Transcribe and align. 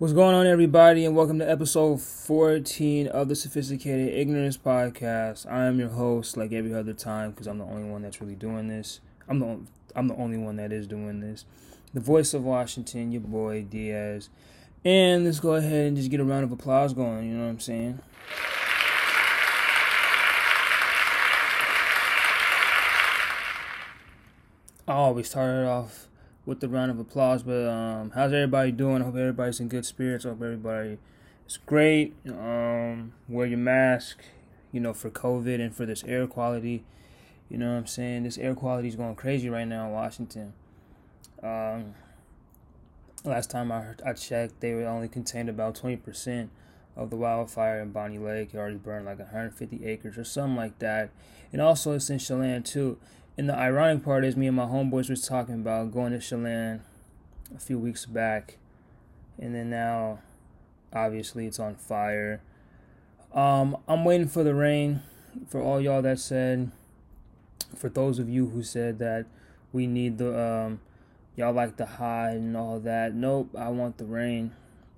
What's 0.00 0.12
going 0.12 0.36
on, 0.36 0.46
everybody, 0.46 1.04
and 1.04 1.16
welcome 1.16 1.40
to 1.40 1.50
episode 1.50 2.00
14 2.00 3.08
of 3.08 3.26
the 3.26 3.34
Sophisticated 3.34 4.14
Ignorance 4.14 4.56
Podcast. 4.56 5.44
I 5.50 5.64
am 5.64 5.80
your 5.80 5.88
host, 5.88 6.36
like 6.36 6.52
every 6.52 6.72
other 6.72 6.92
time, 6.92 7.32
because 7.32 7.48
I'm 7.48 7.58
the 7.58 7.64
only 7.64 7.82
one 7.90 8.02
that's 8.02 8.20
really 8.20 8.36
doing 8.36 8.68
this. 8.68 9.00
I'm 9.28 9.40
the 9.40 9.58
I'm 9.96 10.06
the 10.06 10.14
only 10.14 10.38
one 10.38 10.54
that 10.54 10.70
is 10.70 10.86
doing 10.86 11.18
this. 11.18 11.44
The 11.94 11.98
voice 11.98 12.32
of 12.32 12.44
Washington, 12.44 13.10
your 13.10 13.22
boy 13.22 13.66
Diaz, 13.68 14.28
and 14.84 15.24
let's 15.24 15.40
go 15.40 15.54
ahead 15.54 15.88
and 15.88 15.96
just 15.96 16.12
get 16.12 16.20
a 16.20 16.24
round 16.24 16.44
of 16.44 16.52
applause 16.52 16.94
going. 16.94 17.28
You 17.28 17.34
know 17.34 17.46
what 17.46 17.50
I'm 17.50 17.58
saying? 17.58 17.98
I 24.86 24.92
always 24.92 25.28
started 25.28 25.66
off 25.66 26.06
with 26.48 26.60
the 26.60 26.68
round 26.68 26.90
of 26.90 26.98
applause. 26.98 27.42
But 27.42 27.68
um, 27.68 28.10
how's 28.14 28.32
everybody 28.32 28.72
doing? 28.72 29.02
I 29.02 29.04
hope 29.04 29.16
everybody's 29.16 29.60
in 29.60 29.68
good 29.68 29.84
spirits. 29.84 30.24
I 30.24 30.30
hope 30.30 30.40
everybody 30.40 30.96
is 31.46 31.58
great. 31.58 32.16
Um, 32.26 33.12
wear 33.28 33.46
your 33.46 33.58
mask, 33.58 34.22
you 34.72 34.80
know, 34.80 34.94
for 34.94 35.10
COVID 35.10 35.60
and 35.60 35.76
for 35.76 35.84
this 35.84 36.02
air 36.04 36.26
quality. 36.26 36.84
You 37.50 37.58
know 37.58 37.72
what 37.72 37.78
I'm 37.78 37.86
saying? 37.86 38.22
This 38.22 38.38
air 38.38 38.54
quality 38.54 38.88
is 38.88 38.96
going 38.96 39.14
crazy 39.14 39.50
right 39.50 39.68
now 39.68 39.88
in 39.88 39.92
Washington. 39.92 40.54
Um, 41.42 41.94
last 43.24 43.50
time 43.50 43.70
I 43.70 43.88
I 44.04 44.14
checked, 44.14 44.60
they 44.60 44.72
only 44.72 45.08
contained 45.08 45.50
about 45.50 45.74
20% 45.74 46.48
of 46.96 47.10
the 47.10 47.16
wildfire 47.16 47.82
in 47.82 47.90
Bonney 47.90 48.18
Lake. 48.18 48.54
It 48.54 48.56
already 48.56 48.76
burned 48.76 49.04
like 49.04 49.18
150 49.18 49.84
acres 49.84 50.16
or 50.16 50.24
something 50.24 50.56
like 50.56 50.78
that. 50.78 51.10
And 51.52 51.60
also, 51.60 51.92
it's 51.92 52.08
in 52.08 52.18
Chelan 52.18 52.62
too. 52.62 52.96
And 53.38 53.48
the 53.48 53.56
ironic 53.56 54.04
part 54.04 54.24
is, 54.24 54.36
me 54.36 54.48
and 54.48 54.56
my 54.56 54.66
homeboys 54.66 55.08
was 55.08 55.26
talking 55.26 55.54
about 55.54 55.92
going 55.92 56.10
to 56.10 56.18
Chelan 56.18 56.80
a 57.54 57.60
few 57.60 57.78
weeks 57.78 58.04
back, 58.04 58.58
and 59.38 59.54
then 59.54 59.70
now, 59.70 60.18
obviously, 60.92 61.46
it's 61.46 61.60
on 61.60 61.76
fire. 61.76 62.42
Um, 63.32 63.76
I'm 63.86 64.04
waiting 64.04 64.26
for 64.26 64.42
the 64.42 64.56
rain. 64.56 65.02
For 65.46 65.62
all 65.62 65.80
y'all 65.80 66.02
that 66.02 66.18
said, 66.18 66.72
for 67.76 67.88
those 67.88 68.18
of 68.18 68.28
you 68.28 68.48
who 68.48 68.64
said 68.64 68.98
that 68.98 69.26
we 69.72 69.86
need 69.86 70.18
the 70.18 70.36
um, 70.36 70.80
y'all 71.36 71.52
like 71.52 71.76
the 71.76 71.86
high 71.86 72.30
and 72.30 72.56
all 72.56 72.80
that. 72.80 73.14
Nope, 73.14 73.54
I 73.56 73.68
want 73.68 73.98
the 73.98 74.04
rain. 74.04 74.52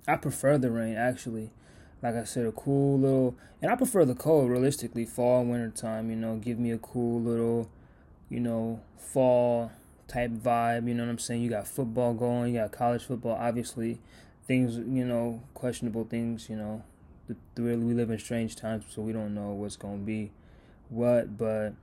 I 0.07 0.15
prefer 0.15 0.57
the 0.57 0.71
rain 0.71 0.95
actually. 0.95 1.51
Like 2.01 2.15
I 2.15 2.23
said, 2.23 2.47
a 2.47 2.51
cool 2.51 2.97
little, 2.97 3.35
and 3.61 3.71
I 3.71 3.75
prefer 3.75 4.03
the 4.03 4.15
cold. 4.15 4.49
Realistically, 4.49 5.05
fall, 5.05 5.45
winter 5.45 5.69
time. 5.69 6.09
You 6.09 6.15
know, 6.15 6.37
give 6.37 6.57
me 6.57 6.71
a 6.71 6.79
cool 6.79 7.21
little 7.21 7.69
you 8.31 8.39
know, 8.39 8.79
fall 8.97 9.71
type 10.07 10.31
vibe. 10.31 10.87
You 10.87 10.95
know 10.95 11.03
what 11.03 11.11
I'm 11.11 11.19
saying? 11.19 11.43
You 11.43 11.49
got 11.49 11.67
football 11.67 12.13
going, 12.13 12.55
you 12.55 12.61
got 12.61 12.71
college 12.71 13.03
football. 13.03 13.37
Obviously, 13.39 13.99
things, 14.47 14.77
you 14.77 15.05
know, 15.05 15.43
questionable 15.53 16.05
things. 16.05 16.49
You 16.49 16.55
know, 16.55 16.83
the, 17.27 17.35
the 17.55 17.61
we 17.77 17.93
live 17.93 18.09
in 18.09 18.17
strange 18.17 18.55
times, 18.55 18.85
so 18.89 19.01
we 19.01 19.11
don't 19.11 19.35
know 19.35 19.49
what's 19.49 19.75
gonna 19.75 19.97
be 19.97 20.31
what. 20.89 21.37
But 21.37 21.73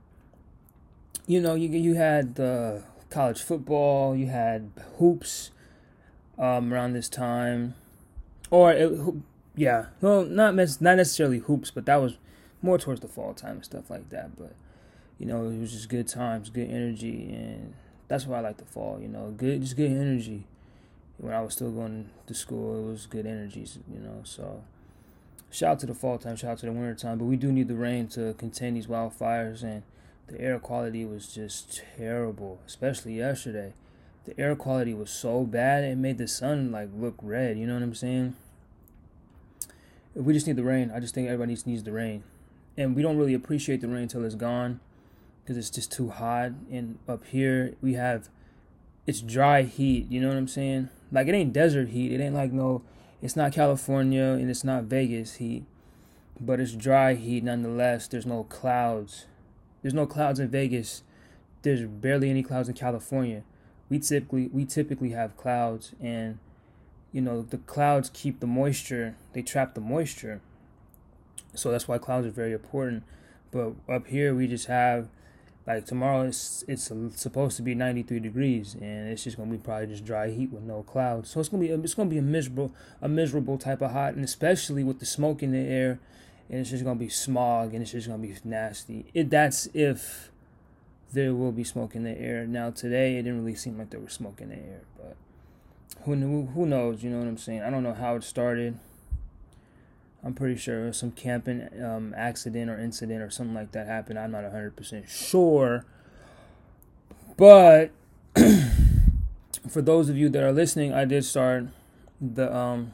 you 1.27 1.39
know, 1.39 1.53
you 1.53 1.69
you 1.69 1.93
had 1.93 2.35
the 2.35 2.83
college 3.11 3.41
football, 3.41 4.15
you 4.15 4.27
had 4.27 4.71
hoops 4.97 5.51
um, 6.39 6.73
around 6.73 6.93
this 6.93 7.09
time, 7.09 7.75
or 8.49 8.71
it, 8.71 8.99
yeah, 9.55 9.87
well, 10.01 10.25
not 10.25 10.55
mes- 10.55 10.81
not 10.81 10.97
necessarily 10.97 11.39
hoops, 11.39 11.69
but 11.69 11.85
that 11.85 11.97
was 11.97 12.17
more 12.61 12.79
towards 12.79 13.01
the 13.01 13.07
fall 13.07 13.35
time 13.35 13.57
and 13.57 13.65
stuff 13.65 13.89
like 13.89 14.09
that. 14.09 14.35
But 14.35 14.55
you 15.19 15.25
know, 15.25 15.45
it 15.45 15.59
was 15.59 15.73
just 15.73 15.89
good 15.89 16.07
times, 16.07 16.49
good 16.49 16.69
energy, 16.69 17.29
and 17.33 17.73
that's 18.07 18.25
why 18.25 18.37
I 18.37 18.41
like 18.41 18.57
the 18.57 18.65
fall. 18.65 18.99
You 19.01 19.09
know, 19.09 19.33
good, 19.35 19.61
just 19.61 19.75
good 19.75 19.91
energy. 19.91 20.45
When 21.17 21.33
I 21.33 21.41
was 21.41 21.53
still 21.53 21.71
going 21.71 22.09
to 22.27 22.33
school, 22.33 22.79
it 22.79 22.89
was 22.89 23.05
good 23.05 23.25
energies. 23.25 23.77
You 23.93 23.99
know, 23.99 24.21
so 24.23 24.63
shout 25.51 25.71
out 25.71 25.79
to 25.81 25.85
the 25.85 25.93
fall 25.93 26.17
time, 26.17 26.37
shout 26.37 26.51
out 26.51 26.57
to 26.59 26.67
the 26.67 26.71
winter 26.71 26.95
time, 26.95 27.17
but 27.17 27.25
we 27.25 27.35
do 27.35 27.51
need 27.51 27.67
the 27.67 27.75
rain 27.75 28.07
to 28.09 28.33
contain 28.35 28.75
these 28.75 28.87
wildfires, 28.87 29.61
and 29.61 29.83
the 30.27 30.39
air 30.39 30.57
quality 30.57 31.03
was 31.03 31.27
just 31.27 31.83
terrible, 31.97 32.59
especially 32.65 33.17
yesterday. 33.17 33.73
The 34.23 34.39
air 34.39 34.55
quality 34.55 34.93
was 34.93 35.09
so 35.09 35.43
bad 35.43 35.83
it 35.83 35.97
made 35.97 36.17
the 36.17 36.27
sun 36.27 36.71
like 36.71 36.89
look 36.95 37.15
red. 37.21 37.57
You 37.57 37.67
know 37.67 37.73
what 37.73 37.83
I'm 37.83 37.95
saying? 37.95 38.35
We 40.13 40.33
just 40.33 40.47
need 40.47 40.55
the 40.55 40.63
rain. 40.63 40.91
I 40.93 40.99
just 40.99 41.13
think 41.13 41.27
everybody 41.27 41.49
needs, 41.49 41.67
needs 41.67 41.83
the 41.83 41.91
rain, 41.91 42.23
and 42.77 42.95
we 42.95 43.01
don't 43.01 43.17
really 43.17 43.33
appreciate 43.33 43.81
the 43.81 43.89
rain 43.89 44.03
until 44.03 44.23
it's 44.23 44.35
gone 44.35 44.79
because 45.49 45.57
it's 45.57 45.75
just 45.75 45.91
too 45.91 46.11
hot. 46.11 46.51
And 46.71 46.99
up 47.07 47.25
here 47.25 47.73
we 47.81 47.95
have 47.95 48.29
it's 49.07 49.19
dry 49.19 49.63
heat. 49.63 50.05
You 50.11 50.21
know 50.21 50.27
what 50.27 50.37
I'm 50.37 50.47
saying? 50.47 50.89
Like 51.11 51.27
it 51.27 51.33
ain't 51.33 51.53
desert 51.53 51.89
heat. 51.89 52.11
It 52.11 52.21
ain't 52.21 52.35
like 52.35 52.51
no. 52.51 52.83
It's 53.19 53.35
not 53.35 53.51
California 53.51 54.23
and 54.23 54.47
it's 54.47 54.63
not 54.63 54.83
Vegas 54.83 55.37
heat, 55.37 55.63
but 56.39 56.59
it's 56.59 56.73
dry 56.73 57.15
heat 57.15 57.43
nonetheless. 57.43 58.07
There's 58.07 58.27
no 58.27 58.43
clouds. 58.43 59.25
There's 59.81 59.95
no 59.95 60.05
clouds 60.05 60.39
in 60.39 60.49
Vegas. 60.49 61.01
There's 61.63 61.81
barely 61.81 62.29
any 62.29 62.43
clouds 62.43 62.69
in 62.69 62.75
California. 62.75 63.41
We 63.89 63.97
typically 63.97 64.49
we 64.53 64.65
typically 64.65 65.09
have 65.11 65.35
clouds 65.35 65.95
and 65.99 66.37
you 67.11 67.21
know 67.21 67.41
the 67.41 67.57
clouds 67.57 68.11
keep 68.13 68.39
the 68.39 68.45
moisture. 68.45 69.15
They 69.33 69.41
trap 69.41 69.73
the 69.73 69.81
moisture. 69.81 70.41
So 71.55 71.71
that's 71.71 71.87
why 71.87 71.97
clouds 71.97 72.27
are 72.27 72.29
very 72.29 72.53
important. 72.53 73.01
But 73.49 73.73
up 73.91 74.05
here 74.05 74.35
we 74.35 74.45
just 74.45 74.67
have 74.67 75.09
like 75.69 75.85
tomorrow 75.85 76.23
it's 76.23 76.63
it's 76.67 76.91
supposed 77.15 77.55
to 77.57 77.61
be 77.61 77.75
93 77.75 78.19
degrees 78.19 78.73
and 78.73 79.07
it's 79.09 79.23
just 79.23 79.37
gonna 79.37 79.51
be 79.51 79.57
probably 79.57 79.85
just 79.85 80.03
dry 80.03 80.31
heat 80.31 80.51
with 80.51 80.63
no 80.63 80.81
clouds. 80.81 81.29
So 81.29 81.39
it's 81.39 81.47
gonna 81.47 81.61
be 81.61 81.69
it's 81.69 81.93
gonna 81.93 82.09
be 82.09 82.17
a 82.17 82.23
miserable 82.23 82.73
a 83.01 83.07
miserable 83.07 83.59
type 83.59 83.81
of 83.81 83.91
hot 83.91 84.15
and 84.15 84.25
especially 84.25 84.83
with 84.83 84.99
the 84.99 85.05
smoke 85.05 85.43
in 85.43 85.51
the 85.51 85.59
air 85.59 85.99
and 86.49 86.59
it's 86.59 86.71
just 86.71 86.83
gonna 86.83 86.99
be 86.99 87.07
smog 87.07 87.73
and 87.75 87.83
it's 87.83 87.91
just 87.91 88.07
gonna 88.07 88.21
be 88.21 88.35
nasty. 88.43 89.05
It 89.13 89.29
that's 89.29 89.67
if 89.75 90.31
there 91.13 91.35
will 91.35 91.51
be 91.51 91.63
smoke 91.63 91.93
in 91.93 92.03
the 92.03 92.19
air. 92.19 92.47
Now 92.47 92.71
today 92.71 93.17
it 93.17 93.23
didn't 93.23 93.39
really 93.39 93.55
seem 93.55 93.77
like 93.77 93.91
there 93.91 93.99
was 93.99 94.13
smoke 94.13 94.41
in 94.41 94.49
the 94.49 94.55
air 94.55 94.81
but 94.97 95.15
who 96.05 96.15
who 96.47 96.65
knows 96.65 97.03
you 97.03 97.11
know 97.11 97.19
what 97.19 97.27
i'm 97.27 97.37
saying? 97.37 97.61
I 97.61 97.69
don't 97.69 97.83
know 97.83 97.93
how 97.93 98.15
it 98.15 98.23
started 98.23 98.79
I'm 100.23 100.33
pretty 100.33 100.57
sure 100.57 100.91
some 100.91 101.11
camping 101.11 101.69
um, 101.83 102.13
accident 102.15 102.69
or 102.69 102.77
incident 102.77 103.21
or 103.21 103.29
something 103.29 103.55
like 103.55 103.71
that 103.71 103.87
happened. 103.87 104.19
I'm 104.19 104.31
not 104.31 104.43
100% 104.43 105.07
sure. 105.07 105.85
But 107.37 107.91
for 109.69 109.81
those 109.81 110.09
of 110.09 110.17
you 110.17 110.29
that 110.29 110.43
are 110.43 110.51
listening, 110.51 110.93
I 110.93 111.05
did 111.05 111.23
start 111.23 111.67
the 112.19 112.53
um 112.53 112.93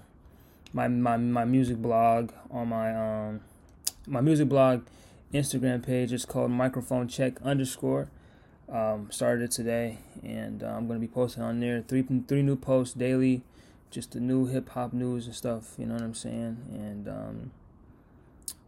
my 0.72 0.88
my, 0.88 1.18
my 1.18 1.46
music 1.46 1.78
blog 1.78 2.32
on 2.52 2.68
my 2.70 2.94
um 2.96 3.42
my 4.06 4.22
music 4.22 4.48
blog 4.48 4.86
Instagram 5.34 5.84
page. 5.84 6.14
It's 6.14 6.26
called 6.26 6.52
microphone 6.52 7.08
check 7.08 7.42
underscore. 7.42 8.10
Um, 8.68 9.10
started 9.12 9.46
it 9.46 9.52
today, 9.52 10.00
and 10.24 10.64
uh, 10.64 10.68
I'm 10.68 10.88
gonna 10.88 11.00
be 11.00 11.08
posting 11.08 11.44
on 11.44 11.60
there 11.60 11.82
three 11.82 12.04
three 12.28 12.44
new 12.44 12.56
posts 12.56 12.94
daily 12.94 13.42
just 13.92 14.12
the 14.12 14.20
new 14.20 14.46
hip 14.48 14.70
hop 14.70 14.94
news 14.94 15.26
and 15.26 15.36
stuff. 15.36 15.76
You 15.78 15.86
know 15.86 15.94
what 15.94 16.04
I'm 16.04 16.14
saying? 16.14 16.58
And 16.72 17.08
um, 17.08 17.52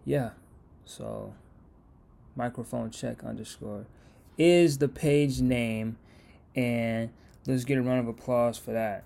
yeah, 0.06 0.32
so 0.86 1.34
microphone 2.36 2.92
check 2.92 3.24
underscore 3.24 3.86
is 4.38 4.78
the 4.78 4.88
page 4.88 5.42
name, 5.42 5.98
and 6.56 7.10
let's 7.46 7.66
get 7.66 7.78
a 7.78 7.82
round 7.82 8.00
of 8.00 8.08
applause 8.08 8.58
for 8.58 8.72
that. 8.72 9.04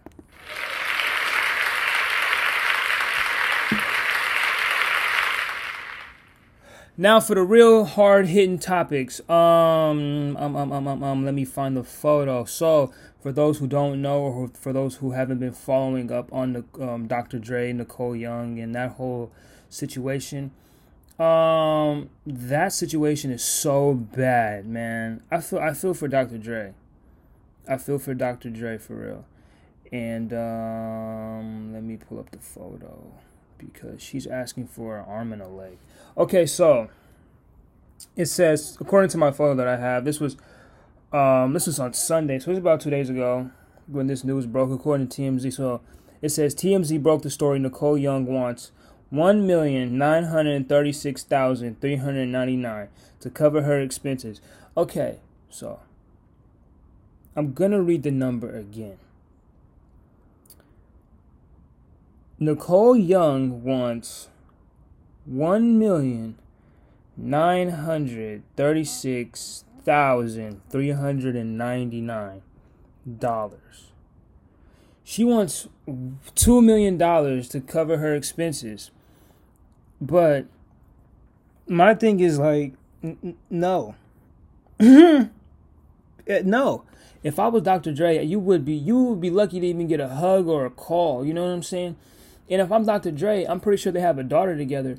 Now 6.98 7.22
for 7.22 7.36
the 7.36 7.44
real 7.44 7.86
hard 7.86 8.28
hitting 8.28 8.60
topics. 8.60 9.22
Um, 9.30 10.36
um, 10.36 10.56
um, 10.56 10.72
um, 10.74 10.88
um, 10.88 11.04
um, 11.04 11.26
let 11.26 11.34
me 11.34 11.46
find 11.46 11.78
the 11.78 11.86
photo. 11.86 12.44
So 12.44 12.92
for 13.22 13.32
those 13.32 13.60
who 13.60 13.68
don't 13.68 14.02
know, 14.02 14.20
or 14.20 14.50
for 14.50 14.74
those 14.74 14.96
who 14.96 15.12
haven't 15.12 15.40
been 15.40 15.54
following 15.54 16.12
up 16.12 16.32
on 16.34 16.54
the 16.54 16.66
um, 16.86 17.08
Dr. 17.08 17.40
Dre, 17.40 17.72
Nicole 17.72 18.16
Young, 18.16 18.60
and 18.60 18.76
that 18.76 18.94
whole 18.94 19.32
situation, 19.70 20.52
um, 21.18 22.10
that 22.26 22.74
situation 22.74 23.32
is 23.32 23.44
so 23.44 23.94
bad, 23.94 24.66
man. 24.66 25.24
I 25.32 25.40
feel 25.40 25.60
I 25.60 25.74
feel 25.74 25.94
for 25.94 26.10
Dr. 26.10 26.38
Dre. 26.38 26.74
I 27.70 27.78
feel 27.78 28.00
for 28.00 28.14
Dr. 28.14 28.50
Dre 28.50 28.78
for 28.78 28.96
real. 28.96 29.26
And 29.94 30.34
um, 30.34 31.74
let 31.74 31.84
me 31.84 31.96
pull 31.98 32.20
up 32.20 32.32
the 32.32 32.40
photo 32.40 33.14
because 33.62 34.02
she's 34.02 34.28
asking 34.28 34.68
for 34.68 34.98
an 34.98 35.06
arm 35.06 35.34
and 35.34 35.42
a 35.42 35.48
leg. 35.48 35.78
Okay, 36.18 36.46
so 36.46 36.90
it 38.16 38.26
says 38.26 38.78
according 38.80 39.10
to 39.12 39.18
my 39.18 39.32
photo 39.32 39.56
that 39.56 39.68
I 39.68 39.78
have, 39.78 40.06
this 40.06 40.20
was 40.20 40.38
um, 41.14 41.54
this 41.54 41.68
was 41.68 41.80
on 41.80 41.94
Sunday, 41.94 42.40
so 42.40 42.50
it 42.50 42.54
was 42.54 42.60
about 42.60 42.82
two 42.82 42.90
days 42.90 43.10
ago 43.10 43.52
when 43.88 44.08
this 44.08 44.24
news 44.24 44.46
broke. 44.46 44.72
According 44.72 45.10
to 45.10 45.22
TMZ, 45.22 45.54
so 45.54 45.82
it 46.22 46.30
says 46.30 46.56
TMZ 46.56 47.02
broke 47.02 47.22
the 47.22 47.30
story. 47.30 47.60
Nicole 47.60 47.98
Young 47.98 48.26
wants 48.26 48.72
one 49.10 49.46
million 49.46 49.98
nine 49.98 50.26
hundred 50.26 50.70
thirty-six 50.70 51.24
thousand 51.24 51.82
three 51.82 51.98
hundred 51.98 52.28
ninety-nine 52.28 52.88
to 53.20 53.30
cover 53.30 53.64
her 53.64 53.80
expenses. 53.80 54.42
Okay, 54.78 55.20
so 55.50 55.80
I'm 57.36 57.54
gonna 57.54 57.82
read 57.82 58.04
the 58.04 58.12
number 58.12 58.56
again. 58.56 58.98
Nicole 62.42 62.98
Young 62.98 63.64
wants 63.64 64.28
one 65.26 65.78
million 65.78 66.40
nine 67.16 67.70
hundred 67.70 68.42
thirty 68.56 68.84
six 68.84 69.64
thousand 69.86 70.60
three 70.68 70.90
hundred 70.90 71.36
and 71.36 71.56
ninety 71.56 72.02
nine 72.02 72.42
dollars. 73.20 73.92
She 75.04 75.24
wants 75.24 75.68
two 76.34 76.64
million 76.64 76.98
dollars 76.98 77.48
to 77.50 77.62
cover 77.62 77.98
her 77.98 78.16
expenses, 78.16 78.90
but 80.02 80.48
my 81.68 81.94
thing 81.94 82.22
is 82.22 82.40
like, 82.40 82.74
n- 83.04 83.38
no, 83.52 83.94
eh, 84.80 85.28
no. 86.44 86.86
If 87.22 87.38
I 87.38 87.50
was 87.50 87.62
Dr. 87.62 87.94
Dre, 87.94 88.26
you 88.26 88.40
would 88.40 88.66
be 88.66 88.74
you 88.74 88.98
would 89.04 89.22
be 89.22 89.30
lucky 89.30 89.60
to 89.60 89.68
even 89.68 89.86
get 89.86 90.00
a 90.00 90.08
hug 90.10 90.48
or 90.48 90.66
a 90.66 90.72
call. 90.72 91.24
You 91.24 91.36
know 91.36 91.44
what 91.44 91.52
I'm 91.52 91.62
saying? 91.62 91.98
And 92.50 92.62
if 92.62 92.72
I'm 92.72 92.86
Dr. 92.86 93.12
Dre, 93.12 93.46
I'm 93.46 93.60
pretty 93.60 93.82
sure 93.82 93.92
they 93.92 94.02
have 94.02 94.18
a 94.18 94.24
daughter 94.24 94.58
together. 94.58 94.98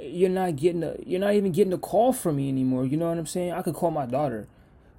You're 0.00 0.30
not 0.30 0.56
getting 0.56 0.82
a, 0.82 0.96
you're 1.04 1.20
not 1.20 1.34
even 1.34 1.52
getting 1.52 1.72
a 1.72 1.78
call 1.78 2.12
from 2.12 2.36
me 2.36 2.48
anymore. 2.48 2.86
You 2.86 2.96
know 2.96 3.08
what 3.08 3.18
I'm 3.18 3.26
saying? 3.26 3.52
I 3.52 3.62
could 3.62 3.74
call 3.74 3.90
my 3.90 4.06
daughter. 4.06 4.46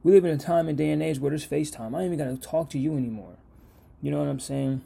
We 0.03 0.11
live 0.11 0.25
in 0.25 0.31
a 0.31 0.37
time 0.37 0.67
and 0.67 0.77
day 0.77 0.91
and 0.91 1.01
age 1.01 1.19
where 1.19 1.29
there's 1.29 1.47
FaceTime. 1.47 1.95
I 1.95 2.03
ain't 2.03 2.13
even 2.13 2.17
gotta 2.17 2.37
talk 2.37 2.69
to 2.71 2.79
you 2.79 2.95
anymore. 2.95 3.35
You 4.01 4.11
know 4.11 4.19
what 4.19 4.27
I'm 4.27 4.39
saying? 4.39 4.81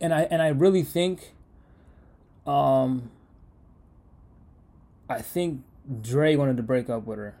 And 0.00 0.12
I 0.12 0.22
and 0.22 0.42
I 0.42 0.48
really 0.48 0.82
think, 0.82 1.32
um, 2.46 3.10
I 5.08 5.22
think 5.22 5.62
Dre 6.00 6.36
wanted 6.36 6.56
to 6.56 6.62
break 6.62 6.90
up 6.90 7.06
with 7.06 7.18
her. 7.18 7.34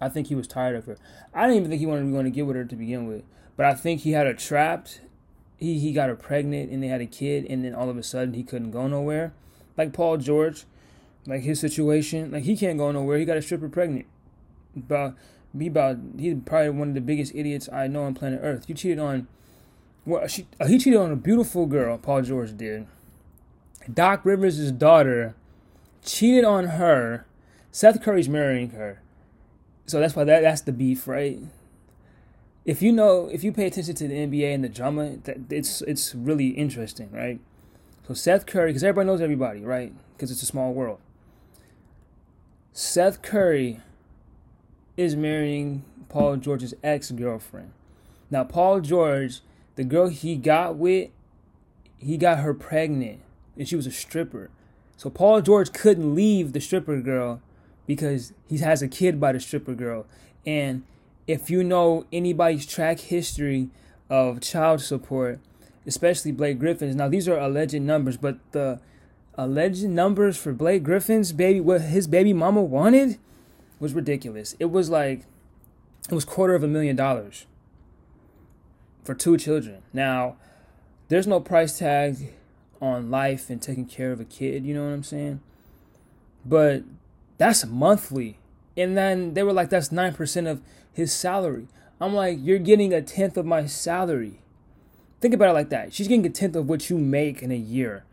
I 0.00 0.08
think 0.08 0.28
he 0.28 0.34
was 0.34 0.46
tired 0.46 0.76
of 0.76 0.84
her. 0.86 0.96
I 1.32 1.42
didn't 1.42 1.56
even 1.56 1.70
think 1.70 1.80
he 1.80 1.86
wanted 1.86 2.04
to, 2.04 2.12
going 2.12 2.24
to 2.24 2.30
get 2.30 2.46
with 2.46 2.56
her 2.56 2.64
to 2.64 2.76
begin 2.76 3.06
with. 3.06 3.22
But 3.56 3.66
I 3.66 3.74
think 3.74 4.02
he 4.02 4.12
had 4.12 4.26
her 4.26 4.34
trapped. 4.34 5.00
He 5.56 5.78
he 5.78 5.92
got 5.92 6.08
her 6.08 6.16
pregnant 6.16 6.70
and 6.70 6.82
they 6.82 6.88
had 6.88 7.00
a 7.00 7.06
kid 7.06 7.46
and 7.48 7.64
then 7.64 7.74
all 7.74 7.88
of 7.88 7.96
a 7.96 8.02
sudden 8.02 8.34
he 8.34 8.42
couldn't 8.42 8.70
go 8.70 8.86
nowhere. 8.86 9.32
Like 9.76 9.92
Paul 9.92 10.18
George, 10.18 10.64
like 11.26 11.42
his 11.42 11.60
situation, 11.60 12.30
like 12.30 12.44
he 12.44 12.56
can't 12.56 12.78
go 12.78 12.90
nowhere. 12.92 13.18
He 13.18 13.24
got 13.24 13.36
a 13.36 13.42
stripper 13.42 13.68
pregnant. 13.68 14.06
Be 15.56 15.68
about 15.68 15.98
he's 16.18 16.36
probably 16.44 16.70
one 16.70 16.88
of 16.88 16.94
the 16.94 17.00
biggest 17.00 17.34
idiots 17.34 17.68
I 17.72 17.86
know 17.86 18.04
on 18.04 18.14
planet 18.14 18.40
Earth. 18.42 18.68
You 18.68 18.74
cheated 18.74 18.98
on 18.98 19.26
well 20.04 20.26
she 20.26 20.46
uh, 20.60 20.66
he 20.66 20.78
cheated 20.78 21.00
on 21.00 21.10
a 21.10 21.16
beautiful 21.16 21.66
girl, 21.66 21.96
Paul 21.96 22.22
George 22.22 22.56
did. 22.56 22.86
Doc 23.92 24.24
Rivers' 24.24 24.72
daughter 24.72 25.34
cheated 26.04 26.44
on 26.44 26.64
her. 26.64 27.26
Seth 27.70 28.02
Curry's 28.02 28.28
marrying 28.28 28.70
her. 28.70 29.00
So 29.86 30.00
that's 30.00 30.16
why 30.16 30.24
that 30.24 30.42
that's 30.42 30.62
the 30.62 30.72
beef, 30.72 31.06
right? 31.06 31.40
If 32.66 32.82
you 32.82 32.90
know, 32.90 33.30
if 33.32 33.44
you 33.44 33.52
pay 33.52 33.66
attention 33.66 33.94
to 33.94 34.08
the 34.08 34.14
NBA 34.14 34.52
and 34.52 34.64
the 34.64 34.68
drama, 34.68 35.18
that 35.24 35.38
it's 35.50 35.82
it's 35.82 36.14
really 36.14 36.48
interesting, 36.48 37.10
right? 37.12 37.38
So 38.06 38.12
Seth 38.12 38.44
Curry, 38.44 38.70
because 38.70 38.82
everybody 38.82 39.06
knows 39.06 39.20
everybody, 39.20 39.60
right? 39.60 39.92
Because 40.12 40.32
it's 40.32 40.42
a 40.42 40.46
small 40.46 40.72
world. 40.72 40.98
Seth 42.72 43.22
Curry 43.22 43.80
is 44.96 45.14
marrying 45.14 45.84
Paul 46.08 46.36
George's 46.36 46.74
ex 46.82 47.12
girlfriend. 47.12 47.72
Now, 48.30 48.42
Paul 48.44 48.80
George, 48.80 49.40
the 49.76 49.84
girl 49.84 50.08
he 50.08 50.36
got 50.36 50.76
with, 50.76 51.10
he 51.96 52.16
got 52.16 52.38
her 52.38 52.52
pregnant, 52.52 53.20
and 53.56 53.68
she 53.68 53.76
was 53.76 53.86
a 53.86 53.92
stripper. 53.92 54.50
So 54.96 55.08
Paul 55.08 55.40
George 55.40 55.72
couldn't 55.72 56.14
leave 56.14 56.52
the 56.52 56.60
stripper 56.60 57.00
girl 57.00 57.40
because 57.86 58.32
he 58.48 58.58
has 58.58 58.82
a 58.82 58.88
kid 58.88 59.20
by 59.20 59.32
the 59.32 59.40
stripper 59.40 59.74
girl. 59.74 60.06
And 60.44 60.84
if 61.26 61.50
you 61.50 61.64
know 61.64 62.06
anybody's 62.12 62.66
track 62.66 63.00
history 63.00 63.68
of 64.08 64.40
child 64.40 64.80
support, 64.80 65.40
especially 65.86 66.32
Blake 66.32 66.58
Griffin's, 66.58 66.94
now 66.94 67.08
these 67.08 67.28
are 67.28 67.38
alleged 67.38 67.80
numbers, 67.80 68.16
but 68.16 68.38
the 68.52 68.80
alleged 69.34 69.84
numbers 69.84 70.36
for 70.36 70.52
Blake 70.52 70.82
Griffin's 70.82 71.32
baby, 71.32 71.60
what 71.60 71.82
his 71.82 72.06
baby 72.06 72.32
mama 72.32 72.62
wanted, 72.62 73.18
was 73.78 73.92
ridiculous. 73.92 74.54
It 74.58 74.66
was 74.66 74.88
like, 74.88 75.22
it 76.08 76.14
was 76.14 76.24
quarter 76.24 76.54
of 76.54 76.62
a 76.62 76.68
million 76.68 76.96
dollars 76.96 77.46
for 79.04 79.14
two 79.14 79.36
children. 79.36 79.82
Now, 79.92 80.36
there's 81.08 81.26
no 81.26 81.40
price 81.40 81.78
tag 81.78 82.32
on 82.80 83.10
life 83.10 83.50
and 83.50 83.60
taking 83.60 83.86
care 83.86 84.12
of 84.12 84.20
a 84.20 84.24
kid, 84.24 84.64
you 84.64 84.74
know 84.74 84.84
what 84.84 84.92
I'm 84.92 85.04
saying? 85.04 85.40
But 86.44 86.84
that's 87.38 87.64
monthly. 87.66 88.38
And 88.76 88.96
then 88.96 89.34
they 89.34 89.42
were 89.42 89.52
like, 89.52 89.70
that's 89.70 89.88
9% 89.88 90.50
of 90.50 90.60
his 90.96 91.12
salary. 91.12 91.68
I'm 92.00 92.14
like, 92.14 92.38
you're 92.40 92.58
getting 92.58 92.92
a 92.92 93.02
tenth 93.02 93.36
of 93.36 93.44
my 93.44 93.66
salary. 93.66 94.40
Think 95.20 95.34
about 95.34 95.50
it 95.50 95.52
like 95.52 95.68
that. 95.68 95.92
She's 95.92 96.08
getting 96.08 96.26
a 96.26 96.30
tenth 96.30 96.56
of 96.56 96.68
what 96.68 96.88
you 96.88 96.98
make 96.98 97.42
in 97.42 97.52
a 97.52 97.56
year 97.56 98.04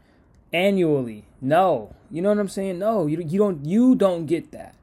annually. 0.51 1.23
No. 1.41 1.95
You 2.11 2.21
know 2.21 2.29
what 2.29 2.39
I'm 2.39 2.49
saying? 2.49 2.79
No, 2.79 3.07
you, 3.07 3.21
you 3.21 3.39
don't 3.39 3.65
you 3.65 3.95
don't 3.95 4.25
get 4.25 4.51
that. 4.51 4.75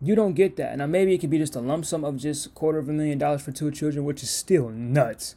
You 0.00 0.14
don't 0.14 0.34
get 0.34 0.56
that. 0.56 0.76
Now 0.76 0.86
maybe 0.86 1.14
it 1.14 1.18
could 1.18 1.30
be 1.30 1.38
just 1.38 1.56
a 1.56 1.60
lump 1.60 1.84
sum 1.84 2.04
of 2.04 2.16
just 2.16 2.46
a 2.46 2.50
quarter 2.50 2.78
of 2.78 2.88
a 2.88 2.92
million 2.92 3.18
dollars 3.18 3.42
for 3.42 3.52
two 3.52 3.70
children, 3.70 4.04
which 4.04 4.22
is 4.22 4.30
still 4.30 4.68
nuts. 4.68 5.36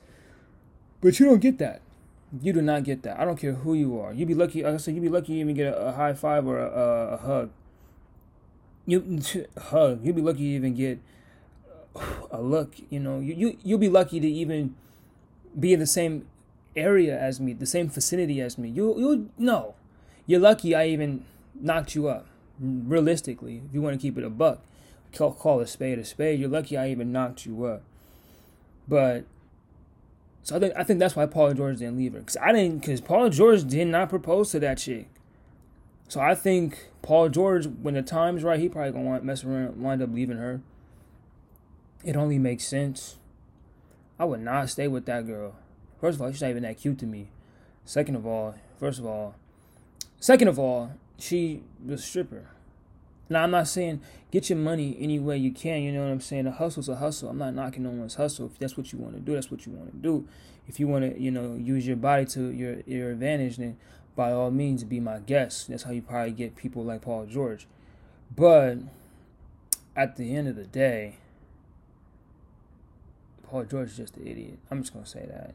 But 1.00 1.20
you 1.20 1.26
don't 1.28 1.40
get 1.40 1.58
that. 1.60 1.82
You 2.42 2.54
do 2.54 2.62
not 2.62 2.84
get 2.84 3.04
that. 3.04 3.20
I 3.20 3.26
don't 3.26 3.38
care 3.38 3.54
who 3.54 3.74
you 3.74 4.00
are. 4.00 4.14
You'd 4.14 4.28
be 4.28 4.36
lucky. 4.36 4.64
Like 4.64 4.74
I 4.74 4.78
said, 4.78 4.96
you'd 4.96 5.02
be 5.02 5.10
lucky 5.10 5.34
you 5.34 5.40
even 5.42 5.56
get 5.56 5.74
a, 5.74 5.88
a 5.88 5.92
high 5.92 6.14
five 6.14 6.48
or 6.48 6.60
a, 6.60 6.68
a, 6.68 7.08
a 7.14 7.18
hug 7.18 7.52
you 8.86 9.22
hug. 9.58 10.04
You'll 10.04 10.16
be 10.16 10.22
lucky 10.22 10.40
to 10.40 10.56
even 10.56 10.76
get 10.76 11.00
a 12.32 12.42
look. 12.42 12.76
You 12.90 13.00
know, 13.00 13.20
you 13.20 13.34
you 13.34 13.58
you'll 13.64 13.80
be 13.80 13.90
lucky 13.90 14.20
to 14.20 14.28
even 14.28 14.76
be 15.60 15.74
in 15.74 15.80
the 15.80 15.88
same 15.88 16.28
area 16.76 17.20
as 17.20 17.40
me, 17.40 17.54
the 17.54 17.66
same 17.66 17.90
vicinity 17.90 18.42
as 18.42 18.58
me. 18.58 18.70
You 18.70 18.98
you 18.98 19.30
no, 19.38 19.76
you're 20.26 20.40
lucky 20.40 20.76
I 20.76 20.88
even 20.88 21.26
knocked 21.60 21.96
you 21.96 22.08
up. 22.08 22.28
Realistically, 22.60 23.62
if 23.68 23.74
you 23.74 23.82
want 23.82 23.96
to 23.96 24.02
keep 24.02 24.18
it 24.18 24.24
a 24.24 24.30
buck, 24.30 24.62
call, 25.16 25.34
call 25.34 25.60
a 25.60 25.68
spade 25.68 25.98
a 25.98 26.06
spade. 26.06 26.40
You're 26.40 26.50
lucky 26.50 26.78
I 26.78 26.90
even 26.90 27.12
knocked 27.12 27.46
you 27.46 27.66
up. 27.66 27.82
But 28.88 29.26
so 30.44 30.56
I 30.56 30.60
think 30.60 30.74
I 30.78 30.84
think 30.84 31.00
that's 31.00 31.16
why 31.16 31.26
Paul 31.26 31.54
George 31.54 31.80
didn't 31.80 31.98
leave 31.98 32.14
her 32.14 32.20
because 32.20 32.38
I 32.38 32.52
didn't 32.52 32.80
because 32.82 33.02
Paul 33.02 33.30
George 33.30 33.66
did 33.66 33.88
not 33.88 34.10
propose 34.10 34.52
to 34.52 34.60
that 34.60 34.78
chick. 34.78 35.08
So 36.08 36.20
I 36.20 36.36
think 36.36 36.90
Paul 37.02 37.30
George, 37.30 37.68
when 37.68 37.94
the 37.94 38.02
time's 38.02 38.44
right, 38.44 38.60
he 38.60 38.68
probably 38.68 38.92
gonna 38.92 39.06
want 39.06 39.24
mess 39.24 39.44
around, 39.44 39.82
wind 39.82 40.02
up 40.02 40.10
leaving 40.12 40.38
her. 40.38 40.62
It 42.04 42.16
only 42.16 42.40
makes 42.40 42.66
sense. 42.66 43.18
I 44.20 44.26
would 44.26 44.42
not 44.42 44.70
stay 44.70 44.88
with 44.88 45.06
that 45.06 45.26
girl. 45.26 45.56
First 46.00 46.16
of 46.16 46.22
all, 46.22 46.32
she's 46.32 46.42
not 46.42 46.50
even 46.50 46.64
that 46.64 46.80
cute 46.80 47.00
to 47.00 47.06
me. 47.06 47.30
Second 47.86 48.16
of 48.16 48.26
all, 48.26 48.56
first 48.80 49.00
of 49.00 49.06
all, 49.06 49.36
second 50.20 50.48
of 50.48 50.58
all, 50.58 50.92
she 51.18 51.64
was 51.86 52.02
a 52.02 52.04
stripper. 52.04 52.48
Now 53.30 53.44
I'm 53.44 53.52
not 53.52 53.68
saying 53.68 54.02
get 54.32 54.50
your 54.50 54.60
money 54.60 54.98
any 55.00 55.20
way 55.20 55.38
you 55.38 55.52
can. 55.52 55.82
You 55.84 55.92
know 55.92 56.04
what 56.04 56.12
I'm 56.12 56.22
saying? 56.22 56.48
A 56.48 56.52
hustle's 56.52 56.90
a 56.90 56.96
hustle. 56.96 57.30
I'm 57.30 57.38
not 57.38 57.54
knocking 57.54 57.84
no 57.84 57.90
one's 57.90 58.16
hustle. 58.16 58.48
If 58.48 58.60
that's 58.60 58.76
what 58.76 58.92
you 58.92 59.00
want 59.00 59.16
to 59.16 59.22
do, 59.22 59.34
that's 59.34 59.50
what 59.50 59.66
you 59.66 59.72
want 59.72 59.92
to 59.92 59.98
do. 59.98 60.28
If 60.68 60.80
you 60.80 60.88
want 60.88 61.14
to, 61.14 61.20
you 61.20 61.32
know, 61.32 61.56
use 61.56 61.88
your 61.88 61.96
body 61.96 62.26
to 62.26 62.52
your 62.52 62.82
your 62.86 63.12
advantage, 63.12 63.58
then 63.58 63.78
by 64.16 64.32
all 64.32 64.52
means 64.52 64.84
be 64.84 65.00
my 65.00 65.20
guest. 65.20 65.70
That's 65.70 65.84
how 65.84 65.92
you 65.92 66.02
probably 66.02 66.32
get 66.32 66.56
people 66.56 66.84
like 66.84 67.02
Paul 67.02 67.26
George. 67.26 67.68
But 68.36 68.80
at 69.96 70.18
the 70.18 70.36
end 70.36 70.48
of 70.48 70.56
the 70.56 70.66
day, 70.66 71.16
Paul 73.52 73.66
George 73.66 73.90
is 73.90 73.98
just 73.98 74.16
an 74.16 74.26
idiot. 74.26 74.60
I'm 74.72 74.82
just 74.82 74.94
gonna 74.94 75.06
say 75.06 75.26
that. 75.28 75.54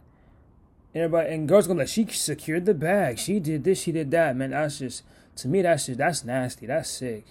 And 0.92 1.04
everybody 1.04 1.34
and 1.34 1.48
girls 1.48 1.66
gonna 1.66 1.80
like 1.80 1.88
she 1.88 2.06
secured 2.06 2.66
the 2.66 2.74
bag. 2.74 3.18
She 3.18 3.40
did 3.40 3.64
this. 3.64 3.80
She 3.80 3.90
did 3.90 4.10
that. 4.10 4.36
Man, 4.36 4.50
that's 4.50 4.80
just 4.80 5.02
to 5.36 5.48
me. 5.48 5.62
That's 5.62 5.86
just 5.86 5.96
that's 5.96 6.22
nasty. 6.22 6.66
That's 6.66 6.90
sick. 6.90 7.24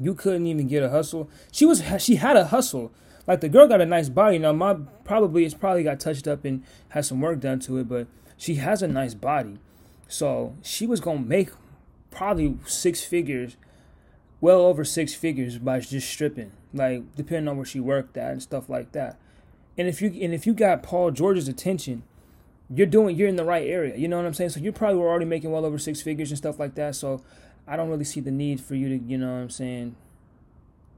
You 0.00 0.14
couldn't 0.14 0.46
even 0.46 0.68
get 0.68 0.82
a 0.82 0.88
hustle. 0.88 1.28
She 1.52 1.66
was 1.66 1.82
she 1.98 2.16
had 2.16 2.38
a 2.38 2.46
hustle. 2.46 2.92
Like 3.26 3.42
the 3.42 3.50
girl 3.50 3.68
got 3.68 3.82
a 3.82 3.86
nice 3.86 4.08
body. 4.08 4.38
Now 4.38 4.54
my 4.54 4.72
probably 5.04 5.44
it's 5.44 5.54
probably 5.54 5.82
got 5.82 6.00
touched 6.00 6.26
up 6.26 6.46
and 6.46 6.64
had 6.88 7.04
some 7.04 7.20
work 7.20 7.40
done 7.40 7.60
to 7.60 7.76
it, 7.76 7.90
but 7.90 8.06
she 8.38 8.54
has 8.54 8.82
a 8.82 8.88
nice 8.88 9.12
body. 9.12 9.58
So 10.08 10.56
she 10.62 10.86
was 10.86 11.00
gonna 11.00 11.20
make 11.20 11.50
probably 12.10 12.56
six 12.64 13.04
figures, 13.04 13.58
well 14.40 14.62
over 14.62 14.82
six 14.82 15.12
figures 15.12 15.58
by 15.58 15.80
just 15.80 16.08
stripping, 16.08 16.52
like 16.72 17.14
depending 17.16 17.48
on 17.48 17.58
where 17.58 17.66
she 17.66 17.80
worked 17.80 18.16
at 18.16 18.32
and 18.32 18.42
stuff 18.42 18.70
like 18.70 18.92
that. 18.92 19.18
And 19.78 19.88
if 19.88 20.00
you 20.00 20.08
and 20.22 20.32
if 20.32 20.46
you 20.46 20.54
got 20.54 20.82
Paul 20.82 21.10
George's 21.10 21.48
attention, 21.48 22.02
you're 22.74 22.86
doing 22.86 23.16
you're 23.16 23.28
in 23.28 23.36
the 23.36 23.44
right 23.44 23.66
area. 23.66 23.96
You 23.96 24.08
know 24.08 24.16
what 24.16 24.26
I'm 24.26 24.34
saying? 24.34 24.50
So 24.50 24.60
you 24.60 24.72
probably 24.72 24.98
were 24.98 25.08
already 25.08 25.26
making 25.26 25.50
well 25.52 25.64
over 25.64 25.78
six 25.78 26.00
figures 26.02 26.30
and 26.30 26.38
stuff 26.38 26.58
like 26.58 26.74
that. 26.76 26.94
So 26.94 27.22
I 27.66 27.76
don't 27.76 27.88
really 27.88 28.04
see 28.04 28.20
the 28.20 28.30
need 28.30 28.60
for 28.60 28.74
you 28.74 28.88
to, 28.88 29.04
you 29.04 29.18
know 29.18 29.32
what 29.32 29.40
I'm 29.40 29.50
saying? 29.50 29.96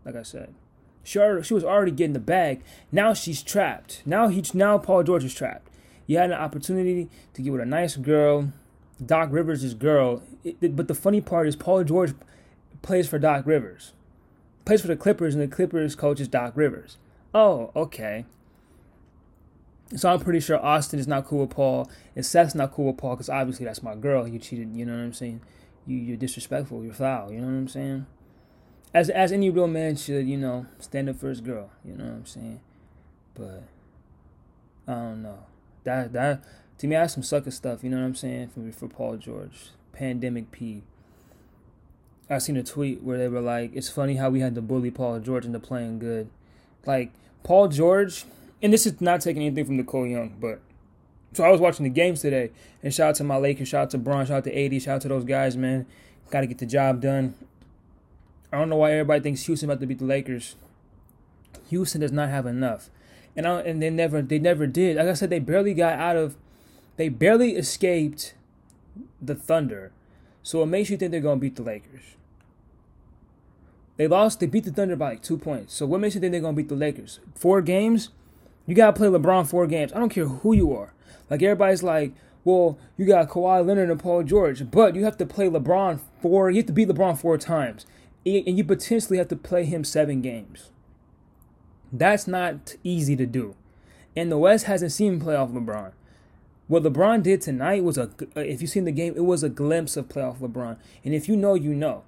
Like 0.05 0.17
I 0.17 0.23
said. 0.23 0.55
She, 1.03 1.19
she 1.43 1.55
was 1.55 1.65
already 1.65 1.91
getting 1.91 2.13
the 2.13 2.21
bag. 2.21 2.63
Now 2.93 3.15
she's 3.15 3.43
trapped. 3.43 4.03
Now 4.05 4.29
he's 4.29 4.55
now 4.55 4.77
Paul 4.77 5.03
George 5.03 5.25
is 5.25 5.35
trapped. 5.35 5.71
You 6.07 6.19
had 6.19 6.31
an 6.31 6.39
opportunity 6.39 7.09
to 7.35 7.43
get 7.43 7.53
with 7.53 7.63
a 7.63 7.67
nice 7.67 7.97
girl 7.97 8.53
Doc 9.05 9.29
Rivers' 9.31 9.75
girl. 9.75 10.23
It, 10.45 10.75
but 10.77 10.89
the 10.89 10.95
funny 10.95 11.21
part 11.21 11.47
is 11.47 11.57
Paul 11.57 11.85
George 11.85 12.15
plays 12.83 13.09
for 13.09 13.19
Doc 13.19 13.47
Rivers, 13.47 13.93
plays 14.65 14.81
for 14.81 14.89
the 14.89 14.97
Clippers, 14.97 15.35
and 15.35 15.43
the 15.43 15.55
Clippers 15.55 15.95
coach 15.95 16.21
is 16.21 16.29
Doc 16.29 16.53
Rivers. 16.55 16.97
Oh, 17.35 17.71
okay. 17.77 18.25
So 19.97 20.11
I'm 20.11 20.21
pretty 20.21 20.41
sure 20.41 20.63
Austin 20.65 20.99
is 20.99 21.07
not 21.09 21.25
cool 21.25 21.41
with 21.41 21.51
Paul, 21.51 21.91
and 22.15 22.25
Seth's 22.25 22.55
not 22.55 22.73
cool 22.73 22.87
with 22.87 22.99
Paul 22.99 23.17
because 23.17 23.31
obviously 23.31 23.65
that's 23.65 23.83
my 23.83 23.95
girl. 23.95 24.29
You 24.29 24.39
cheated, 24.39 24.77
you 24.77 24.85
know 24.85 24.93
what 24.93 25.03
I'm 25.03 25.15
saying? 25.15 25.41
You 25.87 25.97
you're 25.97 26.17
disrespectful, 26.17 26.85
you're 26.85 26.93
foul, 26.93 27.33
you 27.33 27.41
know 27.41 27.47
what 27.47 27.55
I'm 27.55 27.69
saying? 27.69 28.07
As 28.93 29.09
as 29.09 29.33
any 29.33 29.49
real 29.49 29.67
man 29.67 29.97
should, 29.97 30.27
you 30.27 30.37
know, 30.37 30.67
stand 30.79 31.09
up 31.09 31.17
for 31.17 31.29
his 31.29 31.41
girl, 31.41 31.71
you 31.85 31.95
know 31.95 32.05
what 32.05 32.13
I'm 32.13 32.27
saying? 32.27 32.61
But 33.35 33.65
I 34.87 34.93
don't 34.93 35.23
know. 35.23 35.39
That 35.85 36.13
that 36.13 36.45
to 36.79 36.87
me 36.87 36.97
that's 36.97 37.15
some 37.15 37.23
sucker 37.23 37.51
stuff, 37.51 37.83
you 37.83 37.89
know 37.89 37.99
what 37.99 38.05
I'm 38.05 38.15
saying? 38.15 38.49
For 38.49 38.71
for 38.73 38.89
Paul 38.89 39.17
George. 39.17 39.71
Pandemic 39.93 40.53
P. 40.53 40.85
I 42.31 42.39
seen 42.39 42.57
a 42.57 42.63
tweet 42.63 43.03
where 43.03 43.19
they 43.19 43.27
were 43.27 43.41
like, 43.41 43.75
"It's 43.75 43.89
funny 43.89 44.15
how 44.15 44.31
we 44.31 44.41
had 44.41 44.55
to 44.55 44.63
bully 44.63 44.91
Paul 44.91 45.19
George 45.19 45.45
into 45.45 45.59
playing 45.59 45.99
good." 45.99 46.29
Like 46.87 47.11
Paul 47.43 47.69
George, 47.69 48.25
and 48.63 48.73
this 48.73 48.87
is 48.87 49.01
not 49.01 49.21
taking 49.21 49.43
anything 49.43 49.65
from 49.65 49.77
Nicole 49.77 50.07
Young, 50.07 50.37
but 50.41 50.61
so 51.33 51.45
I 51.45 51.51
was 51.51 51.61
watching 51.61 51.85
the 51.85 51.91
games 51.91 52.21
today, 52.21 52.51
and 52.83 52.93
shout 52.93 53.11
out 53.11 53.15
to 53.17 53.25
my 53.25 53.37
Lakers, 53.37 53.69
shout 53.69 53.83
out 53.83 53.91
to 53.91 53.99
Bron, 53.99 54.27
shout 54.27 54.39
out 54.39 54.45
to 54.45 54.65
AD, 54.65 54.83
shout 54.83 54.97
out 54.97 55.03
to 55.03 55.09
those 55.09 55.25
guys, 55.25 55.57
man. 55.57 55.87
Got 56.31 56.41
to 56.43 56.47
get 56.47 56.59
the 56.59 56.67
job 56.67 57.01
done. 57.01 57.35
I 58.53 58.59
don't 58.59 58.69
know 58.69 58.77
why 58.77 58.93
everybody 58.93 59.21
thinks 59.21 59.45
Houston 59.47 59.69
about 59.69 59.81
to 59.81 59.87
beat 59.87 59.99
the 59.99 60.05
Lakers. 60.05 60.57
Houston 61.69 62.01
does 62.01 62.13
not 62.13 62.31
have 62.31 62.47
enough, 62.47 62.91
and 63.37 63.47
I, 63.47 63.61
and 63.61 63.83
they 63.83 63.91
never 63.91 64.23
they 64.23 64.39
never 64.39 64.67
did. 64.67 64.97
Like 64.97 65.09
I 65.09 65.15
said, 65.15 65.31
they 65.31 65.39
barely 65.39 65.75
got 65.75 65.99
out 65.99 66.17
of, 66.17 66.37
they 66.97 67.09
barely 67.09 67.57
escaped 67.57 68.35
the 69.21 69.35
Thunder. 69.35 69.93
So 70.43 70.63
it 70.63 70.67
makes 70.67 70.89
you 70.89 70.97
think 70.97 71.11
they're 71.11 71.21
gonna 71.21 71.41
beat 71.41 71.57
the 71.57 71.63
Lakers. 71.63 72.17
They 73.99 74.07
lost. 74.07 74.41
They 74.41 74.47
beat 74.47 74.65
the 74.65 74.73
Thunder 74.73 74.97
by 74.97 75.11
like 75.11 75.23
two 75.23 75.37
points. 75.37 75.75
So 75.75 75.85
what 75.85 76.01
makes 76.01 76.15
you 76.15 76.21
think 76.21 76.33
they're 76.33 76.41
gonna 76.41 76.57
beat 76.57 76.69
the 76.69 76.75
Lakers? 76.75 77.21
Four 77.35 77.61
games. 77.61 78.11
You 78.69 78.75
gotta 78.75 78.93
play 78.93 79.09
LeBron 79.09 79.49
four 79.49 79.67
games. 79.67 79.95
I 79.95 79.99
don't 79.99 80.11
care 80.11 80.27
who 80.27 80.53
you 80.53 80.75
are. 80.75 80.93
Like 81.31 81.43
everybody's 81.43 81.83
like, 81.83 82.13
well, 82.45 82.79
you 82.99 83.07
got 83.07 83.31
Kawhi 83.31 83.67
Leonard 83.67 83.89
and 83.89 83.99
Paul 83.99 84.23
George, 84.23 84.71
but 84.71 84.95
you 84.95 85.05
have 85.05 85.17
to 85.17 85.27
play 85.27 85.49
LeBron 85.49 86.01
four. 86.21 86.51
You 86.51 86.59
have 86.59 86.67
to 86.67 86.73
beat 86.75 86.89
LeBron 86.89 87.19
four 87.19 87.39
times, 87.39 87.87
and 88.27 88.59
you 88.59 88.63
potentially 88.65 89.17
have 89.17 89.29
to 89.29 89.37
play 89.37 89.65
him 89.65 89.85
seven 89.85 90.21
games. 90.21 90.71
That's 91.91 92.27
not 92.29 92.77
easy 92.85 93.17
to 93.17 93.25
do, 93.25 93.57
and 94.15 94.31
the 94.31 94.37
West 94.37 94.67
hasn't 94.67 94.93
seen 94.93 95.19
playoff 95.19 95.51
LeBron. 95.51 95.93
What 96.67 96.83
LeBron 96.83 97.23
did 97.23 97.41
tonight 97.41 97.83
was 97.83 97.97
a. 97.97 98.11
If 98.37 98.61
you've 98.61 98.71
seen 98.71 98.85
the 98.85 98.93
game, 98.93 99.15
it 99.17 99.25
was 99.25 99.43
a 99.43 99.49
glimpse 99.49 99.97
of 99.97 100.11
playoff 100.11 100.41
LeBron, 100.41 100.77
and 101.07 101.15
if 101.15 101.27
you 101.27 101.37
know, 101.37 101.55
you 101.55 101.73
know. 101.73 102.05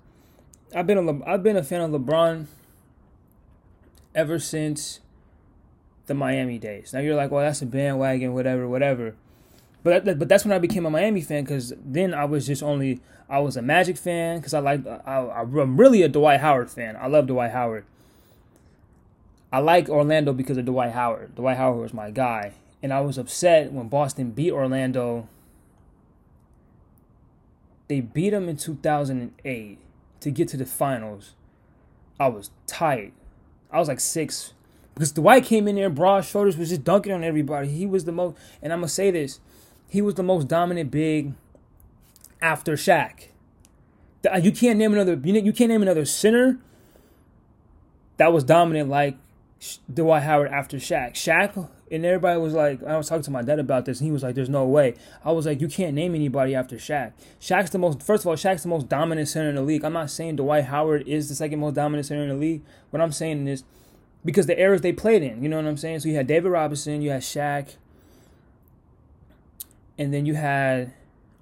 I've 0.75 0.87
been 0.87 0.99
a 0.99 1.02
Le, 1.02 1.21
I've 1.26 1.43
been 1.43 1.57
a 1.57 1.64
fan 1.64 1.81
of 1.81 1.90
LeBron 1.90 2.47
ever 4.14 4.38
since 4.38 5.00
the 6.11 6.14
Miami 6.14 6.59
days. 6.59 6.93
Now 6.93 6.99
you're 6.99 7.14
like, 7.14 7.31
well, 7.31 7.45
that's 7.45 7.62
a 7.62 7.67
bandwagon, 7.67 8.35
whatever, 8.35 8.69
whatever. 8.69 9.14
But 9.85 10.05
that, 10.05 10.19
but 10.19 10.29
that's 10.29 10.45
when 10.45 10.52
I 10.52 10.59
became 10.59 10.85
a 10.85 10.90
Miami 10.90 11.21
fan 11.21 11.45
because 11.45 11.73
then 11.85 12.12
I 12.12 12.25
was 12.25 12.49
just 12.49 12.64
only 12.64 13.00
I 13.29 13.38
was 13.38 13.57
a 13.57 13.62
Magic 13.62 13.97
fan 13.97 14.38
because 14.38 14.52
I 14.52 14.59
like 14.59 14.85
I, 14.85 15.40
I'm 15.40 15.79
really 15.79 16.02
a 16.02 16.09
Dwight 16.09 16.40
Howard 16.40 16.69
fan. 16.69 16.97
I 17.00 17.07
love 17.07 17.29
Dwight 17.29 17.52
Howard. 17.52 17.85
I 19.52 19.61
like 19.61 19.88
Orlando 19.88 20.33
because 20.33 20.57
of 20.57 20.64
Dwight 20.64 20.93
Howard. 20.93 21.37
Dwight 21.37 21.57
Howard 21.57 21.81
was 21.81 21.95
my 21.95 22.11
guy, 22.11 22.55
and 22.83 22.93
I 22.93 23.00
was 23.00 23.17
upset 23.17 23.73
when 23.73 23.88
Boston 23.88 24.33
beat 24.33 24.50
Orlando. 24.50 25.29
They 27.87 28.00
beat 28.00 28.31
them 28.31 28.49
in 28.49 28.57
2008 28.57 29.79
to 30.21 30.31
get 30.31 30.49
to 30.49 30.57
the 30.57 30.67
finals, 30.67 31.35
I 32.19 32.29
was 32.29 32.50
tight. 32.67 33.12
I 33.73 33.79
was 33.79 33.88
like 33.88 34.00
six 34.00 34.52
because 34.95 35.13
Dwight 35.13 35.45
came 35.45 35.69
in 35.69 35.77
there, 35.77 35.91
broad 35.91 36.25
shoulders, 36.25 36.57
was 36.57 36.71
just 36.71 36.85
dunking 36.85 37.13
on 37.13 37.25
everybody. 37.25 37.69
He 37.69 37.87
was 37.87 38.05
the 38.05 38.13
most, 38.13 38.37
and 38.63 38.73
I'm 38.73 38.81
gonna 38.81 38.89
say 38.89 39.11
this, 39.11 39.41
he 39.89 40.03
was 40.03 40.15
the 40.15 40.23
most 40.23 40.49
dominant 40.49 40.91
big 40.91 41.35
after 42.41 42.75
Shaq. 42.75 43.29
Uh, 44.31 44.39
you 44.39 44.53
can't 44.53 44.79
name 44.79 44.93
another. 44.93 45.15
You 45.15 45.53
can't 45.53 45.71
name 45.71 45.83
another 45.83 46.05
center 46.05 46.59
that 48.19 48.33
was 48.33 48.45
dominant 48.45 48.91
like 48.91 49.17
Dwight 49.93 50.23
Howard 50.23 50.51
after 50.51 50.77
Shaq. 50.77 51.15
Shaq 51.15 51.69
and 51.91 52.07
everybody 52.07 52.39
was 52.39 52.55
like, 52.55 52.83
I 52.85 52.97
was 52.97 53.09
talking 53.09 53.25
to 53.25 53.31
my 53.31 53.43
dad 53.43 53.59
about 53.59 53.85
this, 53.85 53.99
and 53.99 54.07
he 54.07 54.13
was 54.13 54.23
like, 54.23 54.35
"There's 54.35 54.49
no 54.49 54.65
way." 54.65 54.95
I 55.25 55.33
was 55.33 55.47
like, 55.47 55.61
"You 55.61 55.69
can't 55.69 55.95
name 55.95 56.15
anybody 56.15 56.55
after 56.55 56.77
Shaq. 56.77 57.13
Shaq's 57.41 57.71
the 57.71 57.79
most. 57.79 58.03
First 58.03 58.23
of 58.23 58.29
all, 58.29 58.37
Shaq's 58.37 58.63
the 58.63 58.69
most 58.69 58.89
dominant 58.89 59.29
center 59.29 59.49
in 59.49 59.57
the 59.57 59.63
league. 59.63 59.85
I'm 59.85 59.93
not 59.93 60.11
saying 60.11 60.37
Dwight 60.37 60.67
Howard 60.67 61.09
is 61.09 61.29
the 61.29 61.35
second 61.35 61.59
most 61.59 61.75
dominant 61.75 62.07
center 62.07 62.23
in 62.23 62.29
the 62.29 62.35
league. 62.35 62.63
What 62.91 63.01
I'm 63.01 63.13
saying 63.13 63.49
is 63.49 63.65
because 64.25 64.47
the 64.47 64.59
eras 64.59 64.81
they 64.81 64.93
played 64.93 65.23
in. 65.23 65.43
You 65.43 65.49
know 65.49 65.57
what 65.57 65.67
I'm 65.67 65.77
saying? 65.77 66.00
So 66.00 66.09
you 66.09 66.17
had 66.17 66.27
David 66.27 66.50
Robinson, 66.50 67.03
you 67.03 67.11
had 67.11 67.23
Shaq, 67.23 67.77
and 69.99 70.12
then 70.12 70.27
you 70.27 70.35
had 70.35 70.93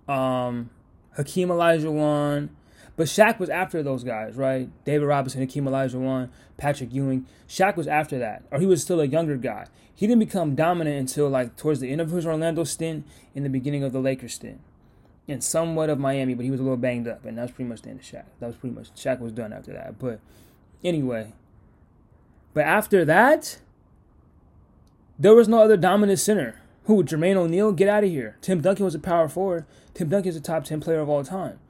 um, 0.08 0.70
Hakeem 1.16 1.48
Olajuwon, 1.48 2.50
but 2.96 3.06
Shaq 3.06 3.38
was 3.38 3.48
after 3.48 3.82
those 3.82 4.02
guys, 4.02 4.34
right? 4.34 4.68
David 4.84 5.06
Robinson, 5.06 5.40
Hakeem 5.40 5.64
Olajuwon, 5.64 6.30
Patrick 6.56 6.92
Ewing. 6.92 7.26
Shaq 7.48 7.76
was 7.76 7.86
after 7.86 8.18
that, 8.18 8.42
or 8.50 8.58
he 8.58 8.66
was 8.66 8.82
still 8.82 9.00
a 9.00 9.06
younger 9.06 9.36
guy. 9.36 9.66
He 9.94 10.06
didn't 10.06 10.20
become 10.20 10.54
dominant 10.54 10.96
until 10.96 11.28
like 11.28 11.56
towards 11.56 11.80
the 11.80 11.90
end 11.90 12.00
of 12.00 12.10
his 12.10 12.26
Orlando 12.26 12.64
stint, 12.64 13.06
in 13.34 13.42
the 13.42 13.48
beginning 13.48 13.84
of 13.84 13.92
the 13.92 14.00
Lakers 14.00 14.34
stint, 14.34 14.60
and 15.28 15.42
somewhat 15.42 15.90
of 15.90 15.98
Miami, 15.98 16.34
but 16.34 16.44
he 16.44 16.50
was 16.50 16.60
a 16.60 16.62
little 16.62 16.76
banged 16.76 17.06
up, 17.06 17.24
and 17.24 17.38
that 17.38 17.42
was 17.42 17.50
pretty 17.52 17.68
much 17.68 17.82
the 17.82 17.90
end 17.90 18.00
of 18.00 18.04
Shaq. 18.04 18.24
That 18.40 18.46
was 18.46 18.56
pretty 18.56 18.74
much 18.74 18.92
Shaq 18.94 19.20
was 19.20 19.32
done 19.32 19.52
after 19.52 19.72
that. 19.72 19.98
But 19.98 20.20
anyway, 20.82 21.32
but 22.58 22.66
after 22.66 23.04
that, 23.04 23.60
there 25.16 25.32
was 25.32 25.46
no 25.46 25.62
other 25.62 25.76
dominant 25.76 26.18
center. 26.18 26.60
Who? 26.86 27.04
Jermaine 27.04 27.36
O'Neal? 27.36 27.70
Get 27.70 27.88
out 27.88 28.02
of 28.02 28.10
here. 28.10 28.36
Tim 28.40 28.60
Duncan 28.60 28.84
was 28.84 28.96
a 28.96 28.98
power 28.98 29.28
forward. 29.28 29.64
Tim 29.94 30.08
Duncan 30.08 30.30
is 30.30 30.34
a 30.34 30.40
top 30.40 30.64
ten 30.64 30.80
player 30.80 30.98
of 30.98 31.08
all 31.08 31.22
time. 31.22 31.60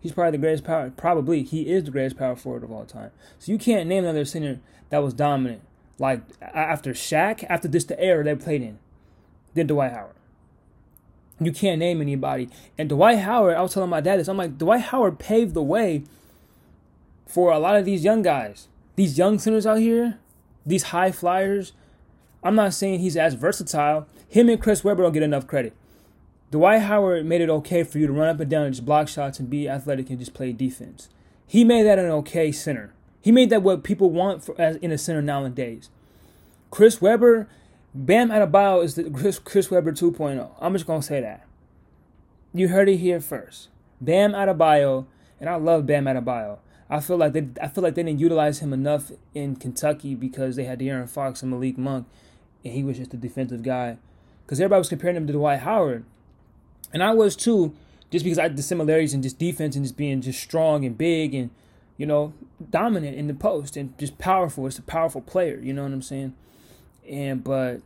He's 0.00 0.10
probably 0.10 0.32
the 0.32 0.38
greatest 0.38 0.64
power. 0.64 0.90
Probably 0.96 1.44
he 1.44 1.70
is 1.70 1.84
the 1.84 1.92
greatest 1.92 2.18
power 2.18 2.34
forward 2.34 2.64
of 2.64 2.72
all 2.72 2.84
time. 2.84 3.12
So 3.38 3.52
you 3.52 3.58
can't 3.58 3.88
name 3.88 4.02
another 4.02 4.24
center 4.24 4.58
that 4.90 4.98
was 4.98 5.14
dominant 5.14 5.62
like 6.00 6.22
after 6.40 6.92
Shaq, 6.92 7.44
after 7.48 7.68
this 7.68 7.84
the 7.84 8.02
era 8.02 8.24
they 8.24 8.34
played 8.34 8.62
in, 8.62 8.80
than 9.54 9.68
Dwight 9.68 9.92
Howard. 9.92 10.16
You 11.38 11.52
can't 11.52 11.78
name 11.78 12.00
anybody. 12.00 12.48
And 12.76 12.88
Dwight 12.88 13.20
Howard, 13.20 13.56
I 13.56 13.62
was 13.62 13.74
telling 13.74 13.90
my 13.90 14.00
dad 14.00 14.18
this. 14.18 14.26
I'm 14.26 14.38
like, 14.38 14.58
Dwight 14.58 14.80
Howard 14.80 15.20
paved 15.20 15.54
the 15.54 15.62
way 15.62 16.02
for 17.28 17.52
a 17.52 17.60
lot 17.60 17.76
of 17.76 17.84
these 17.84 18.02
young 18.02 18.22
guys, 18.22 18.66
these 18.96 19.16
young 19.16 19.38
centers 19.38 19.66
out 19.66 19.78
here, 19.78 20.18
these 20.64 20.84
high 20.84 21.12
flyers. 21.12 21.72
I'm 22.42 22.54
not 22.54 22.74
saying 22.74 23.00
he's 23.00 23.16
as 23.16 23.34
versatile. 23.34 24.06
Him 24.28 24.48
and 24.48 24.60
Chris 24.60 24.82
Webber 24.82 25.02
don't 25.02 25.12
get 25.12 25.22
enough 25.22 25.46
credit. 25.46 25.74
Dwight 26.50 26.82
Howard 26.82 27.24
made 27.24 27.40
it 27.40 27.48
okay 27.48 27.82
for 27.82 27.98
you 27.98 28.06
to 28.06 28.12
run 28.12 28.28
up 28.28 28.40
and 28.40 28.50
down 28.50 28.66
and 28.66 28.74
just 28.74 28.84
block 28.84 29.08
shots 29.08 29.38
and 29.38 29.48
be 29.48 29.68
athletic 29.68 30.10
and 30.10 30.18
just 30.18 30.34
play 30.34 30.52
defense. 30.52 31.08
He 31.46 31.64
made 31.64 31.84
that 31.84 31.98
an 31.98 32.10
okay 32.10 32.52
center. 32.52 32.92
He 33.22 33.32
made 33.32 33.50
that 33.50 33.62
what 33.62 33.84
people 33.84 34.10
want 34.10 34.44
for, 34.44 34.60
as 34.60 34.76
in 34.76 34.90
a 34.90 34.98
center 34.98 35.22
nowadays. 35.22 35.88
Chris 36.70 37.00
Webber, 37.00 37.48
Bam 37.94 38.30
Adebayo 38.30 38.82
is 38.82 38.96
the 38.96 39.08
Chris, 39.10 39.38
Chris 39.38 39.70
Webber 39.70 39.92
2.0. 39.92 40.50
I'm 40.60 40.72
just 40.72 40.86
gonna 40.86 41.02
say 41.02 41.20
that. 41.20 41.46
You 42.52 42.68
heard 42.68 42.88
it 42.88 42.96
here 42.96 43.20
first. 43.20 43.68
Bam 44.00 44.32
Adebayo, 44.32 45.06
and 45.40 45.48
I 45.48 45.54
love 45.56 45.86
Bam 45.86 46.04
Adebayo. 46.04 46.58
I 46.92 47.00
feel 47.00 47.16
like 47.16 47.32
they 47.32 47.48
I 47.58 47.68
feel 47.68 47.82
like 47.82 47.94
they 47.94 48.02
didn't 48.02 48.20
utilize 48.20 48.58
him 48.58 48.74
enough 48.74 49.10
in 49.34 49.56
Kentucky 49.56 50.14
because 50.14 50.56
they 50.56 50.64
had 50.64 50.78
De'Aaron 50.78 51.08
Fox 51.08 51.40
and 51.40 51.50
Malik 51.50 51.78
Monk, 51.78 52.06
and 52.62 52.74
he 52.74 52.84
was 52.84 52.98
just 52.98 53.14
a 53.14 53.16
defensive 53.16 53.62
guy. 53.62 53.96
Because 54.44 54.60
everybody 54.60 54.80
was 54.80 54.90
comparing 54.90 55.16
him 55.16 55.26
to 55.26 55.32
Dwight 55.32 55.60
Howard. 55.60 56.04
And 56.92 57.02
I 57.02 57.12
was 57.14 57.34
too, 57.34 57.74
just 58.10 58.26
because 58.26 58.38
I 58.38 58.42
had 58.42 58.58
the 58.58 58.62
similarities 58.62 59.14
in 59.14 59.22
just 59.22 59.38
defense 59.38 59.74
and 59.74 59.86
just 59.86 59.96
being 59.96 60.20
just 60.20 60.38
strong 60.42 60.84
and 60.84 60.98
big 60.98 61.34
and, 61.34 61.48
you 61.96 62.04
know, 62.04 62.34
dominant 62.68 63.16
in 63.16 63.26
the 63.26 63.32
post 63.32 63.74
and 63.78 63.96
just 63.98 64.18
powerful. 64.18 64.66
It's 64.66 64.78
a 64.78 64.82
powerful 64.82 65.22
player, 65.22 65.58
you 65.62 65.72
know 65.72 65.84
what 65.84 65.92
I'm 65.92 66.02
saying? 66.02 66.34
And 67.08 67.42
but 67.42 67.80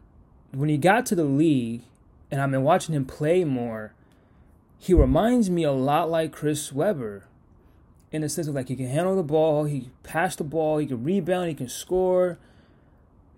when 0.51 0.69
he 0.69 0.79
got 0.79 1.07
to 1.07 1.15
the 1.15 1.23
league 1.23 1.83
and 2.29 2.41
I've 2.41 2.51
been 2.51 2.65
watching 2.65 2.93
him 2.93 3.05
play 3.05 3.45
more, 3.45 3.93
he 4.81 4.95
reminds 4.95 5.49
me 5.49 5.63
a 5.63 5.71
lot 5.71 6.11
like 6.11 6.33
Chris 6.33 6.73
Webber. 6.73 7.23
In 8.17 8.23
the 8.23 8.29
sense 8.29 8.49
of 8.49 8.55
like 8.55 8.69
he 8.69 8.77
can 8.77 8.89
handle 8.89 9.15
the 9.15 9.23
ball, 9.23 9.65
he 9.65 9.91
pass 10.03 10.35
the 10.37 10.45
ball, 10.45 10.79
he 10.79 10.87
can 10.87 11.05
rebound, 11.05 11.49
he 11.49 11.55
can 11.55 11.69
score 11.69 12.39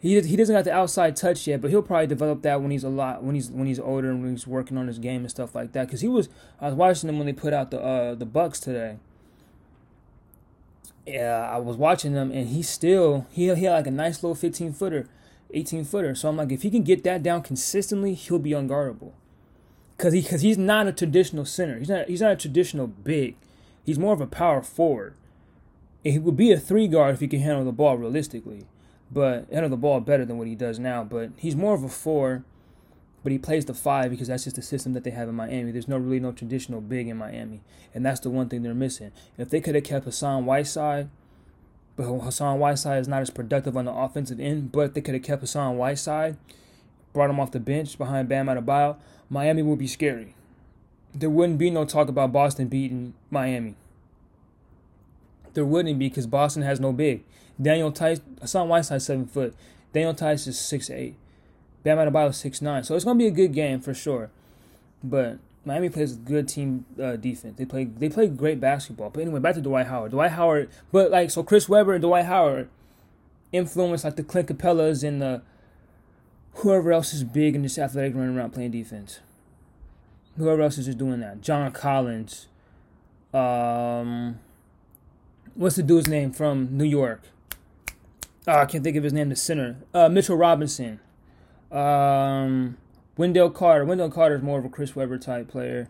he 0.00 0.20
he 0.20 0.36
doesn't 0.36 0.54
got 0.54 0.64
the 0.64 0.72
outside 0.72 1.16
touch 1.16 1.46
yet, 1.46 1.60
but 1.60 1.70
he'll 1.70 1.82
probably 1.82 2.06
develop 2.06 2.42
that 2.42 2.60
when 2.62 2.70
he's 2.70 2.84
a 2.84 2.88
lot 2.88 3.22
when 3.24 3.34
he's 3.34 3.50
when 3.50 3.66
he's 3.66 3.80
older 3.80 4.10
and 4.10 4.22
when 4.22 4.30
he's 4.30 4.46
working 4.46 4.78
on 4.78 4.86
his 4.86 4.98
game 4.98 5.22
and 5.22 5.30
stuff 5.30 5.54
like 5.54 5.72
that. 5.72 5.86
Because 5.86 6.00
he 6.00 6.08
was 6.08 6.28
I 6.60 6.66
was 6.66 6.74
watching 6.74 7.08
him 7.08 7.18
when 7.18 7.26
they 7.26 7.32
put 7.32 7.52
out 7.52 7.70
the 7.70 7.80
uh, 7.80 8.14
the 8.14 8.26
Bucks 8.26 8.60
today. 8.60 8.98
Yeah, 11.04 11.48
I 11.50 11.58
was 11.58 11.76
watching 11.76 12.12
them 12.12 12.30
and 12.30 12.48
he 12.48 12.62
still 12.62 13.26
he 13.32 13.52
he 13.54 13.64
had 13.64 13.72
like 13.72 13.86
a 13.88 13.90
nice 13.90 14.22
little 14.22 14.36
fifteen 14.36 14.72
footer, 14.72 15.08
eighteen 15.52 15.84
footer. 15.84 16.14
So 16.14 16.28
I'm 16.28 16.36
like, 16.36 16.52
if 16.52 16.62
he 16.62 16.70
can 16.70 16.84
get 16.84 17.02
that 17.02 17.24
down 17.24 17.42
consistently, 17.42 18.14
he'll 18.14 18.38
be 18.38 18.50
unguardable. 18.50 19.12
Cause 19.96 20.12
he 20.12 20.22
cause 20.22 20.42
he's 20.42 20.58
not 20.58 20.86
a 20.86 20.92
traditional 20.92 21.44
center. 21.44 21.76
He's 21.76 21.88
not 21.88 22.06
he's 22.06 22.20
not 22.20 22.32
a 22.32 22.36
traditional 22.36 22.86
big. 22.86 23.34
He's 23.88 23.98
more 23.98 24.12
of 24.12 24.20
a 24.20 24.26
power 24.26 24.62
forward. 24.62 25.14
He 26.04 26.18
would 26.18 26.36
be 26.36 26.52
a 26.52 26.58
three 26.58 26.88
guard 26.88 27.14
if 27.14 27.20
he 27.20 27.28
can 27.28 27.40
handle 27.40 27.64
the 27.64 27.72
ball 27.72 27.96
realistically 27.96 28.66
but 29.10 29.46
handle 29.50 29.70
the 29.70 29.76
ball 29.76 30.00
better 30.00 30.24
than 30.24 30.38
what 30.38 30.46
he 30.46 30.54
does 30.54 30.78
now. 30.78 31.04
But 31.04 31.30
he's 31.36 31.56
more 31.56 31.74
of 31.74 31.82
a 31.82 31.88
four, 31.88 32.44
but 33.22 33.32
he 33.32 33.38
plays 33.38 33.64
the 33.64 33.74
five 33.74 34.10
because 34.10 34.28
that's 34.28 34.44
just 34.44 34.56
the 34.56 34.62
system 34.62 34.92
that 34.94 35.04
they 35.04 35.10
have 35.10 35.28
in 35.28 35.34
Miami. 35.34 35.70
There's 35.70 35.88
no 35.88 35.96
really 35.96 36.20
no 36.20 36.32
traditional 36.32 36.80
big 36.80 37.08
in 37.08 37.16
Miami, 37.16 37.62
and 37.94 38.04
that's 38.04 38.20
the 38.20 38.30
one 38.30 38.48
thing 38.48 38.62
they're 38.62 38.74
missing. 38.74 39.12
If 39.36 39.50
they 39.50 39.60
could 39.60 39.74
have 39.74 39.84
kept 39.84 40.04
Hassan 40.04 40.46
Whiteside, 40.46 41.08
but 41.96 42.04
Hassan 42.04 42.58
Whiteside 42.58 43.00
is 43.00 43.08
not 43.08 43.22
as 43.22 43.30
productive 43.30 43.76
on 43.76 43.86
the 43.86 43.92
offensive 43.92 44.38
end, 44.38 44.72
but 44.72 44.80
if 44.80 44.94
they 44.94 45.00
could 45.00 45.14
have 45.14 45.24
kept 45.24 45.40
Hassan 45.40 45.76
Whiteside, 45.76 46.36
brought 47.12 47.30
him 47.30 47.40
off 47.40 47.50
the 47.50 47.60
bench 47.60 47.98
behind 47.98 48.28
Bam 48.28 48.46
Adebayo, 48.46 48.96
Miami 49.30 49.62
would 49.62 49.78
be 49.78 49.86
scary. 49.86 50.34
There 51.14 51.30
wouldn't 51.30 51.58
be 51.58 51.70
no 51.70 51.84
talk 51.84 52.08
about 52.08 52.32
Boston 52.32 52.68
beating 52.68 53.14
Miami. 53.30 53.74
There 55.54 55.64
wouldn't 55.64 55.98
be 55.98 56.08
because 56.08 56.26
Boston 56.26 56.62
has 56.62 56.78
no 56.78 56.92
big. 56.92 57.24
Daniel 57.60 57.90
Theis, 57.90 58.20
Hassan 58.40 58.68
Whiteside 58.68 59.02
seven 59.02 59.26
foot. 59.26 59.54
Daniel 59.92 60.14
Theis 60.14 60.46
is 60.46 60.58
six 60.58 60.90
eight. 60.90 61.16
Bam 61.82 61.98
Adebayo 61.98 62.34
six 62.34 62.62
nine. 62.62 62.84
So 62.84 62.94
it's 62.94 63.04
gonna 63.04 63.18
be 63.18 63.26
a 63.26 63.32
good 63.32 63.52
game 63.52 63.80
for 63.80 63.94
sure. 63.94 64.30
But 65.02 65.38
Miami 65.64 65.88
plays 65.88 66.14
a 66.14 66.16
good 66.16 66.48
team 66.48 66.84
uh, 67.02 67.16
defense. 67.16 67.56
They 67.56 67.64
play 67.64 67.84
they 67.84 68.08
play 68.08 68.28
great 68.28 68.60
basketball. 68.60 69.10
But 69.10 69.22
anyway, 69.22 69.40
back 69.40 69.54
to 69.54 69.60
Dwight 69.60 69.86
Howard. 69.86 70.12
Dwight 70.12 70.32
Howard, 70.32 70.70
but 70.92 71.10
like 71.10 71.30
so, 71.30 71.42
Chris 71.42 71.68
Webber 71.68 71.94
and 71.94 72.02
Dwight 72.02 72.26
Howard 72.26 72.68
influence 73.52 74.04
like 74.04 74.16
the 74.16 74.22
Clint 74.22 74.48
Capelas 74.48 75.02
and 75.02 75.22
the 75.22 75.42
whoever 76.54 76.92
else 76.92 77.12
is 77.12 77.24
big 77.24 77.54
and 77.54 77.64
just 77.64 77.78
athletic 77.78 78.14
running 78.14 78.36
around 78.36 78.52
playing 78.52 78.70
defense. 78.70 79.20
Whoever 80.38 80.62
else 80.62 80.78
is 80.78 80.86
just 80.86 80.98
doing 80.98 81.20
that. 81.20 81.40
John 81.40 81.70
Collins. 81.72 82.46
Um, 83.34 84.38
what's 85.54 85.76
the 85.76 85.82
dude's 85.82 86.08
name 86.08 86.32
from 86.32 86.76
New 86.76 86.84
York? 86.84 87.22
Oh, 88.46 88.52
I 88.52 88.66
can't 88.66 88.82
think 88.82 88.96
of 88.96 89.04
his 89.04 89.12
name. 89.12 89.28
The 89.28 89.36
center, 89.36 89.76
uh, 89.92 90.08
Mitchell 90.08 90.36
Robinson. 90.36 91.00
Um, 91.70 92.78
Wendell 93.16 93.50
Carter. 93.50 93.84
Wendell 93.84 94.10
Carter 94.10 94.36
is 94.36 94.42
more 94.42 94.58
of 94.58 94.64
a 94.64 94.68
Chris 94.68 94.96
Webber 94.96 95.18
type 95.18 95.48
player. 95.48 95.88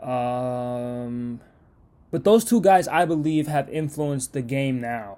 Um, 0.00 1.40
but 2.10 2.24
those 2.24 2.44
two 2.44 2.60
guys, 2.60 2.86
I 2.86 3.06
believe, 3.06 3.48
have 3.48 3.68
influenced 3.70 4.34
the 4.34 4.42
game 4.42 4.80
now. 4.80 5.16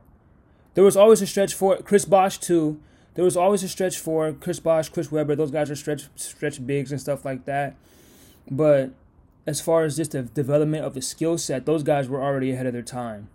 There 0.74 0.84
was 0.84 0.96
always 0.96 1.20
a 1.20 1.26
stretch 1.26 1.52
for 1.52 1.78
Chris 1.78 2.04
Bosh 2.04 2.38
too. 2.38 2.80
There 3.14 3.24
was 3.24 3.36
always 3.36 3.62
a 3.62 3.68
stretch 3.68 3.98
for 3.98 4.32
Chris 4.32 4.60
Bosh, 4.60 4.88
Chris 4.90 5.10
Webber. 5.10 5.34
Those 5.34 5.50
guys 5.50 5.70
are 5.70 5.74
stretch 5.74 6.08
stretch 6.16 6.64
bigs 6.64 6.92
and 6.92 7.00
stuff 7.00 7.24
like 7.24 7.44
that. 7.46 7.74
But 8.50 8.92
as 9.46 9.60
far 9.60 9.84
as 9.84 9.96
just 9.96 10.12
the 10.12 10.22
development 10.22 10.84
of 10.84 10.94
the 10.94 11.02
skill 11.02 11.38
set, 11.38 11.66
those 11.66 11.82
guys 11.82 12.08
were 12.08 12.22
already 12.22 12.52
ahead 12.52 12.66
of 12.66 12.72
their 12.72 12.82
time. 12.82 13.28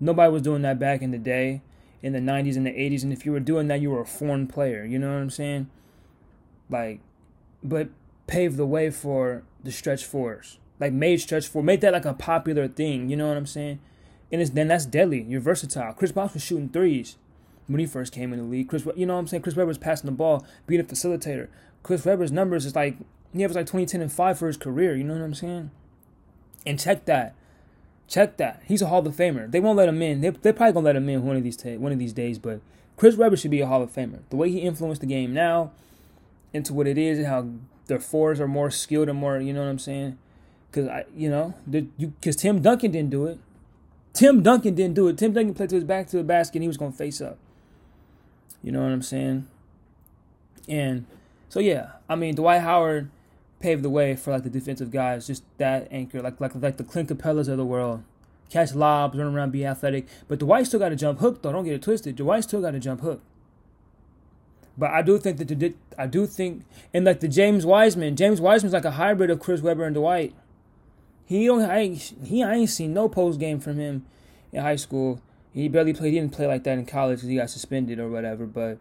Nobody 0.00 0.32
was 0.32 0.42
doing 0.42 0.62
that 0.62 0.78
back 0.78 1.02
in 1.02 1.10
the 1.10 1.18
day, 1.18 1.62
in 2.02 2.12
the 2.12 2.18
90s 2.18 2.56
and 2.56 2.66
the 2.66 2.70
80s. 2.70 3.02
And 3.02 3.12
if 3.12 3.24
you 3.24 3.32
were 3.32 3.40
doing 3.40 3.68
that, 3.68 3.80
you 3.80 3.90
were 3.90 4.00
a 4.00 4.06
foreign 4.06 4.46
player. 4.46 4.84
You 4.84 4.98
know 4.98 5.08
what 5.08 5.20
I'm 5.20 5.30
saying? 5.30 5.70
Like, 6.68 7.00
but 7.62 7.88
paved 8.26 8.56
the 8.56 8.66
way 8.66 8.90
for 8.90 9.42
the 9.62 9.72
stretch 9.72 10.04
fours. 10.04 10.58
Like 10.80 10.92
made 10.92 11.20
stretch 11.20 11.46
four, 11.46 11.62
made 11.62 11.80
that 11.82 11.92
like 11.92 12.04
a 12.04 12.14
popular 12.14 12.68
thing. 12.68 13.08
You 13.08 13.16
know 13.16 13.28
what 13.28 13.36
I'm 13.36 13.46
saying? 13.46 13.78
And 14.32 14.40
it's, 14.40 14.50
then 14.50 14.68
that's 14.68 14.86
deadly. 14.86 15.22
You're 15.22 15.40
versatile. 15.40 15.92
Chris 15.92 16.12
Bosh 16.12 16.34
was 16.34 16.42
shooting 16.42 16.68
threes 16.68 17.16
when 17.66 17.80
he 17.80 17.86
first 17.86 18.12
came 18.12 18.32
in 18.32 18.38
the 18.38 18.44
league. 18.44 18.68
Chris, 18.68 18.86
you 18.96 19.06
know 19.06 19.14
what 19.14 19.20
I'm 19.20 19.26
saying? 19.26 19.42
Chris 19.42 19.56
Webber 19.56 19.68
was 19.68 19.78
passing 19.78 20.06
the 20.06 20.12
ball, 20.12 20.44
being 20.66 20.80
a 20.80 20.84
facilitator. 20.84 21.48
Chris 21.82 22.04
Webber's 22.04 22.32
numbers 22.32 22.66
is 22.66 22.74
like 22.74 22.96
he 23.40 23.46
was 23.46 23.56
like 23.56 23.66
20, 23.66 23.86
10, 23.86 24.00
and 24.00 24.12
5 24.12 24.38
for 24.38 24.46
his 24.46 24.56
career. 24.56 24.94
You 24.94 25.04
know 25.04 25.14
what 25.14 25.22
I'm 25.22 25.34
saying? 25.34 25.70
And 26.66 26.78
check 26.78 27.04
that. 27.06 27.34
Check 28.06 28.36
that. 28.36 28.62
He's 28.66 28.82
a 28.82 28.86
Hall 28.86 29.06
of 29.06 29.14
Famer. 29.14 29.50
They 29.50 29.60
won't 29.60 29.76
let 29.76 29.88
him 29.88 30.00
in. 30.02 30.20
They 30.20 30.30
they're 30.30 30.52
probably 30.52 30.74
gonna 30.74 30.84
let 30.84 30.96
him 30.96 31.08
in 31.08 31.24
one 31.24 31.36
of 31.36 31.42
these 31.42 31.56
t- 31.56 31.76
one 31.76 31.92
of 31.92 31.98
these 31.98 32.12
days. 32.12 32.38
But 32.38 32.60
Chris 32.96 33.16
Webber 33.16 33.36
should 33.36 33.50
be 33.50 33.60
a 33.60 33.66
Hall 33.66 33.82
of 33.82 33.92
Famer. 33.92 34.20
The 34.30 34.36
way 34.36 34.50
he 34.50 34.60
influenced 34.60 35.00
the 35.00 35.06
game 35.06 35.32
now 35.32 35.72
into 36.52 36.74
what 36.74 36.86
it 36.86 36.98
is 36.98 37.18
and 37.18 37.26
how 37.26 37.48
their 37.86 37.98
fours 37.98 38.40
are 38.40 38.48
more 38.48 38.70
skilled 38.70 39.08
and 39.08 39.18
more. 39.18 39.38
You 39.40 39.52
know 39.52 39.60
what 39.60 39.68
I'm 39.68 39.78
saying? 39.78 40.18
Because 40.70 40.88
I, 40.88 41.04
you 41.16 41.30
know, 41.30 41.54
because 41.70 42.36
Tim 42.36 42.60
Duncan 42.60 42.90
didn't 42.90 43.10
do 43.10 43.26
it. 43.26 43.38
Tim 44.12 44.42
Duncan 44.42 44.74
didn't 44.74 44.94
do 44.94 45.08
it. 45.08 45.18
Tim 45.18 45.32
Duncan 45.32 45.54
played 45.54 45.70
to 45.70 45.74
his 45.76 45.84
back 45.84 46.06
to 46.08 46.18
the 46.18 46.24
basket 46.24 46.56
and 46.56 46.62
he 46.64 46.68
was 46.68 46.76
gonna 46.76 46.92
face 46.92 47.20
up. 47.20 47.38
You 48.62 48.70
know 48.70 48.82
what 48.82 48.92
I'm 48.92 49.02
saying? 49.02 49.48
And 50.68 51.06
so 51.48 51.58
yeah, 51.58 51.92
I 52.08 52.16
mean 52.16 52.34
Dwight 52.34 52.60
Howard 52.60 53.10
paved 53.64 53.82
the 53.82 53.88
way 53.88 54.14
for 54.14 54.30
like 54.30 54.42
the 54.42 54.50
defensive 54.50 54.90
guys, 54.90 55.26
just 55.26 55.42
that 55.56 55.88
anchor, 55.90 56.20
like 56.20 56.38
like 56.38 56.54
like 56.54 56.76
the 56.76 56.84
Clint 56.84 57.08
Capelas 57.08 57.48
of 57.48 57.56
the 57.56 57.64
world. 57.64 58.02
Catch 58.50 58.74
lobs, 58.74 59.16
run 59.16 59.34
around, 59.34 59.52
be 59.52 59.64
athletic. 59.64 60.06
But 60.28 60.38
Dwight 60.40 60.66
still 60.66 60.78
got 60.78 60.90
to 60.90 60.96
jump 60.96 61.18
hook 61.18 61.40
though. 61.40 61.50
Don't 61.50 61.64
get 61.64 61.72
it 61.72 61.80
twisted. 61.80 62.14
Dwight 62.16 62.44
still 62.44 62.60
got 62.60 62.72
to 62.72 62.78
jump 62.78 63.00
hook. 63.00 63.22
But 64.76 64.90
I 64.90 65.00
do 65.00 65.16
think 65.16 65.38
that 65.38 65.48
the 65.48 65.72
I 65.96 66.06
do 66.06 66.26
think 66.26 66.66
and 66.92 67.06
like 67.06 67.20
the 67.20 67.28
James 67.28 67.64
Wiseman, 67.64 68.16
James 68.16 68.38
Wiseman's 68.38 68.74
like 68.74 68.84
a 68.84 68.90
hybrid 68.90 69.30
of 69.30 69.40
Chris 69.40 69.62
Webber 69.62 69.84
and 69.84 69.94
Dwight. 69.94 70.34
He 71.24 71.46
don't 71.46 71.62
I 71.62 71.78
ain't, 71.78 72.12
he 72.22 72.42
I 72.42 72.56
ain't 72.56 72.68
seen 72.68 72.92
no 72.92 73.08
post 73.08 73.40
game 73.40 73.60
from 73.60 73.78
him 73.78 74.04
in 74.52 74.60
high 74.60 74.76
school. 74.76 75.22
He 75.54 75.68
barely 75.68 75.94
played. 75.94 76.12
He 76.12 76.20
didn't 76.20 76.34
play 76.34 76.46
like 76.46 76.64
that 76.64 76.76
in 76.76 76.84
college 76.84 77.20
because 77.20 77.30
he 77.30 77.36
got 77.36 77.48
suspended 77.48 77.98
or 77.98 78.10
whatever. 78.10 78.44
But 78.44 78.76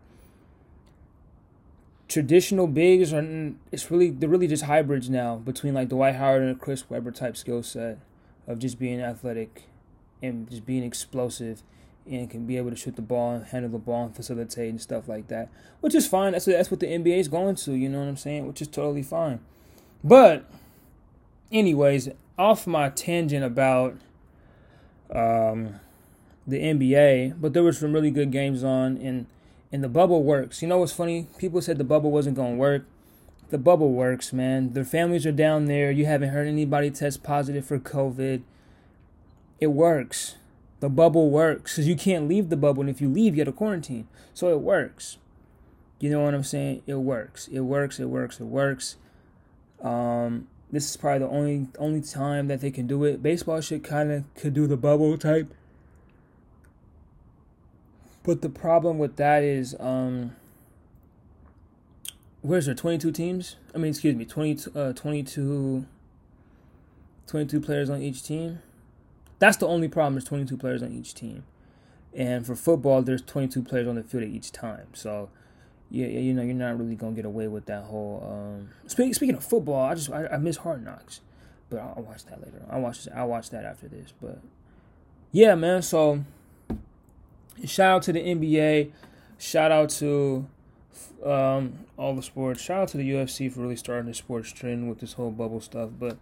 traditional 2.13 2.67
bigs 2.67 3.11
are 3.11 3.53
it's 3.71 3.89
really 3.89 4.11
they're 4.11 4.29
really 4.29 4.47
just 4.47 4.65
hybrids 4.65 5.09
now 5.09 5.37
between 5.37 5.73
like 5.73 5.89
Dwight 5.89 6.13
Howard 6.13 6.43
and 6.43 6.51
a 6.51 6.55
Chris 6.55 6.87
Webber 6.87 7.09
type 7.09 7.35
skill 7.35 7.63
set 7.63 7.97
of 8.47 8.59
just 8.59 8.77
being 8.77 9.01
athletic 9.01 9.63
and 10.21 10.47
just 10.47 10.63
being 10.63 10.83
explosive 10.83 11.63
and 12.05 12.29
can 12.29 12.45
be 12.45 12.55
able 12.55 12.69
to 12.69 12.75
shoot 12.75 12.95
the 12.95 13.01
ball 13.01 13.33
and 13.33 13.45
handle 13.47 13.71
the 13.71 13.79
ball 13.79 14.05
and 14.05 14.15
facilitate 14.15 14.69
and 14.69 14.79
stuff 14.79 15.07
like 15.07 15.27
that, 15.29 15.49
which 15.81 15.95
is 15.95 16.05
fine. 16.05 16.33
That's 16.33 16.45
what, 16.45 16.53
that's 16.53 16.69
what 16.69 16.81
the 16.81 16.85
NBA 16.85 17.17
is 17.17 17.27
going 17.29 17.55
to. 17.55 17.73
You 17.73 17.89
know 17.89 17.99
what 17.99 18.09
I'm 18.09 18.17
saying? 18.17 18.45
Which 18.45 18.61
is 18.61 18.67
totally 18.67 19.01
fine. 19.01 19.39
But, 20.03 20.45
anyways, 21.51 22.09
off 22.37 22.67
my 22.67 22.89
tangent 22.89 23.43
about 23.43 23.95
um, 25.09 25.79
the 26.45 26.59
NBA, 26.59 27.41
but 27.41 27.53
there 27.53 27.63
were 27.63 27.73
some 27.73 27.93
really 27.93 28.11
good 28.11 28.31
games 28.31 28.63
on, 28.63 28.97
and 28.97 29.25
and 29.73 29.83
the 29.83 29.89
bubble 29.89 30.23
works. 30.23 30.61
You 30.61 30.67
know 30.67 30.77
what's 30.77 30.93
funny? 30.93 31.27
People 31.39 31.59
said 31.59 31.79
the 31.79 31.83
bubble 31.83 32.11
wasn't 32.11 32.37
gonna 32.37 32.55
work. 32.55 32.85
The 33.49 33.57
bubble 33.57 33.91
works, 33.91 34.31
man. 34.31 34.73
Their 34.73 34.85
families 34.85 35.25
are 35.25 35.31
down 35.31 35.65
there. 35.65 35.91
You 35.91 36.05
haven't 36.05 36.29
heard 36.29 36.47
anybody 36.47 36.91
test 36.91 37.23
positive 37.23 37.65
for 37.65 37.79
COVID. 37.79 38.43
It 39.59 39.67
works. 39.67 40.35
The 40.79 40.89
bubble 40.89 41.31
works 41.31 41.73
because 41.73 41.87
you 41.87 41.95
can't 41.95 42.27
leave 42.27 42.49
the 42.49 42.57
bubble, 42.57 42.81
and 42.81 42.89
if 42.89 43.01
you 43.01 43.09
leave, 43.09 43.35
you 43.35 43.39
have 43.39 43.47
to 43.47 43.51
quarantine. 43.51 44.07
So 44.33 44.49
it 44.49 44.59
works. 44.59 45.17
You 45.99 46.11
know 46.11 46.21
what 46.21 46.35
I'm 46.35 46.43
saying? 46.43 46.83
It 46.85 46.95
works. 46.95 47.47
It 47.47 47.61
works. 47.61 47.99
It 47.99 48.05
works. 48.05 48.39
It 48.39 48.45
works. 48.45 48.97
Um, 49.81 50.47
this 50.71 50.89
is 50.89 50.97
probably 50.97 51.19
the 51.19 51.29
only 51.29 51.67
only 51.79 52.01
time 52.01 52.47
that 52.47 52.61
they 52.61 52.69
can 52.69 52.85
do 52.85 53.03
it. 53.05 53.23
Baseball 53.23 53.61
should 53.61 53.83
kind 53.83 54.11
of 54.11 54.23
could 54.35 54.53
do 54.53 54.67
the 54.67 54.77
bubble 54.77 55.17
type 55.17 55.51
but 58.23 58.41
the 58.41 58.49
problem 58.49 58.97
with 58.97 59.17
that 59.17 59.43
is, 59.43 59.75
um, 59.79 60.35
where's 62.41 62.65
there? 62.65 62.75
22 62.75 63.11
teams? 63.11 63.55
I 63.75 63.77
mean, 63.77 63.89
excuse 63.91 64.15
me, 64.15 64.25
20, 64.25 64.71
uh, 64.75 64.93
22, 64.93 65.85
22 67.27 67.61
players 67.61 67.89
on 67.89 68.01
each 68.01 68.23
team. 68.23 68.59
That's 69.39 69.57
the 69.57 69.67
only 69.67 69.87
problem. 69.87 70.13
There's 70.13 70.25
22 70.25 70.57
players 70.57 70.81
on 70.81 70.91
each 70.91 71.13
team. 71.13 71.43
And 72.15 72.45
for 72.45 72.55
football, 72.55 73.01
there's 73.01 73.21
22 73.21 73.63
players 73.63 73.87
on 73.87 73.95
the 73.95 74.03
field 74.03 74.23
at 74.23 74.29
each 74.29 74.51
time. 74.51 74.87
So, 74.93 75.29
yeah, 75.89 76.07
you 76.07 76.33
know, 76.33 76.41
you're 76.41 76.55
not 76.55 76.77
really 76.77 76.95
gonna 76.95 77.15
get 77.15 77.25
away 77.25 77.47
with 77.47 77.65
that 77.65 77.83
whole. 77.83 78.23
Um, 78.27 78.69
speaking 78.87 79.13
speaking 79.13 79.35
of 79.35 79.43
football, 79.43 79.83
I 79.83 79.95
just 79.95 80.11
I, 80.11 80.27
I 80.27 80.37
miss 80.37 80.57
Hard 80.57 80.83
Knocks, 80.83 81.21
but 81.69 81.79
I'll, 81.79 81.93
I'll 81.97 82.03
watch 82.03 82.25
that 82.25 82.41
later. 82.41 82.63
I'll 82.69 82.81
watch 82.81 83.07
I'll 83.15 83.27
watch 83.27 83.49
that 83.49 83.65
after 83.65 83.87
this. 83.87 84.13
But 84.21 84.39
yeah, 85.31 85.55
man. 85.55 85.81
So 85.81 86.23
shout 87.65 87.95
out 87.95 88.03
to 88.03 88.13
the 88.13 88.19
NBA. 88.19 88.91
Shout 89.37 89.71
out 89.71 89.89
to 89.91 90.47
um, 91.25 91.79
all 91.97 92.15
the 92.15 92.23
sports. 92.23 92.61
Shout 92.61 92.81
out 92.81 92.87
to 92.89 92.97
the 92.97 93.11
UFC 93.11 93.51
for 93.51 93.61
really 93.61 93.75
starting 93.75 94.07
the 94.07 94.13
sports 94.13 94.51
trend 94.51 94.89
with 94.89 94.99
this 94.99 95.13
whole 95.13 95.31
bubble 95.31 95.61
stuff. 95.61 95.89
But, 95.97 96.17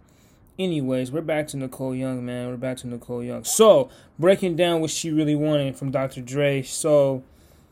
anyways, 0.58 1.12
we're 1.12 1.20
back 1.20 1.48
to 1.48 1.56
Nicole 1.56 1.94
Young, 1.94 2.24
man. 2.24 2.48
We're 2.48 2.56
back 2.56 2.78
to 2.78 2.86
Nicole 2.86 3.22
Young. 3.22 3.44
So, 3.44 3.90
breaking 4.18 4.56
down 4.56 4.80
what 4.80 4.90
she 4.90 5.10
really 5.10 5.34
wanted 5.34 5.76
from 5.76 5.90
Dr. 5.90 6.20
Dre. 6.20 6.62
So, 6.62 7.22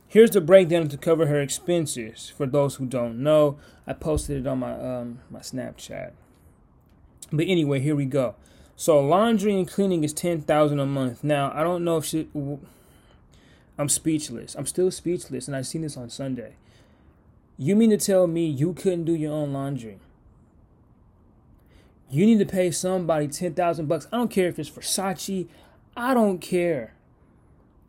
here's 0.08 0.30
the 0.30 0.40
breakdown 0.40 0.88
to 0.88 0.96
cover 0.96 1.26
her 1.26 1.40
expenses. 1.40 2.32
For 2.36 2.46
those 2.46 2.76
who 2.76 2.86
don't 2.86 3.22
know, 3.22 3.58
I 3.86 3.92
posted 3.92 4.38
it 4.38 4.46
on 4.46 4.58
my 4.58 4.72
um 4.72 5.20
my 5.30 5.40
Snapchat. 5.40 6.12
But 7.32 7.46
anyway, 7.46 7.80
here 7.80 7.96
we 7.96 8.06
go. 8.06 8.34
So, 8.76 9.00
laundry 9.00 9.54
and 9.54 9.68
cleaning 9.68 10.04
is 10.04 10.12
ten 10.12 10.40
thousand 10.40 10.80
a 10.80 10.86
month. 10.86 11.22
Now, 11.22 11.52
I 11.54 11.62
don't 11.62 11.84
know 11.84 11.96
if 11.96 12.04
she 12.04 12.28
I'm 13.80 13.88
speechless. 13.88 14.54
I'm 14.54 14.66
still 14.66 14.90
speechless, 14.90 15.46
and 15.46 15.56
I 15.56 15.62
seen 15.62 15.80
this 15.80 15.96
on 15.96 16.10
Sunday. 16.10 16.56
You 17.56 17.74
mean 17.74 17.88
to 17.90 17.96
tell 17.96 18.26
me 18.26 18.46
you 18.46 18.74
couldn't 18.74 19.04
do 19.04 19.14
your 19.14 19.32
own 19.32 19.54
laundry? 19.54 19.98
You 22.10 22.26
need 22.26 22.40
to 22.40 22.46
pay 22.46 22.70
somebody 22.72 23.26
ten 23.26 23.54
thousand 23.54 23.86
bucks. 23.86 24.06
I 24.12 24.18
don't 24.18 24.30
care 24.30 24.48
if 24.48 24.58
it's 24.58 24.68
Versace. 24.68 25.48
I 25.96 26.12
don't 26.12 26.40
care. 26.40 26.92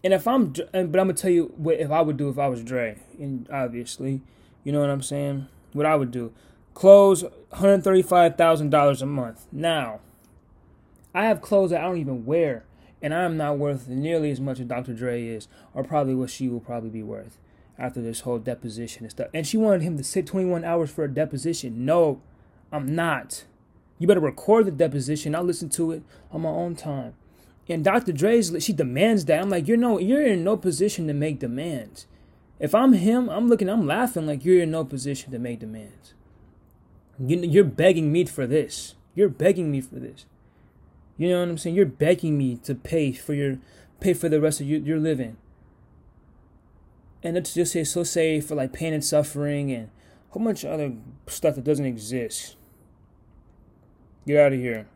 And 0.01 0.13
if 0.13 0.27
I'm, 0.27 0.53
but 0.53 0.73
I'm 0.73 0.91
gonna 0.91 1.13
tell 1.13 1.29
you 1.29 1.53
what 1.57 1.79
if 1.79 1.91
I 1.91 2.01
would 2.01 2.15
do 2.15 2.29
if 2.29 2.39
I 2.39 2.47
was 2.47 2.63
Dre, 2.63 2.97
and 3.19 3.49
obviously, 3.51 4.21
you 4.63 4.71
know 4.71 4.79
what 4.79 4.89
I'm 4.89 5.01
saying. 5.01 5.47
What 5.73 5.85
I 5.85 5.95
would 5.95 6.11
do, 6.11 6.31
Clothes, 6.73 7.25
$135,000 7.53 9.01
a 9.01 9.05
month. 9.05 9.45
Now, 9.51 9.99
I 11.13 11.25
have 11.25 11.41
clothes 11.41 11.71
that 11.71 11.81
I 11.81 11.83
don't 11.83 11.97
even 11.97 12.25
wear, 12.25 12.63
and 13.01 13.13
I 13.13 13.23
am 13.23 13.37
not 13.37 13.57
worth 13.57 13.87
nearly 13.87 14.31
as 14.31 14.39
much 14.39 14.59
as 14.59 14.65
Dr. 14.65 14.93
Dre 14.93 15.23
is, 15.25 15.47
or 15.73 15.83
probably 15.83 16.15
what 16.15 16.29
she 16.29 16.47
will 16.47 16.59
probably 16.59 16.89
be 16.89 17.03
worth 17.03 17.37
after 17.77 18.01
this 18.01 18.21
whole 18.21 18.39
deposition 18.39 19.03
and 19.03 19.11
stuff. 19.11 19.29
And 19.33 19.47
she 19.47 19.57
wanted 19.57 19.81
him 19.81 19.97
to 19.97 20.03
sit 20.03 20.27
21 20.27 20.63
hours 20.63 20.91
for 20.91 21.03
a 21.03 21.13
deposition. 21.13 21.83
No, 21.85 22.21
I'm 22.71 22.93
not. 22.93 23.45
You 23.97 24.07
better 24.07 24.19
record 24.19 24.65
the 24.65 24.71
deposition. 24.71 25.35
I'll 25.35 25.43
listen 25.43 25.69
to 25.69 25.91
it 25.91 26.03
on 26.31 26.41
my 26.41 26.49
own 26.49 26.75
time. 26.75 27.15
And 27.69 27.83
Dr. 27.83 28.11
Dre's 28.11 28.53
she 28.59 28.73
demands 28.73 29.25
that. 29.25 29.41
I'm 29.41 29.49
like, 29.49 29.67
you're 29.67 29.77
no, 29.77 29.97
you're 29.97 30.25
in 30.25 30.43
no 30.43 30.57
position 30.57 31.07
to 31.07 31.13
make 31.13 31.39
demands. 31.39 32.05
If 32.59 32.75
I'm 32.75 32.93
him, 32.93 33.29
I'm 33.29 33.47
looking, 33.47 33.69
I'm 33.69 33.87
laughing 33.87 34.27
like 34.27 34.43
you're 34.45 34.61
in 34.61 34.71
no 34.71 34.83
position 34.83 35.31
to 35.31 35.39
make 35.39 35.59
demands. 35.59 36.13
You're 37.19 37.63
begging 37.63 38.11
me 38.11 38.25
for 38.25 38.45
this. 38.45 38.95
You're 39.15 39.29
begging 39.29 39.71
me 39.71 39.81
for 39.81 39.95
this. 39.95 40.25
You 41.17 41.29
know 41.29 41.39
what 41.39 41.49
I'm 41.49 41.57
saying? 41.57 41.75
You're 41.75 41.85
begging 41.85 42.37
me 42.37 42.57
to 42.63 42.75
pay 42.75 43.11
for 43.11 43.33
your 43.33 43.57
pay 43.99 44.13
for 44.13 44.29
the 44.29 44.41
rest 44.41 44.61
of 44.61 44.67
your, 44.67 44.79
your 44.79 44.99
living. 44.99 45.37
And 47.23 47.35
let's 47.35 47.53
just 47.53 47.73
say 47.73 47.83
so 47.83 48.03
say 48.03 48.41
for 48.41 48.55
like 48.55 48.73
pain 48.73 48.93
and 48.93 49.03
suffering 49.03 49.71
and 49.71 49.89
a 50.29 50.33
whole 50.33 50.43
bunch 50.43 50.63
of 50.63 50.71
other 50.71 50.93
stuff 51.27 51.55
that 51.55 51.63
doesn't 51.63 51.85
exist. 51.85 52.55
Get 54.25 54.39
out 54.39 54.53
of 54.53 54.59
here. 54.59 54.87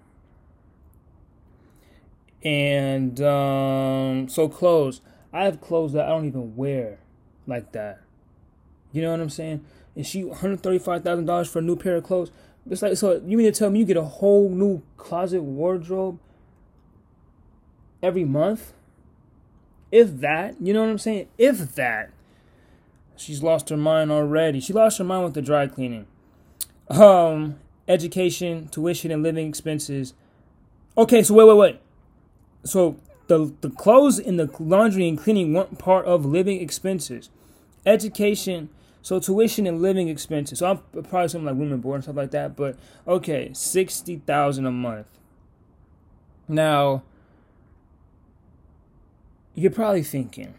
And 2.43 3.19
um, 3.21 4.29
so 4.29 4.47
clothes. 4.47 5.01
I 5.33 5.43
have 5.45 5.59
clothes 5.59 5.93
that 5.93 6.05
I 6.05 6.09
don't 6.09 6.25
even 6.25 6.55
wear 6.55 6.99
like 7.45 7.71
that. 7.73 8.01
You 8.91 9.01
know 9.01 9.11
what 9.11 9.19
I'm 9.19 9.29
saying? 9.29 9.65
And 9.95 10.05
she 10.05 10.23
$135,000 10.23 11.47
for 11.47 11.59
a 11.59 11.61
new 11.61 11.75
pair 11.75 11.95
of 11.97 12.03
clothes. 12.03 12.31
It's 12.69 12.81
like, 12.81 12.97
so 12.97 13.21
you 13.25 13.37
mean 13.37 13.51
to 13.51 13.57
tell 13.57 13.69
me 13.69 13.79
you 13.79 13.85
get 13.85 13.97
a 13.97 14.03
whole 14.03 14.49
new 14.49 14.81
closet 14.97 15.41
wardrobe 15.41 16.19
every 18.01 18.25
month? 18.25 18.73
If 19.91 20.19
that, 20.21 20.59
you 20.59 20.73
know 20.73 20.81
what 20.81 20.89
I'm 20.89 20.97
saying? 20.97 21.27
If 21.37 21.75
that. 21.75 22.11
She's 23.17 23.41
lost 23.41 23.69
her 23.69 23.77
mind 23.77 24.11
already. 24.11 24.59
She 24.59 24.73
lost 24.73 24.97
her 24.97 25.03
mind 25.03 25.23
with 25.23 25.33
the 25.35 25.41
dry 25.41 25.67
cleaning. 25.67 26.05
Um, 26.89 27.59
education, 27.87 28.67
tuition, 28.69 29.11
and 29.11 29.23
living 29.23 29.47
expenses. 29.47 30.13
Okay, 30.97 31.23
so 31.23 31.33
wait, 31.33 31.47
wait, 31.47 31.57
wait. 31.57 31.79
So 32.65 32.97
the 33.27 33.53
the 33.61 33.69
clothes 33.69 34.19
in 34.19 34.37
the 34.37 34.49
laundry 34.59 35.07
and 35.07 35.17
cleaning 35.17 35.53
weren't 35.53 35.79
part 35.79 36.05
of 36.05 36.25
living 36.25 36.61
expenses. 36.61 37.29
Education, 37.85 38.69
so 39.05 39.19
tuition 39.19 39.67
and 39.67 39.83
living 39.83 40.09
expenses. 40.09 40.57
So 40.57 40.65
I'm 40.65 41.03
probably 41.03 41.27
something 41.27 41.45
like 41.45 41.55
room 41.57 41.71
and 41.71 41.79
board 41.79 41.97
and 41.97 42.03
stuff 42.03 42.15
like 42.15 42.31
that. 42.31 42.55
But 42.55 42.75
okay, 43.07 43.51
sixty 43.53 44.15
thousand 44.15 44.65
a 44.65 44.71
month. 44.71 45.05
Now, 46.47 47.03
you're 49.53 49.69
probably 49.69 50.01
thinking, 50.01 50.55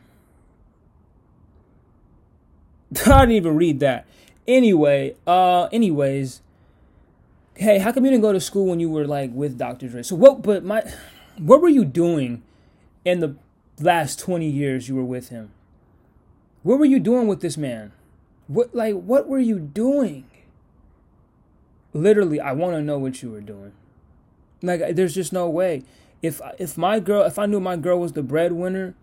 I 3.04 3.22
didn't 3.22 3.32
even 3.32 3.56
read 3.56 3.80
that. 3.80 4.06
Anyway, 4.46 5.16
uh, 5.26 5.64
anyways, 5.72 6.40
hey, 7.54 7.78
how 7.78 7.90
come 7.90 8.04
you 8.04 8.12
didn't 8.12 8.22
go 8.22 8.32
to 8.32 8.38
school 8.38 8.66
when 8.66 8.78
you 8.78 8.88
were 8.88 9.09
like 9.09 9.32
with 9.35 9.59
Dr. 9.59 9.88
Dre? 9.88 10.04
So 10.04 10.14
what? 10.14 10.42
But 10.42 10.62
my, 10.64 10.85
what 11.37 11.61
were 11.61 11.68
you 11.68 11.85
doing 11.85 12.44
in 13.04 13.18
the 13.18 13.35
last 13.80 14.20
twenty 14.20 14.48
years 14.48 14.88
you 14.88 14.94
were 14.94 15.04
with 15.04 15.30
him? 15.30 15.50
What 16.62 16.78
were 16.78 16.85
you 16.85 17.00
doing 17.00 17.26
with 17.26 17.40
this 17.40 17.56
man? 17.56 17.90
What 18.48 18.74
like 18.74 18.94
what 18.94 19.28
were 19.28 19.38
you 19.38 19.59
doing? 19.59 20.24
Literally, 21.92 22.40
I 22.40 22.52
want 22.52 22.74
to 22.74 22.82
know 22.82 22.98
what 22.98 23.22
you 23.22 23.30
were 23.30 23.40
doing. 23.40 23.72
Like, 24.62 24.96
there's 24.96 25.14
just 25.14 25.32
no 25.32 25.48
way. 25.48 25.82
If 26.22 26.40
if 26.59 26.76
my 26.76 27.00
girl, 27.00 27.24
if 27.24 27.38
I 27.38 27.46
knew 27.46 27.61
my 27.61 27.76
girl 27.76 27.98
was 27.98 28.12
the 28.12 28.22
breadwinner, 28.22 28.94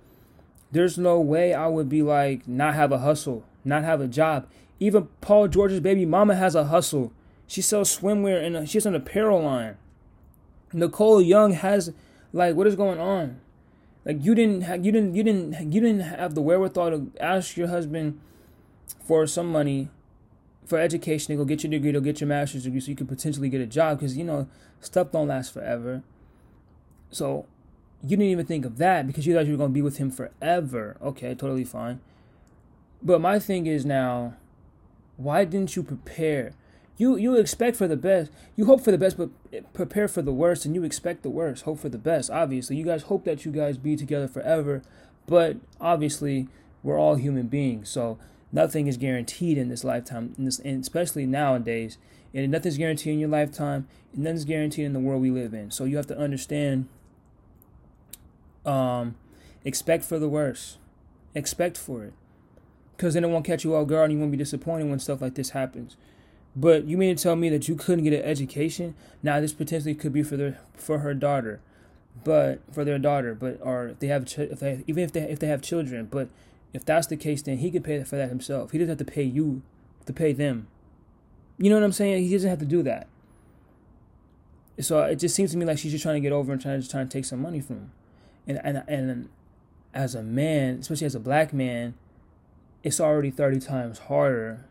there's 0.71 0.97
no 0.97 1.19
way 1.19 1.53
I 1.53 1.67
would 1.67 1.89
be 1.89 2.01
like 2.01 2.47
not 2.47 2.73
have 2.73 2.91
a 2.91 2.99
hustle, 2.99 3.43
not 3.63 3.83
have 3.83 4.01
a 4.01 4.07
job. 4.07 4.47
Even 4.79 5.07
Paul 5.21 5.47
George's 5.47 5.79
baby 5.79 6.05
mama 6.05 6.35
has 6.35 6.55
a 6.55 6.65
hustle. 6.65 7.13
She 7.47 7.61
sells 7.61 7.95
swimwear 7.95 8.43
and 8.43 8.57
uh, 8.57 8.65
she's 8.65 8.85
an 8.85 8.95
apparel 8.95 9.43
line. 9.43 9.77
Nicole 10.71 11.21
Young 11.21 11.53
has 11.53 11.93
like 12.31 12.55
what 12.55 12.67
is 12.67 12.75
going 12.75 12.99
on? 12.99 13.39
Like 14.05 14.23
you 14.23 14.33
didn't 14.35 14.61
have, 14.61 14.83
you 14.85 14.91
didn't 14.91 15.15
you 15.15 15.23
didn't 15.23 15.71
you 15.71 15.79
didn't 15.79 16.01
have 16.01 16.33
the 16.33 16.41
wherewithal 16.41 16.89
to 16.89 17.11
ask 17.19 17.55
your 17.55 17.67
husband 17.67 18.19
for 19.05 19.27
some 19.27 19.51
money 19.51 19.89
for 20.65 20.79
education 20.79 21.33
to 21.33 21.37
go 21.37 21.45
get 21.45 21.63
your 21.63 21.71
degree, 21.71 21.91
to 21.91 22.01
get 22.01 22.21
your 22.21 22.27
master's 22.27 22.63
degree, 22.63 22.79
so 22.79 22.89
you 22.89 22.95
could 22.95 23.09
potentially 23.09 23.49
get 23.49 23.61
a 23.61 23.65
job. 23.65 23.99
Because 23.99 24.17
you 24.17 24.23
know 24.23 24.47
stuff 24.79 25.11
don't 25.11 25.27
last 25.27 25.53
forever. 25.53 26.03
So 27.11 27.45
you 28.01 28.09
didn't 28.09 28.31
even 28.31 28.45
think 28.45 28.65
of 28.65 28.77
that 28.77 29.07
because 29.07 29.25
you 29.25 29.33
thought 29.33 29.45
you 29.45 29.53
were 29.53 29.57
gonna 29.57 29.73
be 29.73 29.81
with 29.81 29.97
him 29.97 30.11
forever. 30.11 30.97
Okay, 31.01 31.35
totally 31.35 31.63
fine. 31.63 32.01
But 33.01 33.21
my 33.21 33.39
thing 33.39 33.65
is 33.65 33.85
now, 33.85 34.35
why 35.17 35.45
didn't 35.45 35.75
you 35.75 35.83
prepare? 35.83 36.53
You 36.97 37.15
you 37.17 37.35
expect 37.37 37.75
for 37.75 37.87
the 37.87 37.97
best. 37.97 38.31
You 38.55 38.65
hope 38.65 38.81
for 38.81 38.91
the 38.91 38.97
best, 38.97 39.17
but 39.17 39.29
prepare 39.73 40.07
for 40.07 40.21
the 40.21 40.33
worst, 40.33 40.65
and 40.65 40.75
you 40.75 40.83
expect 40.83 41.23
the 41.23 41.29
worst. 41.29 41.63
Hope 41.63 41.79
for 41.79 41.89
the 41.89 41.97
best. 41.97 42.29
Obviously, 42.29 42.75
you 42.75 42.85
guys 42.85 43.03
hope 43.03 43.25
that 43.25 43.45
you 43.45 43.51
guys 43.51 43.77
be 43.77 43.95
together 43.95 44.27
forever, 44.27 44.81
but 45.25 45.57
obviously, 45.81 46.47
we're 46.83 46.99
all 46.99 47.15
human 47.15 47.47
beings, 47.47 47.89
so 47.89 48.17
nothing 48.53 48.87
is 48.87 48.95
guaranteed 48.95 49.57
in 49.57 49.67
this 49.67 49.83
lifetime, 49.83 50.33
in 50.37 50.45
this, 50.45 50.59
and 50.59 50.81
especially 50.81 51.25
nowadays. 51.25 51.97
And 52.33 52.51
nothing's 52.51 52.77
guaranteed 52.77 53.13
in 53.13 53.19
your 53.19 53.29
lifetime, 53.29 53.87
and 54.13 54.23
nothing's 54.23 54.45
guaranteed 54.45 54.85
in 54.85 54.93
the 54.93 54.99
world 54.99 55.21
we 55.21 55.29
live 55.29 55.53
in. 55.53 55.69
So 55.71 55.83
you 55.83 55.97
have 55.97 56.07
to 56.07 56.17
understand. 56.17 56.87
Um, 58.65 59.15
expect 59.65 60.05
for 60.05 60.17
the 60.17 60.29
worst. 60.29 60.77
Expect 61.35 61.77
for 61.77 62.03
it, 62.05 62.13
because 62.95 63.13
then 63.13 63.23
it 63.23 63.27
won't 63.27 63.43
catch 63.43 63.63
you 63.63 63.75
off 63.75 63.87
guard, 63.87 64.05
and 64.05 64.13
you 64.13 64.19
won't 64.19 64.31
be 64.31 64.37
disappointed 64.37 64.89
when 64.89 64.99
stuff 64.99 65.21
like 65.21 65.35
this 65.35 65.49
happens. 65.49 65.97
But 66.55 66.85
you 66.85 66.97
mean 66.97 67.15
to 67.15 67.21
tell 67.21 67.35
me 67.35 67.49
that 67.49 67.67
you 67.67 67.75
couldn't 67.75 68.03
get 68.03 68.13
an 68.13 68.21
education? 68.21 68.95
Now 69.23 69.39
this 69.39 69.53
potentially 69.53 69.95
could 69.95 70.13
be 70.13 70.23
for 70.23 70.37
their 70.37 70.59
for 70.75 70.99
her 70.99 71.13
daughter, 71.13 71.59
but 72.23 72.61
for 72.71 72.85
their 72.85 72.99
daughter, 72.99 73.33
but 73.33 73.59
or 73.61 73.87
if 73.89 73.99
they 73.99 74.07
have 74.07 74.31
if 74.37 74.59
they 74.59 74.83
even 74.85 75.03
if 75.03 75.11
they 75.11 75.21
if 75.21 75.39
they 75.39 75.47
have 75.47 75.61
children, 75.61 76.07
but 76.09 76.29
if 76.73 76.83
that's 76.83 77.07
the 77.07 77.15
case, 77.15 77.41
then 77.43 77.59
he 77.59 77.69
could 77.69 77.83
pay 77.83 78.03
for 78.03 78.15
that 78.15 78.29
himself. 78.29 78.71
He 78.71 78.79
doesn't 78.79 78.97
have 78.97 79.05
to 79.05 79.11
pay 79.11 79.23
you 79.23 79.61
to 80.05 80.13
pay 80.13 80.33
them. 80.33 80.67
You 81.57 81.69
know 81.69 81.75
what 81.75 81.83
I'm 81.83 81.91
saying? 81.91 82.23
He 82.23 82.33
doesn't 82.33 82.49
have 82.49 82.59
to 82.59 82.65
do 82.65 82.81
that. 82.83 83.07
So 84.79 85.03
it 85.03 85.17
just 85.17 85.35
seems 85.35 85.51
to 85.51 85.57
me 85.57 85.65
like 85.65 85.77
she's 85.77 85.91
just 85.91 86.01
trying 86.01 86.15
to 86.15 86.19
get 86.19 86.31
over 86.31 86.51
and 86.51 86.59
trying 86.59 86.81
to 86.81 86.89
trying 86.89 87.07
to 87.07 87.13
take 87.13 87.25
some 87.25 87.41
money 87.41 87.61
from 87.61 87.75
him. 87.75 87.91
And 88.47 88.59
and 88.63 88.83
and 88.87 89.29
as 89.93 90.15
a 90.15 90.23
man, 90.23 90.79
especially 90.79 91.05
as 91.05 91.13
a 91.13 91.19
black 91.19 91.53
man, 91.53 91.93
it's 92.81 92.99
already 92.99 93.29
thirty 93.29 93.59
times 93.59 93.99
harder 93.99 94.65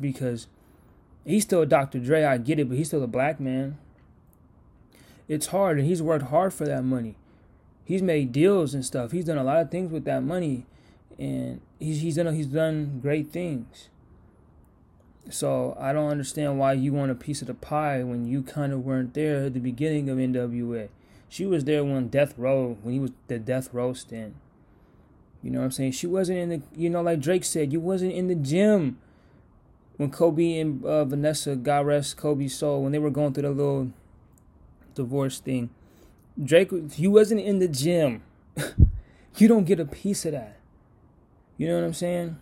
because 0.00 0.48
he's 1.24 1.44
still 1.44 1.64
Dr. 1.64 2.00
Dre. 2.00 2.24
I 2.24 2.38
get 2.38 2.58
it, 2.58 2.68
but 2.68 2.76
he's 2.76 2.88
still 2.88 3.02
a 3.04 3.08
black 3.08 3.38
man. 3.38 3.78
It's 5.28 5.48
hard, 5.48 5.78
and 5.78 5.86
he's 5.86 6.02
worked 6.02 6.26
hard 6.26 6.52
for 6.52 6.66
that 6.66 6.82
money. 6.82 7.14
He's 7.84 8.02
made 8.02 8.32
deals 8.32 8.74
and 8.74 8.84
stuff. 8.84 9.12
He's 9.12 9.26
done 9.26 9.38
a 9.38 9.44
lot 9.44 9.60
of 9.60 9.70
things 9.70 9.92
with 9.92 10.04
that 10.04 10.22
money 10.24 10.66
and 11.18 11.60
he's 11.78 12.00
he's 12.00 12.16
done 12.16 12.34
he's 12.34 12.46
done 12.46 13.00
great 13.00 13.30
things. 13.30 13.88
So 15.30 15.76
I 15.78 15.92
don't 15.92 16.10
understand 16.10 16.58
why 16.58 16.72
you 16.72 16.92
want 16.92 17.10
a 17.10 17.14
piece 17.14 17.42
of 17.42 17.48
the 17.48 17.54
pie 17.54 18.02
when 18.02 18.26
you 18.26 18.42
kind 18.42 18.72
of 18.72 18.84
weren't 18.84 19.12
there 19.12 19.44
at 19.46 19.54
the 19.54 19.60
beginning 19.60 20.08
of 20.08 20.16
NWA. 20.16 20.88
She 21.28 21.44
was 21.44 21.64
there 21.64 21.84
when 21.84 22.08
Death 22.08 22.34
Row 22.38 22.78
when 22.82 22.94
he 22.94 23.00
was 23.00 23.10
the 23.26 23.38
Death 23.38 23.68
Row 23.72 23.92
stand. 23.92 24.34
You 25.42 25.50
know 25.50 25.58
what 25.58 25.66
I'm 25.66 25.70
saying? 25.72 25.92
She 25.92 26.06
wasn't 26.06 26.38
in 26.38 26.48
the 26.48 26.62
you 26.76 26.88
know 26.88 27.02
like 27.02 27.20
Drake 27.20 27.44
said 27.44 27.72
you 27.72 27.80
wasn't 27.80 28.12
in 28.12 28.28
the 28.28 28.34
gym 28.34 28.98
when 29.96 30.10
Kobe 30.10 30.58
and 30.58 30.84
uh, 30.84 31.04
Vanessa 31.04 31.56
God 31.56 31.86
rest 31.86 32.16
Kobe's 32.16 32.54
soul 32.54 32.82
when 32.82 32.92
they 32.92 32.98
were 32.98 33.10
going 33.10 33.34
through 33.34 33.42
the 33.42 33.50
little 33.50 33.92
divorce 34.94 35.40
thing. 35.40 35.70
Drake, 36.42 36.70
you 36.96 37.10
wasn't 37.10 37.40
in 37.40 37.58
the 37.58 37.66
gym. 37.66 38.22
you 39.36 39.48
don't 39.48 39.64
get 39.64 39.80
a 39.80 39.84
piece 39.84 40.24
of 40.24 40.32
that. 40.32 40.57
You 41.58 41.68
know 41.68 41.74
what 41.74 41.84
I'm 41.84 41.94
saying? 41.94 42.38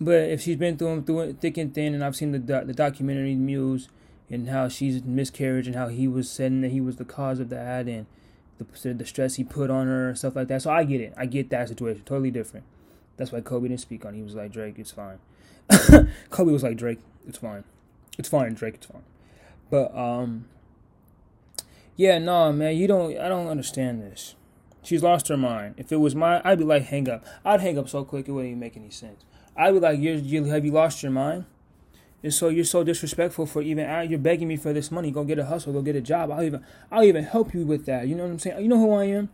But 0.00 0.28
if 0.28 0.42
she's 0.42 0.56
been 0.56 0.76
through 0.76 1.02
through 1.02 1.20
it 1.20 1.40
thick 1.40 1.56
and 1.56 1.72
thin, 1.72 1.94
and 1.94 2.04
I've 2.04 2.16
seen 2.16 2.32
the 2.32 2.38
the 2.38 2.74
documentary 2.74 3.34
Muse 3.34 3.88
and 4.28 4.48
how 4.48 4.68
she's 4.68 5.02
miscarriage 5.04 5.66
and 5.66 5.76
how 5.76 5.88
he 5.88 6.08
was 6.08 6.30
saying 6.30 6.60
that 6.62 6.72
he 6.72 6.80
was 6.80 6.96
the 6.96 7.04
cause 7.04 7.38
of 7.40 7.48
that 7.50 7.86
and 7.86 8.06
the 8.58 8.94
the 8.94 9.06
stress 9.06 9.36
he 9.36 9.44
put 9.44 9.70
on 9.70 9.86
her 9.86 10.08
and 10.08 10.18
stuff 10.18 10.36
like 10.36 10.48
that. 10.48 10.62
So 10.62 10.70
I 10.70 10.84
get 10.84 11.00
it. 11.00 11.14
I 11.16 11.26
get 11.26 11.50
that 11.50 11.68
situation. 11.68 12.02
Totally 12.04 12.30
different. 12.30 12.66
That's 13.16 13.30
why 13.30 13.40
Kobe 13.40 13.68
didn't 13.68 13.80
speak 13.80 14.04
on. 14.04 14.14
It. 14.14 14.18
He 14.18 14.22
was 14.22 14.34
like 14.34 14.52
Drake, 14.52 14.78
it's 14.78 14.90
fine. 14.90 15.18
Kobe 16.30 16.52
was 16.52 16.62
like 16.62 16.76
Drake, 16.76 16.98
it's 17.28 17.38
fine. 17.38 17.64
It's 18.18 18.28
fine, 18.28 18.54
Drake, 18.54 18.74
it's 18.74 18.86
fine. 18.86 19.04
But 19.70 19.96
um, 19.96 20.46
yeah, 21.96 22.18
no, 22.18 22.52
man, 22.52 22.76
you 22.76 22.86
don't. 22.86 23.16
I 23.18 23.28
don't 23.28 23.46
understand 23.46 24.02
this. 24.02 24.34
She's 24.84 25.02
lost 25.02 25.28
her 25.28 25.36
mind. 25.36 25.74
If 25.78 25.90
it 25.90 25.96
was 25.96 26.14
mine, 26.14 26.42
I'd 26.44 26.58
be 26.58 26.64
like, 26.64 26.84
hang 26.84 27.08
up. 27.08 27.24
I'd 27.44 27.60
hang 27.60 27.78
up 27.78 27.88
so 27.88 28.04
quick 28.04 28.28
it 28.28 28.32
wouldn't 28.32 28.50
even 28.50 28.60
make 28.60 28.76
any 28.76 28.90
sense. 28.90 29.24
I'd 29.56 29.72
be 29.72 29.80
like, 29.80 29.98
you, 29.98 30.12
you 30.12 30.44
have 30.44 30.64
you 30.64 30.72
lost 30.72 31.02
your 31.02 31.12
mind? 31.12 31.46
And 32.22 32.32
so 32.32 32.48
you're 32.48 32.64
so 32.64 32.82
disrespectful 32.82 33.44
for 33.44 33.60
even 33.60 33.86
ah, 33.86 34.00
you're 34.00 34.18
begging 34.18 34.48
me 34.48 34.56
for 34.56 34.72
this 34.72 34.90
money. 34.90 35.10
Go 35.10 35.24
get 35.24 35.38
a 35.38 35.44
hustle. 35.44 35.74
Go 35.74 35.82
get 35.82 35.94
a 35.94 36.00
job. 36.00 36.30
I'll 36.30 36.42
even 36.42 36.64
I'll 36.90 37.04
even 37.04 37.24
help 37.24 37.52
you 37.52 37.66
with 37.66 37.84
that. 37.84 38.08
You 38.08 38.14
know 38.14 38.22
what 38.22 38.30
I'm 38.30 38.38
saying? 38.38 38.62
You 38.62 38.68
know 38.68 38.78
who 38.78 38.92
I 38.92 39.04
am? 39.04 39.28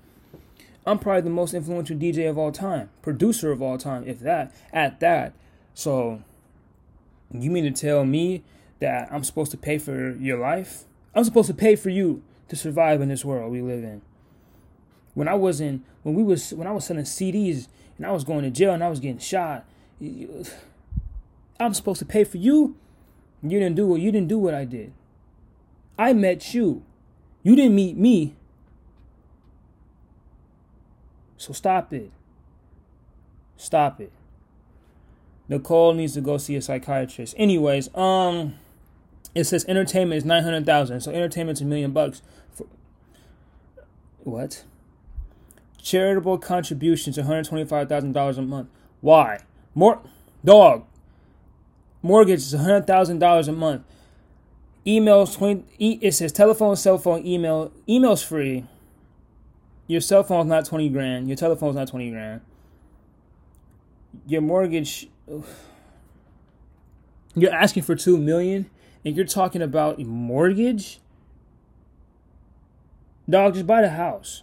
I'm 0.85 0.99
probably 0.99 1.21
the 1.21 1.31
most 1.31 1.55
influential 1.55 1.97
DJ 1.97 2.29
of 2.29 2.37
all 2.37 2.51
time, 2.51 2.91
producer 3.01 3.53
of 3.53 3.63
all 3.63 3.79
time, 3.79 4.03
if 4.09 4.19
that, 4.21 4.53
at 4.73 4.99
that. 5.01 5.35
So 5.73 6.23
you 7.33 7.51
mean 7.51 7.65
to 7.65 7.71
tell 7.71 8.05
me 8.05 8.43
that 8.81 9.09
I'm 9.13 9.23
supposed 9.23 9.51
to 9.53 9.57
pay 9.57 9.79
for 9.79 10.17
your 10.17 10.39
life? 10.39 10.85
I'm 11.15 11.23
supposed 11.23 11.49
to 11.49 11.55
pay 11.55 11.77
for 11.77 11.91
you 11.91 12.23
to 12.49 12.57
survive 12.57 13.01
in 13.01 13.09
this 13.09 13.25
world 13.25 13.53
we 13.53 13.63
live 13.63 13.85
in. 13.85 14.03
When 15.14 15.29
I 15.29 15.35
was 15.35 15.61
in, 15.61 15.83
when 16.03 16.14
we 16.14 16.23
was, 16.23 16.53
when 16.53 16.66
I 16.66 16.73
was 16.73 16.87
selling 16.87 17.05
CDs 17.05 17.68
and 17.96 18.07
I 18.07 18.12
was 18.12 18.25
going 18.25 18.42
to 18.44 18.51
jail 18.51 18.73
and 18.73 18.83
I 18.83 18.88
was 18.88 19.01
getting 19.01 19.18
shot, 19.18 19.64
I'm 21.61 21.75
supposed 21.75 21.99
to 21.99 22.07
pay 22.07 22.25
for 22.25 22.38
you. 22.38 22.77
You 23.42 23.59
didn't 23.59 23.77
do 23.77 23.87
what 23.87 24.01
you 24.01 24.12
didn't 24.12 24.29
do 24.29 24.38
what 24.38 24.55
I 24.55 24.64
did. 24.64 24.92
I 25.99 26.12
met 26.12 26.55
you. 26.55 26.83
You 27.42 27.57
didn't 27.57 27.75
meet 27.75 27.96
me. 27.96 28.35
So 31.37 31.53
stop 31.53 31.92
it. 31.92 32.11
Stop 33.57 34.01
it. 34.01 34.12
Nicole 35.49 35.94
needs 35.94 36.14
to 36.14 36.20
go 36.20 36.38
see 36.38 36.55
a 36.57 36.62
psychiatrist. 36.62 37.35
Anyways, 37.37 37.94
um, 37.94 38.55
it 39.35 39.44
says 39.44 39.64
entertainment 39.66 40.18
is 40.18 40.25
nine 40.25 40.44
hundred 40.44 40.64
thousand. 40.66 41.01
So 41.01 41.11
entertainment's 41.11 41.61
a 41.61 41.64
million 41.64 41.92
bucks. 41.92 42.23
For, 42.53 42.66
what? 44.20 44.64
Charitable 45.83 46.38
contributions 46.38 47.16
one 47.16 47.27
hundred 47.27 47.47
twenty-five 47.47 47.88
thousand 47.88 48.12
dollars 48.12 48.38
a 48.38 48.43
month. 48.43 48.69
Why? 49.01 49.40
More 49.75 50.01
dog. 50.45 50.85
Mortgage 52.03 52.40
is 52.40 52.55
one 52.55 52.64
hundred 52.64 52.87
thousand 52.87 53.19
dollars 53.19 53.49
a 53.49 53.53
month. 53.53 53.83
Emails 54.87 55.37
twenty. 55.37 55.95
It 56.03 56.12
says 56.12 56.33
telephone, 56.33 56.77
cell 56.77 56.99
phone, 56.99 57.27
email. 57.27 57.73
Emails 57.88 58.25
free. 58.25 58.64
Your 59.87 60.01
cell 60.01 60.23
phone's 60.23 60.49
not 60.49 60.66
twenty 60.66 60.88
grand. 60.88 61.29
Your 61.29 61.37
telephone's 61.37 61.77
not 61.77 61.88
twenty 61.88 62.11
grand. 62.11 62.43
Your 64.27 64.40
mortgage 64.40 65.09
you're 67.35 67.53
asking 67.53 67.83
for 67.85 67.95
two 67.95 68.19
million 68.19 68.69
and 69.05 69.16
you're 69.16 69.27
talking 69.27 69.62
about 69.62 70.01
a 70.01 70.05
mortgage? 70.05 71.01
Dog, 73.29 73.55
just 73.55 73.66
buy 73.66 73.83
the 73.83 73.90
house. 73.90 74.43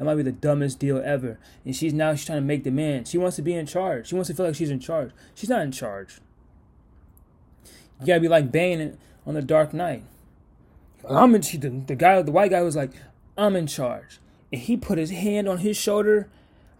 That 0.00 0.06
might 0.06 0.14
be 0.14 0.22
the 0.22 0.32
dumbest 0.32 0.78
deal 0.78 0.96
ever. 1.04 1.38
And 1.62 1.76
she's 1.76 1.92
now 1.92 2.14
she's 2.14 2.24
trying 2.24 2.38
to 2.38 2.46
make 2.46 2.64
demands. 2.64 3.10
She 3.10 3.18
wants 3.18 3.36
to 3.36 3.42
be 3.42 3.52
in 3.52 3.66
charge. 3.66 4.06
She 4.06 4.14
wants 4.14 4.28
to 4.28 4.34
feel 4.34 4.46
like 4.46 4.54
she's 4.54 4.70
in 4.70 4.80
charge. 4.80 5.10
She's 5.34 5.50
not 5.50 5.60
in 5.60 5.72
charge. 5.72 6.22
You 8.00 8.06
gotta 8.06 8.20
be 8.20 8.28
like 8.28 8.50
Bane 8.50 8.96
on 9.26 9.34
the 9.34 9.42
Dark 9.42 9.74
Knight. 9.74 10.04
I'm 11.06 11.34
in. 11.34 11.42
The, 11.42 11.82
the 11.86 11.96
guy, 11.96 12.22
the 12.22 12.32
white 12.32 12.50
guy, 12.50 12.62
was 12.62 12.76
like, 12.76 12.92
"I'm 13.36 13.54
in 13.54 13.66
charge," 13.66 14.20
and 14.50 14.62
he 14.62 14.78
put 14.78 14.96
his 14.96 15.10
hand 15.10 15.46
on 15.46 15.58
his 15.58 15.76
shoulder, 15.76 16.30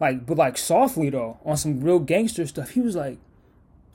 like, 0.01 0.25
but 0.25 0.39
like 0.39 0.57
softly 0.57 1.11
though, 1.11 1.37
on 1.45 1.59
some 1.59 1.83
real 1.83 1.99
gangster 1.99 2.47
stuff. 2.47 2.71
He 2.71 2.81
was 2.81 2.97
like, 2.97 3.19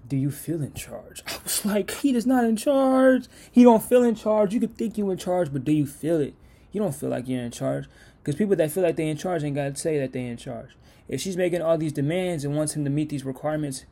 do 0.08 0.18
you 0.18 0.30
feel 0.30 0.62
in 0.62 0.74
charge? 0.74 1.24
I 1.28 1.38
was 1.44 1.66
like, 1.66 1.90
he 1.90 2.16
is 2.16 2.28
not 2.28 2.44
in 2.44 2.58
charge. 2.58 3.26
He 3.52 3.64
don't 3.64 3.84
feel 3.84 4.04
in 4.04 4.14
charge. 4.14 4.54
You 4.54 4.60
could 4.60 4.78
think 4.78 5.00
you 5.00 5.10
in 5.10 5.18
charge, 5.18 5.52
but 5.52 5.64
do 5.64 5.72
you 5.72 5.88
feel 5.88 6.20
it? 6.20 6.36
You 6.72 6.80
don't 6.80 6.94
feel 6.94 7.10
like 7.10 7.28
you're 7.28 7.42
in 7.42 7.50
charge. 7.50 7.88
Because 8.26 8.40
people 8.40 8.56
that 8.56 8.72
feel 8.72 8.82
like 8.82 8.96
they're 8.96 9.06
in 9.06 9.18
charge 9.18 9.44
ain't 9.44 9.56
got 9.56 9.76
to 9.76 9.80
say 9.80 10.00
that 10.00 10.12
they're 10.12 10.32
in 10.32 10.38
charge. 10.38 10.70
If 11.08 11.22
she's 11.22 11.38
making 11.38 11.62
all 11.62 11.78
these 11.78 11.94
demands 11.94 12.44
and 12.44 12.58
wants 12.58 12.76
him 12.76 12.84
to 12.84 12.90
meet 12.90 13.10
these 13.10 13.24
requirements 13.24 13.86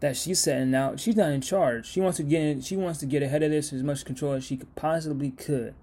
that 0.00 0.18
she's 0.18 0.38
setting 0.38 0.74
out, 0.74 1.00
she's 1.00 1.16
not 1.16 1.30
in 1.30 1.40
charge. 1.40 1.86
She 1.86 1.98
wants 1.98 2.18
to 2.18 2.22
get 2.22 2.42
in, 2.42 2.60
she 2.60 2.76
wants 2.76 2.98
to 2.98 3.06
get 3.06 3.22
ahead 3.22 3.42
of 3.42 3.50
this 3.50 3.72
as 3.72 3.82
much 3.82 4.04
control 4.04 4.34
as 4.34 4.44
she 4.44 4.58
could 4.58 4.74
possibly 4.74 5.30
could 5.30 5.74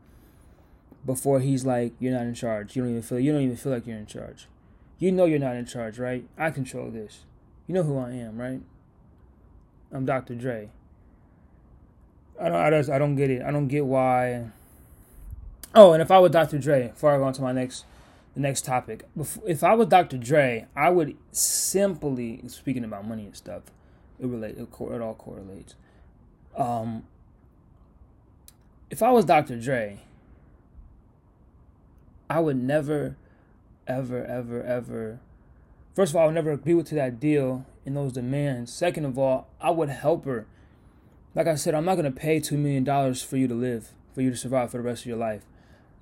before 1.07 1.39
he's 1.39 1.65
like, 1.65 1.93
You're 1.99 2.13
not 2.13 2.27
in 2.27 2.35
charge. 2.35 2.75
You 2.75 2.83
don't 2.83 2.91
even 2.91 3.01
feel 3.01 3.19
you 3.19 3.31
don't 3.31 3.41
even 3.41 3.57
feel 3.57 3.71
like 3.71 3.87
you're 3.87 3.97
in 3.97 4.05
charge. 4.05 4.47
You 4.99 5.11
know 5.11 5.25
you're 5.25 5.39
not 5.39 5.55
in 5.55 5.65
charge, 5.65 5.97
right? 5.97 6.23
I 6.37 6.51
control 6.51 6.91
this. 6.91 7.21
You 7.65 7.73
know 7.73 7.83
who 7.83 7.97
I 7.97 8.11
am, 8.11 8.37
right? 8.37 8.61
I'm 9.91 10.05
Dr. 10.05 10.35
Dre. 10.35 10.69
I 12.39 12.49
don't, 12.49 12.57
I 12.57 12.69
just, 12.69 12.91
I 12.91 12.99
don't 12.99 13.15
get 13.15 13.31
it. 13.31 13.41
I 13.41 13.49
don't 13.49 13.67
get 13.67 13.85
why. 13.85 14.51
Oh, 15.79 15.93
and 15.93 16.01
if 16.01 16.09
I 16.09 16.17
was 16.17 16.31
Dr. 16.31 16.57
Dre, 16.57 16.87
before 16.87 17.13
I 17.13 17.19
go 17.19 17.25
on 17.25 17.33
to 17.33 17.43
my 17.43 17.51
next, 17.51 17.85
the 18.33 18.39
next 18.39 18.65
topic, 18.65 19.03
if 19.45 19.63
I 19.63 19.75
was 19.75 19.87
Dr. 19.89 20.17
Dre, 20.17 20.65
I 20.75 20.89
would 20.89 21.15
simply, 21.31 22.41
speaking 22.47 22.83
about 22.83 23.07
money 23.07 23.25
and 23.25 23.35
stuff, 23.35 23.61
it 24.19 24.25
relate, 24.25 24.57
it, 24.57 24.63
it 24.63 25.01
all 25.01 25.13
correlates. 25.13 25.75
Um, 26.57 27.03
if 28.89 29.03
I 29.03 29.11
was 29.11 29.23
Dr. 29.25 29.59
Dre, 29.59 29.99
I 32.27 32.39
would 32.39 32.57
never, 32.57 33.15
ever, 33.85 34.25
ever, 34.25 34.63
ever. 34.63 35.19
First 35.93 36.11
of 36.11 36.15
all, 36.15 36.23
I 36.23 36.25
would 36.25 36.33
never 36.33 36.53
agree 36.53 36.73
with 36.73 36.87
to 36.87 36.95
that 36.95 37.19
deal 37.19 37.67
and 37.85 37.95
those 37.95 38.13
demands. 38.13 38.73
Second 38.73 39.05
of 39.05 39.19
all, 39.19 39.47
I 39.61 39.69
would 39.69 39.89
help 39.89 40.25
her. 40.25 40.47
Like 41.35 41.45
I 41.45 41.53
said, 41.53 41.75
I'm 41.75 41.85
not 41.85 41.97
gonna 41.97 42.09
pay 42.09 42.39
two 42.39 42.57
million 42.57 42.83
dollars 42.83 43.21
for 43.21 43.37
you 43.37 43.47
to 43.47 43.53
live, 43.53 43.91
for 44.15 44.21
you 44.23 44.31
to 44.31 44.35
survive 44.35 44.71
for 44.71 44.77
the 44.77 44.83
rest 44.83 45.03
of 45.03 45.05
your 45.05 45.17
life, 45.17 45.43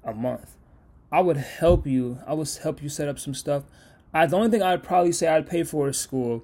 a 0.06 0.14
month. 0.14 0.56
I 1.12 1.22
would 1.22 1.38
help 1.38 1.86
you. 1.86 2.20
I 2.26 2.34
would 2.34 2.50
help 2.62 2.82
you 2.82 2.90
set 2.90 3.08
up 3.08 3.20
some 3.20 3.34
stuff. 3.34 3.64
I 4.14 4.26
the 4.26 4.38
only 4.38 4.50
thing 4.50 4.62
I'd 4.62 4.84
probably 4.84 5.12
say 5.12 5.28
I'd 5.28 5.48
pay 5.48 5.64
for 5.64 5.90
is 5.90 5.98
school, 5.98 6.44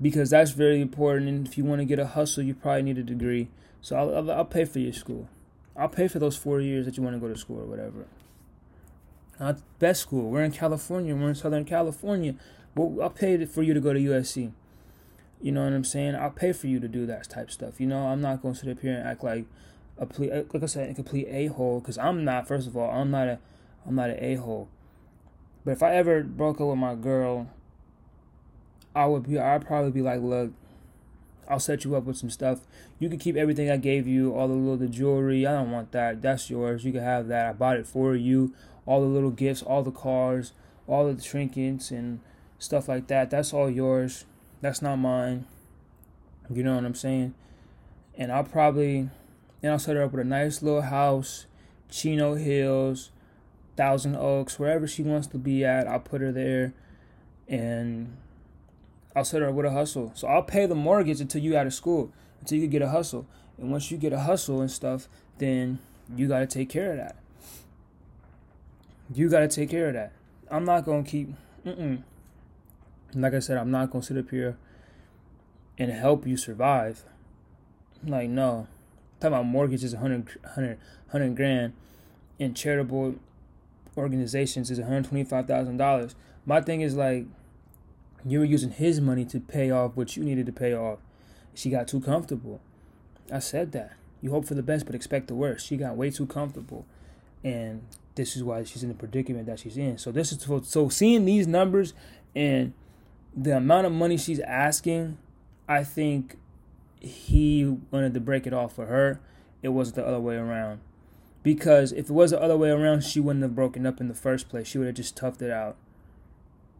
because 0.00 0.30
that's 0.30 0.52
very 0.52 0.80
important. 0.80 1.28
And 1.28 1.46
if 1.46 1.58
you 1.58 1.64
want 1.64 1.80
to 1.80 1.84
get 1.84 1.98
a 1.98 2.06
hustle, 2.06 2.42
you 2.44 2.54
probably 2.54 2.82
need 2.82 2.98
a 2.98 3.02
degree. 3.02 3.48
So 3.80 3.96
I'll, 3.96 4.14
I'll, 4.14 4.30
I'll 4.30 4.44
pay 4.44 4.64
for 4.64 4.78
your 4.78 4.92
school. 4.92 5.28
I'll 5.76 5.88
pay 5.88 6.08
for 6.08 6.18
those 6.18 6.36
four 6.36 6.60
years 6.60 6.86
that 6.86 6.96
you 6.96 7.02
want 7.02 7.16
to 7.16 7.20
go 7.20 7.28
to 7.28 7.38
school 7.38 7.60
or 7.60 7.66
whatever. 7.66 8.06
Not 9.38 9.58
best 9.78 10.02
school. 10.02 10.30
We're 10.30 10.44
in 10.44 10.52
California. 10.52 11.14
We're 11.14 11.28
in 11.28 11.34
Southern 11.34 11.64
California. 11.64 12.34
Well, 12.74 13.02
I'll 13.02 13.10
pay 13.10 13.44
for 13.44 13.62
you 13.62 13.74
to 13.74 13.80
go 13.80 13.92
to 13.92 13.98
USC. 13.98 14.52
You 15.40 15.52
know 15.52 15.64
what 15.64 15.72
I'm 15.74 15.84
saying? 15.84 16.14
I'll 16.14 16.30
pay 16.30 16.52
for 16.52 16.66
you 16.66 16.80
to 16.80 16.88
do 16.88 17.04
that 17.06 17.28
type 17.28 17.50
stuff. 17.50 17.78
You 17.78 17.86
know, 17.86 18.06
I'm 18.06 18.22
not 18.22 18.40
going 18.40 18.54
to 18.54 18.60
sit 18.60 18.70
up 18.70 18.80
here 18.80 18.94
and 18.94 19.06
act 19.06 19.22
like 19.22 19.44
a 19.98 20.06
ple- 20.06 20.46
like 20.52 20.62
I 20.62 20.66
said, 20.66 20.90
a 20.90 20.94
complete 20.94 21.26
a 21.30 21.46
hole 21.46 21.80
because 21.80 21.98
I'm 21.98 22.24
not. 22.24 22.48
First 22.48 22.66
of 22.66 22.76
all, 22.76 22.90
I'm 22.90 23.10
not 23.10 23.28
a, 23.28 23.38
I'm 23.86 23.94
not 23.94 24.10
an 24.10 24.22
a 24.22 24.34
hole. 24.36 24.68
But 25.64 25.72
if 25.72 25.82
I 25.82 25.94
ever 25.94 26.22
broke 26.22 26.60
up 26.60 26.68
with 26.68 26.78
my 26.78 26.94
girl, 26.94 27.48
I 28.94 29.06
would 29.06 29.28
be. 29.28 29.38
I'd 29.38 29.66
probably 29.66 29.90
be 29.90 30.02
like, 30.02 30.20
look, 30.20 30.52
I'll 31.48 31.60
set 31.60 31.84
you 31.84 31.94
up 31.96 32.04
with 32.04 32.16
some 32.16 32.30
stuff. 32.30 32.60
You 32.98 33.08
can 33.08 33.18
keep 33.18 33.36
everything 33.36 33.70
I 33.70 33.76
gave 33.76 34.06
you, 34.06 34.34
all 34.34 34.48
the 34.48 34.54
little 34.54 34.76
the 34.76 34.88
jewelry. 34.88 35.46
I 35.46 35.52
don't 35.52 35.70
want 35.70 35.92
that. 35.92 36.22
That's 36.22 36.50
yours. 36.50 36.84
You 36.84 36.92
can 36.92 37.02
have 37.02 37.28
that. 37.28 37.46
I 37.46 37.52
bought 37.52 37.76
it 37.76 37.86
for 37.86 38.14
you. 38.14 38.54
All 38.84 39.00
the 39.00 39.06
little 39.06 39.30
gifts, 39.30 39.62
all 39.62 39.82
the 39.82 39.90
cars, 39.90 40.52
all 40.86 41.12
the 41.12 41.20
trinkets, 41.20 41.90
and 41.90 42.20
stuff 42.58 42.88
like 42.88 43.06
that. 43.08 43.30
That's 43.30 43.52
all 43.52 43.70
yours. 43.70 44.24
That's 44.60 44.82
not 44.82 44.96
mine. 44.96 45.46
You 46.50 46.62
know 46.62 46.76
what 46.76 46.84
I'm 46.84 46.94
saying? 46.94 47.34
And 48.16 48.32
I'll 48.32 48.44
probably, 48.44 49.10
and 49.66 49.72
I'll 49.72 49.78
set 49.78 49.96
her 49.96 50.02
up 50.02 50.12
with 50.12 50.20
a 50.20 50.24
nice 50.24 50.62
little 50.62 50.82
house, 50.82 51.46
Chino 51.90 52.34
Hills, 52.34 53.10
Thousand 53.76 54.16
Oaks, 54.16 54.58
wherever 54.58 54.86
she 54.86 55.02
wants 55.02 55.26
to 55.28 55.38
be 55.38 55.64
at. 55.64 55.86
I'll 55.86 56.00
put 56.00 56.20
her 56.20 56.32
there, 56.32 56.72
and 57.48 58.16
I'll 59.14 59.24
set 59.24 59.42
her 59.42 59.48
up 59.48 59.54
with 59.54 59.66
a 59.66 59.70
hustle. 59.70 60.12
So 60.14 60.28
I'll 60.28 60.42
pay 60.42 60.66
the 60.66 60.74
mortgage 60.74 61.20
until 61.20 61.42
you 61.42 61.56
out 61.56 61.66
of 61.66 61.74
school, 61.74 62.12
until 62.40 62.58
you 62.58 62.66
get 62.66 62.82
a 62.82 62.88
hustle. 62.88 63.26
And 63.58 63.70
once 63.70 63.90
you 63.90 63.98
get 63.98 64.12
a 64.12 64.20
hustle 64.20 64.60
and 64.60 64.70
stuff, 64.70 65.08
then 65.38 65.78
you 66.14 66.28
got 66.28 66.40
to 66.40 66.46
take 66.46 66.68
care 66.68 66.92
of 66.92 66.96
that. 66.98 67.16
You 69.12 69.28
got 69.28 69.40
to 69.40 69.48
take 69.48 69.70
care 69.70 69.88
of 69.88 69.94
that. 69.94 70.12
I'm 70.50 70.64
not 70.64 70.84
gonna 70.84 71.02
keep. 71.02 71.30
Mm-mm 71.64 72.02
like 73.14 73.34
I 73.34 73.38
said, 73.38 73.56
I'm 73.56 73.70
not 73.70 73.90
gonna 73.90 74.02
sit 74.02 74.16
up 74.16 74.30
here 74.30 74.56
and 75.78 75.90
help 75.90 76.26
you 76.26 76.36
survive. 76.36 77.04
Like 78.04 78.28
no, 78.28 78.66
talking 79.20 79.34
about 79.34 79.46
mortgages, 79.46 79.94
100, 79.94 80.38
100, 80.42 80.78
100 81.10 81.36
grand, 81.36 81.72
and 82.38 82.56
charitable 82.56 83.16
organizations 83.96 84.70
is 84.70 84.78
one 84.78 84.88
hundred 84.88 85.06
twenty 85.06 85.24
five 85.24 85.46
thousand 85.46 85.76
dollars. 85.78 86.14
My 86.44 86.60
thing 86.60 86.80
is 86.80 86.94
like, 86.94 87.26
you 88.24 88.38
were 88.38 88.44
using 88.44 88.70
his 88.70 89.00
money 89.00 89.24
to 89.26 89.40
pay 89.40 89.70
off 89.70 89.92
what 89.94 90.16
you 90.16 90.24
needed 90.24 90.46
to 90.46 90.52
pay 90.52 90.74
off. 90.74 90.98
She 91.54 91.70
got 91.70 91.88
too 91.88 92.00
comfortable. 92.00 92.60
I 93.32 93.38
said 93.38 93.72
that. 93.72 93.92
You 94.20 94.30
hope 94.30 94.46
for 94.46 94.54
the 94.54 94.62
best 94.62 94.86
but 94.86 94.94
expect 94.94 95.28
the 95.28 95.34
worst. 95.34 95.66
She 95.66 95.76
got 95.76 95.96
way 95.96 96.10
too 96.10 96.26
comfortable, 96.26 96.86
and 97.42 97.82
this 98.14 98.36
is 98.36 98.42
why 98.42 98.64
she's 98.64 98.82
in 98.82 98.88
the 98.88 98.94
predicament 98.94 99.46
that 99.46 99.60
she's 99.60 99.76
in. 99.76 99.98
So 99.98 100.10
this 100.10 100.32
is 100.32 100.46
so 100.68 100.88
seeing 100.88 101.24
these 101.24 101.46
numbers 101.46 101.94
and 102.34 102.72
the 103.36 103.56
amount 103.56 103.86
of 103.86 103.92
money 103.92 104.16
she's 104.16 104.40
asking, 104.40 105.18
I 105.68 105.84
think 105.84 106.36
he 107.00 107.64
wanted 107.90 108.14
to 108.14 108.20
break 108.20 108.46
it 108.46 108.52
off 108.52 108.74
for 108.74 108.86
her. 108.86 109.20
It 109.62 109.68
wasn't 109.68 109.96
the 109.96 110.06
other 110.06 110.20
way 110.20 110.36
around. 110.36 110.80
Because 111.42 111.92
if 111.92 112.10
it 112.10 112.12
was 112.12 112.32
the 112.32 112.42
other 112.42 112.56
way 112.56 112.70
around, 112.70 113.04
she 113.04 113.20
wouldn't 113.20 113.42
have 113.42 113.54
broken 113.54 113.86
up 113.86 114.00
in 114.00 114.08
the 114.08 114.14
first 114.14 114.48
place. 114.48 114.66
She 114.66 114.78
would 114.78 114.86
have 114.86 114.96
just 114.96 115.16
toughed 115.16 115.42
it 115.42 115.50
out. 115.50 115.76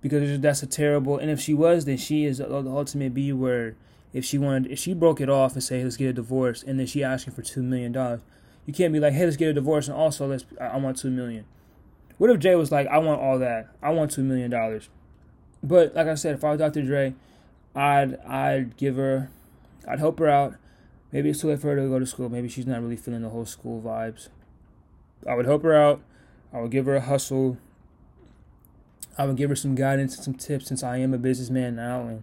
Because 0.01 0.41
that's 0.41 0.63
a 0.63 0.67
terrible. 0.67 1.19
And 1.19 1.31
if 1.31 1.41
she 1.41 1.55
was, 1.55 1.85
then 1.85 1.97
she 1.97 2.25
is 2.25 2.39
the 2.39 2.53
ultimate 2.53 3.15
B 3.15 3.33
word. 3.33 3.77
If 4.13 4.25
she 4.25 4.39
wanted, 4.39 4.71
if 4.71 4.79
she 4.79 4.95
broke 4.95 5.21
it 5.21 5.29
off 5.29 5.53
and 5.55 5.63
say, 5.63 5.83
"Let's 5.83 5.97
get 5.97 6.09
a 6.09 6.13
divorce," 6.13 6.63
and 6.63 6.79
then 6.79 6.87
she 6.87 7.05
asking 7.05 7.35
for 7.35 7.43
two 7.43 7.63
million 7.63 7.93
dollars, 7.93 8.21
you 8.65 8.73
can't 8.73 8.93
be 8.93 9.01
like, 9.01 9.13
"Hey, 9.13 9.25
let's 9.25 9.37
get 9.37 9.49
a 9.49 9.53
divorce," 9.53 9.89
and 9.89 9.97
also 9.97 10.27
let's. 10.27 10.47
I 10.61 10.79
want 10.79 10.97
two 10.97 11.11
million. 11.11 11.45
What 12.19 12.31
if 12.31 12.39
Jay 12.39 12.55
was 12.55 12.73
like, 12.73 12.87
"I 12.87 12.99
want 12.99 13.21
all 13.21 13.39
that. 13.41 13.69
I 13.83 13.91
want 13.91 14.13
two 14.13 14.23
million 14.23 14.51
dollars." 14.51 14.89
But 15.63 15.95
like 15.95 16.07
I 16.07 16.15
said, 16.15 16.35
if 16.35 16.45
I 16.45 16.51
was 16.51 16.59
Dr. 16.59 16.83
Dre, 16.83 17.15
I'd 17.75 18.19
I'd 18.21 18.77
give 18.77 18.97
her, 18.97 19.31
I'd 19.87 20.01
help 20.01 20.19
her 20.19 20.29
out. 20.29 20.55
Maybe 21.13 21.31
it's 21.31 21.41
too 21.41 21.49
late 21.49 21.61
for 21.61 21.69
her 21.69 21.77
to 21.77 21.89
go 21.89 21.99
to 21.99 22.07
school. 22.07 22.29
Maybe 22.29 22.49
she's 22.49 22.67
not 22.67 22.83
really 22.83 22.97
feeling 22.97 23.23
the 23.23 23.29
whole 23.29 23.47
school 23.47 23.81
vibes. 23.81 24.29
I 25.29 25.35
would 25.35 25.47
help 25.47 25.63
her 25.63 25.75
out. 25.75 26.01
I 26.53 26.61
would 26.61 26.71
give 26.71 26.87
her 26.87 26.97
a 26.97 27.01
hustle. 27.01 27.59
I 29.19 29.25
would 29.25 29.37
give 29.37 29.51
her 29.51 29.57
some 29.57 29.75
guidance 29.75 30.17
and 30.17 30.25
some 30.25 30.35
tips 30.35 30.67
since 30.67 30.83
I 30.83 30.99
am 30.99 31.15
a 31.15 31.19
businessman 31.19 31.77
now, 31.77 32.03
and 32.03 32.23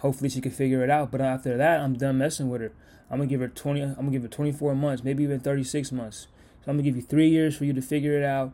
hopefully 0.00 0.30
she 0.30 0.40
can 0.40 0.52
figure 0.52 0.82
it 0.82 0.90
out. 0.90 1.10
But 1.10 1.20
after 1.20 1.56
that, 1.56 1.80
I'm 1.80 1.94
done 1.94 2.18
messing 2.18 2.48
with 2.48 2.62
her. 2.62 2.72
I'm 3.10 3.18
gonna 3.18 3.28
give 3.28 3.40
her 3.40 3.48
20. 3.48 3.82
I'm 3.82 3.94
gonna 3.94 4.10
give 4.10 4.22
her 4.22 4.28
24 4.28 4.74
months, 4.74 5.04
maybe 5.04 5.22
even 5.22 5.40
36 5.40 5.92
months. 5.92 6.28
So 6.64 6.70
I'm 6.70 6.76
gonna 6.76 6.82
give 6.84 6.96
you 6.96 7.02
three 7.02 7.28
years 7.28 7.56
for 7.56 7.66
you 7.66 7.72
to 7.74 7.82
figure 7.82 8.16
it 8.16 8.24
out, 8.24 8.52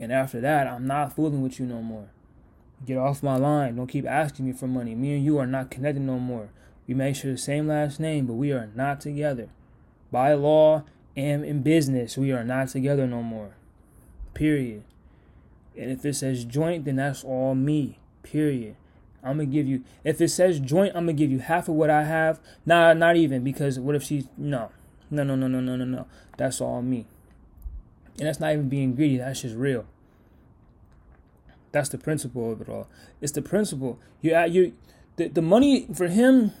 and 0.00 0.12
after 0.12 0.40
that, 0.40 0.66
I'm 0.66 0.86
not 0.86 1.14
fooling 1.14 1.42
with 1.42 1.60
you 1.60 1.66
no 1.66 1.80
more. 1.80 2.08
Get 2.84 2.98
off 2.98 3.22
my 3.22 3.36
line. 3.36 3.76
Don't 3.76 3.86
keep 3.86 4.06
asking 4.06 4.46
me 4.46 4.52
for 4.52 4.66
money. 4.66 4.96
Me 4.96 5.14
and 5.14 5.24
you 5.24 5.38
are 5.38 5.46
not 5.46 5.70
connected 5.70 6.02
no 6.02 6.18
more. 6.18 6.48
We 6.92 6.96
may 6.96 7.14
share 7.14 7.32
the 7.32 7.38
same 7.38 7.68
last 7.68 8.00
name, 8.00 8.26
but 8.26 8.34
we 8.34 8.52
are 8.52 8.68
not 8.74 9.00
together. 9.00 9.48
By 10.10 10.34
law 10.34 10.84
and 11.16 11.42
in 11.42 11.62
business, 11.62 12.18
we 12.18 12.32
are 12.32 12.44
not 12.44 12.68
together 12.68 13.06
no 13.06 13.22
more. 13.22 13.54
Period. 14.34 14.84
And 15.74 15.90
if 15.90 16.04
it 16.04 16.16
says 16.16 16.44
joint, 16.44 16.84
then 16.84 16.96
that's 16.96 17.24
all 17.24 17.54
me. 17.54 17.98
Period. 18.22 18.76
I'm 19.24 19.38
gonna 19.38 19.46
give 19.46 19.66
you. 19.66 19.84
If 20.04 20.20
it 20.20 20.28
says 20.28 20.60
joint, 20.60 20.94
I'm 20.94 21.04
gonna 21.04 21.14
give 21.14 21.30
you 21.30 21.38
half 21.38 21.66
of 21.66 21.76
what 21.76 21.88
I 21.88 22.02
have. 22.04 22.40
Nah, 22.66 22.92
not 22.92 23.16
even 23.16 23.42
because 23.42 23.80
what 23.80 23.94
if 23.94 24.02
she's 24.02 24.26
no, 24.36 24.70
no, 25.10 25.24
no, 25.24 25.34
no, 25.34 25.48
no, 25.48 25.60
no, 25.60 25.76
no, 25.76 25.86
no. 25.86 26.06
That's 26.36 26.60
all 26.60 26.82
me. 26.82 27.06
And 28.18 28.28
that's 28.28 28.38
not 28.38 28.52
even 28.52 28.68
being 28.68 28.94
greedy. 28.94 29.16
That's 29.16 29.40
just 29.40 29.56
real. 29.56 29.86
That's 31.70 31.88
the 31.88 31.96
principle 31.96 32.52
of 32.52 32.60
it 32.60 32.68
all. 32.68 32.86
It's 33.22 33.32
the 33.32 33.40
principle. 33.40 33.98
You 34.20 34.38
you 34.44 34.74
the, 35.16 35.28
the 35.28 35.42
money 35.42 35.86
for 35.94 36.08
him. 36.08 36.52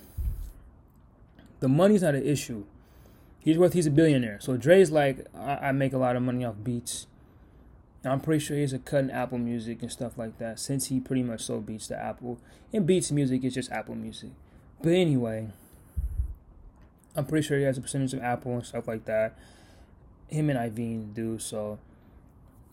The 1.62 1.68
money's 1.68 2.02
not 2.02 2.16
an 2.16 2.26
issue. 2.26 2.64
He's 3.38 3.56
worth. 3.56 3.72
He's 3.72 3.86
a 3.86 3.90
billionaire. 3.90 4.38
So 4.40 4.56
Dre's 4.56 4.90
like, 4.90 5.24
I, 5.32 5.68
I 5.68 5.72
make 5.72 5.92
a 5.92 5.96
lot 5.96 6.16
of 6.16 6.22
money 6.22 6.44
off 6.44 6.56
beats. 6.64 7.06
I'm 8.04 8.18
pretty 8.18 8.44
sure 8.44 8.56
he's 8.56 8.72
a 8.72 8.80
cut 8.80 9.04
in 9.04 9.10
Apple 9.12 9.38
Music 9.38 9.80
and 9.80 9.90
stuff 9.90 10.18
like 10.18 10.38
that. 10.38 10.58
Since 10.58 10.88
he 10.88 10.98
pretty 10.98 11.22
much 11.22 11.42
sold 11.42 11.64
beats 11.64 11.86
to 11.86 11.96
Apple, 11.96 12.40
and 12.72 12.84
Beats 12.84 13.12
Music 13.12 13.44
is 13.44 13.54
just 13.54 13.70
Apple 13.70 13.94
Music. 13.94 14.30
But 14.82 14.94
anyway, 14.94 15.50
I'm 17.14 17.26
pretty 17.26 17.46
sure 17.46 17.58
he 17.58 17.62
has 17.62 17.78
a 17.78 17.80
percentage 17.80 18.12
of 18.12 18.24
Apple 18.24 18.54
and 18.54 18.66
stuff 18.66 18.88
like 18.88 19.04
that. 19.04 19.38
Him 20.26 20.50
and 20.50 20.58
Iovine 20.58 21.14
do 21.14 21.38
so. 21.38 21.78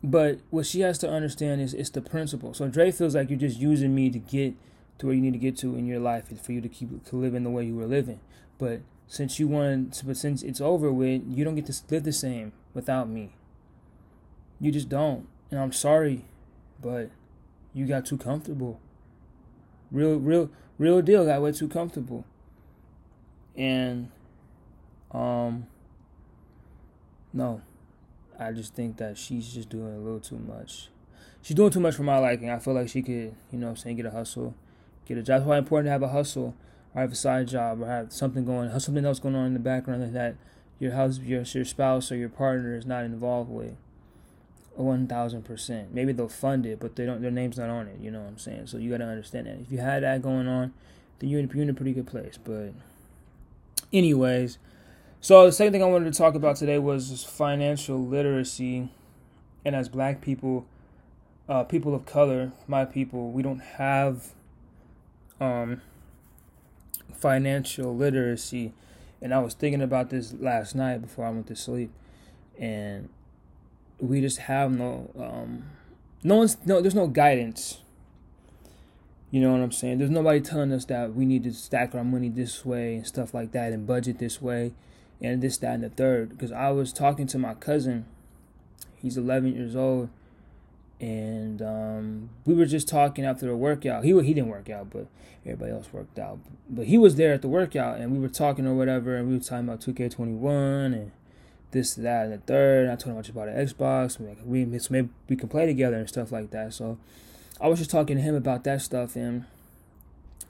But 0.04 0.40
what 0.50 0.66
she 0.66 0.80
has 0.80 0.98
to 1.00 1.10
understand 1.12 1.62
is 1.62 1.76
it's 1.76 1.92
the 1.92 2.02
principle. 2.02 2.56
So 2.56 2.68
Dre 2.68 2.90
feels 2.90 3.14
like 3.14 3.30
you're 3.30 3.38
just 3.38 3.60
using 3.60 3.94
me 3.94 4.10
to 4.10 4.18
get 4.18 4.56
to 4.98 5.06
where 5.06 5.14
you 5.14 5.22
need 5.22 5.34
to 5.34 5.40
get 5.40 5.58
to 5.58 5.76
in 5.76 5.86
your 5.86 6.00
life 6.00 6.36
for 6.44 6.54
you 6.54 6.62
to 6.62 6.70
keep 6.70 6.90
in 7.12 7.44
the 7.44 7.52
way 7.52 7.66
you 7.66 7.76
were 7.76 7.86
living. 7.86 8.20
But 8.60 8.82
since 9.08 9.40
you 9.40 9.48
want, 9.48 10.04
but 10.06 10.18
since 10.18 10.44
it's 10.44 10.62
over 10.62 10.92
with, 10.92 11.24
you 11.26 11.44
don't 11.44 11.56
get 11.56 11.66
to 11.66 11.74
live 11.90 12.04
the 12.04 12.14
same 12.14 12.52
without 12.76 13.10
me. 13.10 13.32
You 14.60 14.72
just 14.72 14.90
don't, 14.90 15.28
and 15.50 15.60
I'm 15.60 15.72
sorry, 15.72 16.26
but 16.80 17.10
you 17.74 17.88
got 17.88 18.06
too 18.06 18.18
comfortable. 18.18 18.80
Real, 19.92 20.18
real, 20.18 20.52
real 20.78 21.02
deal. 21.02 21.26
Got 21.26 21.42
way 21.42 21.54
too 21.54 21.70
comfortable, 21.70 22.26
and 23.56 24.12
um, 25.12 25.66
no, 27.34 27.62
I 28.38 28.52
just 28.52 28.76
think 28.76 28.98
that 28.98 29.18
she's 29.18 29.54
just 29.54 29.70
doing 29.70 29.96
a 29.96 29.98
little 29.98 30.20
too 30.20 30.38
much. 30.38 30.90
She's 31.42 31.56
doing 31.56 31.72
too 31.72 31.80
much 31.80 31.96
for 31.96 32.04
my 32.04 32.18
liking. 32.20 32.50
I 32.50 32.60
feel 32.60 32.74
like 32.74 32.90
she 32.90 33.02
could, 33.02 33.34
you 33.52 33.58
know 33.58 33.70
I'm 33.70 33.78
saying, 33.78 33.96
get 33.96 34.06
a 34.06 34.12
hustle, 34.12 34.54
get 35.06 35.18
a 35.18 35.22
job. 35.22 35.40
That's 35.40 35.48
why 35.48 35.58
it's 35.58 35.64
important 35.64 35.88
to 35.88 35.92
have 35.92 36.04
a 36.04 36.10
hustle 36.10 36.54
or 36.94 37.02
have 37.02 37.12
a 37.12 37.16
side 37.16 37.48
job 37.48 37.82
or 37.82 37.88
have 37.88 38.12
something 38.12 38.46
going, 38.46 38.78
something 38.80 39.06
else 39.06 39.20
going 39.20 39.36
on 39.36 39.48
in 39.48 39.54
the 39.54 39.60
background 39.60 40.14
that 40.14 40.36
your 40.80 40.94
house, 40.94 41.20
your, 41.20 41.42
your 41.44 41.66
spouse 41.66 42.12
or 42.12 42.16
your 42.16 42.30
partner 42.30 42.76
is 42.76 42.86
not 42.86 43.04
involved 43.04 43.50
with. 43.50 43.76
One 44.76 45.08
thousand 45.08 45.44
percent. 45.44 45.94
Maybe 45.94 46.14
they'll 46.14 46.30
fund 46.30 46.66
it, 46.66 46.80
but 46.80 46.96
they 46.96 47.06
don't. 47.06 47.22
Their 47.22 47.32
name's 47.32 47.58
not 47.58 47.70
on 47.70 47.88
it. 47.88 47.98
You 48.00 48.12
know 48.12 48.22
what 48.22 48.30
I'm 48.30 48.38
saying? 48.38 48.68
So 48.68 48.78
you 48.78 48.90
got 48.90 49.00
to 49.00 49.08
understand 49.08 49.48
that. 49.48 49.58
If 49.60 49.70
you 49.74 49.80
had 49.80 50.04
that 50.04 50.22
going 50.22 50.48
on, 50.48 50.72
then 51.18 51.30
you're 51.30 51.42
in, 51.42 51.52
you're 51.54 51.64
in 51.64 51.70
a 51.70 51.74
pretty 51.74 51.92
good 51.92 52.08
place. 52.08 52.40
But, 52.42 52.72
anyways, 53.92 54.58
so 55.20 55.46
the 55.46 55.52
second 55.52 55.74
thing 55.74 55.84
I 55.84 55.86
wanted 55.86 56.14
to 56.14 56.18
talk 56.18 56.34
about 56.34 56.56
today 56.56 56.80
was 56.80 57.26
financial 57.26 58.00
literacy, 58.00 58.88
and 59.66 59.76
as 59.76 59.90
Black 59.90 60.22
people, 60.22 60.66
uh, 61.50 61.66
people 61.66 61.94
of 61.94 62.06
color, 62.06 62.54
my 62.66 62.86
people, 62.86 63.32
we 63.32 63.44
don't 63.44 63.60
have 63.60 64.28
um, 65.42 65.82
financial 67.20 67.96
literacy. 67.96 68.74
And 69.22 69.34
I 69.34 69.40
was 69.40 69.54
thinking 69.54 69.82
about 69.82 70.10
this 70.10 70.34
last 70.34 70.76
night 70.76 71.02
before 71.02 71.26
I 71.26 71.30
went 71.30 71.48
to 71.48 71.56
sleep, 71.56 71.92
and 72.58 73.10
we 74.00 74.22
just 74.22 74.38
have 74.40 74.72
no, 74.72 75.12
um, 75.20 75.66
no 76.24 76.38
one's 76.38 76.58
no. 76.66 76.80
There's 76.82 76.96
no 76.96 77.08
guidance. 77.08 77.80
You 79.30 79.42
know 79.42 79.52
what 79.52 79.62
I'm 79.62 79.72
saying? 79.72 80.00
There's 80.00 80.10
nobody 80.10 80.40
telling 80.42 80.72
us 80.72 80.86
that 80.86 81.14
we 81.14 81.26
need 81.26 81.44
to 81.44 81.54
stack 81.54 81.94
our 81.94 82.04
money 82.04 82.30
this 82.30 82.66
way 82.66 82.96
and 82.96 83.06
stuff 83.06 83.34
like 83.34 83.52
that, 83.52 83.74
and 83.74 83.86
budget 83.86 84.20
this 84.20 84.42
way 84.42 84.72
and 85.22 85.42
this, 85.42 85.58
that, 85.58 85.76
and 85.76 85.84
the 85.84 85.90
third. 85.90 86.30
Because 86.30 86.52
I 86.52 86.70
was 86.72 86.94
talking 86.94 87.28
to 87.28 87.38
my 87.38 87.54
cousin, 87.54 88.06
he's 88.96 89.18
11 89.18 89.56
years 89.56 89.76
old, 89.76 90.10
and 91.00 91.62
um, 91.62 92.30
we 92.46 92.54
were 92.54 92.66
just 92.66 92.88
talking 92.88 93.26
after 93.26 93.46
the 93.48 93.56
workout. 93.56 94.04
He 94.04 94.12
he 94.22 94.34
didn't 94.34 94.50
work 94.50 94.70
out, 94.70 94.90
but 94.90 95.08
everybody 95.46 95.72
else 95.72 95.92
worked 95.94 96.20
out. 96.20 96.40
But 96.70 96.88
he 96.88 96.98
was 96.98 97.16
there 97.16 97.34
at 97.34 97.42
the 97.42 97.48
workout, 97.48 98.00
and 98.00 98.12
we 98.12 98.20
were 98.20 98.30
talking 98.30 98.68
or 98.68 98.76
whatever, 98.76 99.16
and 99.16 99.28
we 99.28 99.36
were 99.36 99.44
talking 99.44 99.68
about 99.68 99.82
2K21 99.82 100.86
and 100.88 101.12
this, 101.72 101.94
that, 101.96 102.26
and 102.26 102.34
the 102.34 102.38
third. 102.40 102.84
And 102.84 102.92
I 102.92 102.96
told 102.96 103.12
him 103.12 103.16
much 103.16 103.30
about 103.30 103.48
an 103.48 103.66
Xbox. 103.66 104.20
We 104.46 104.66
maybe 104.66 105.10
we 105.30 105.36
can 105.36 105.50
play 105.50 105.66
together 105.66 105.98
and 105.98 106.10
stuff 106.10 106.32
like 106.32 106.52
that. 106.52 106.74
So 106.74 106.98
I 107.62 107.68
was 107.68 107.80
just 107.80 107.92
talking 107.92 108.18
to 108.18 108.22
him 108.22 108.36
about 108.36 108.64
that 108.66 108.82
stuff, 108.82 109.16
and 109.16 109.46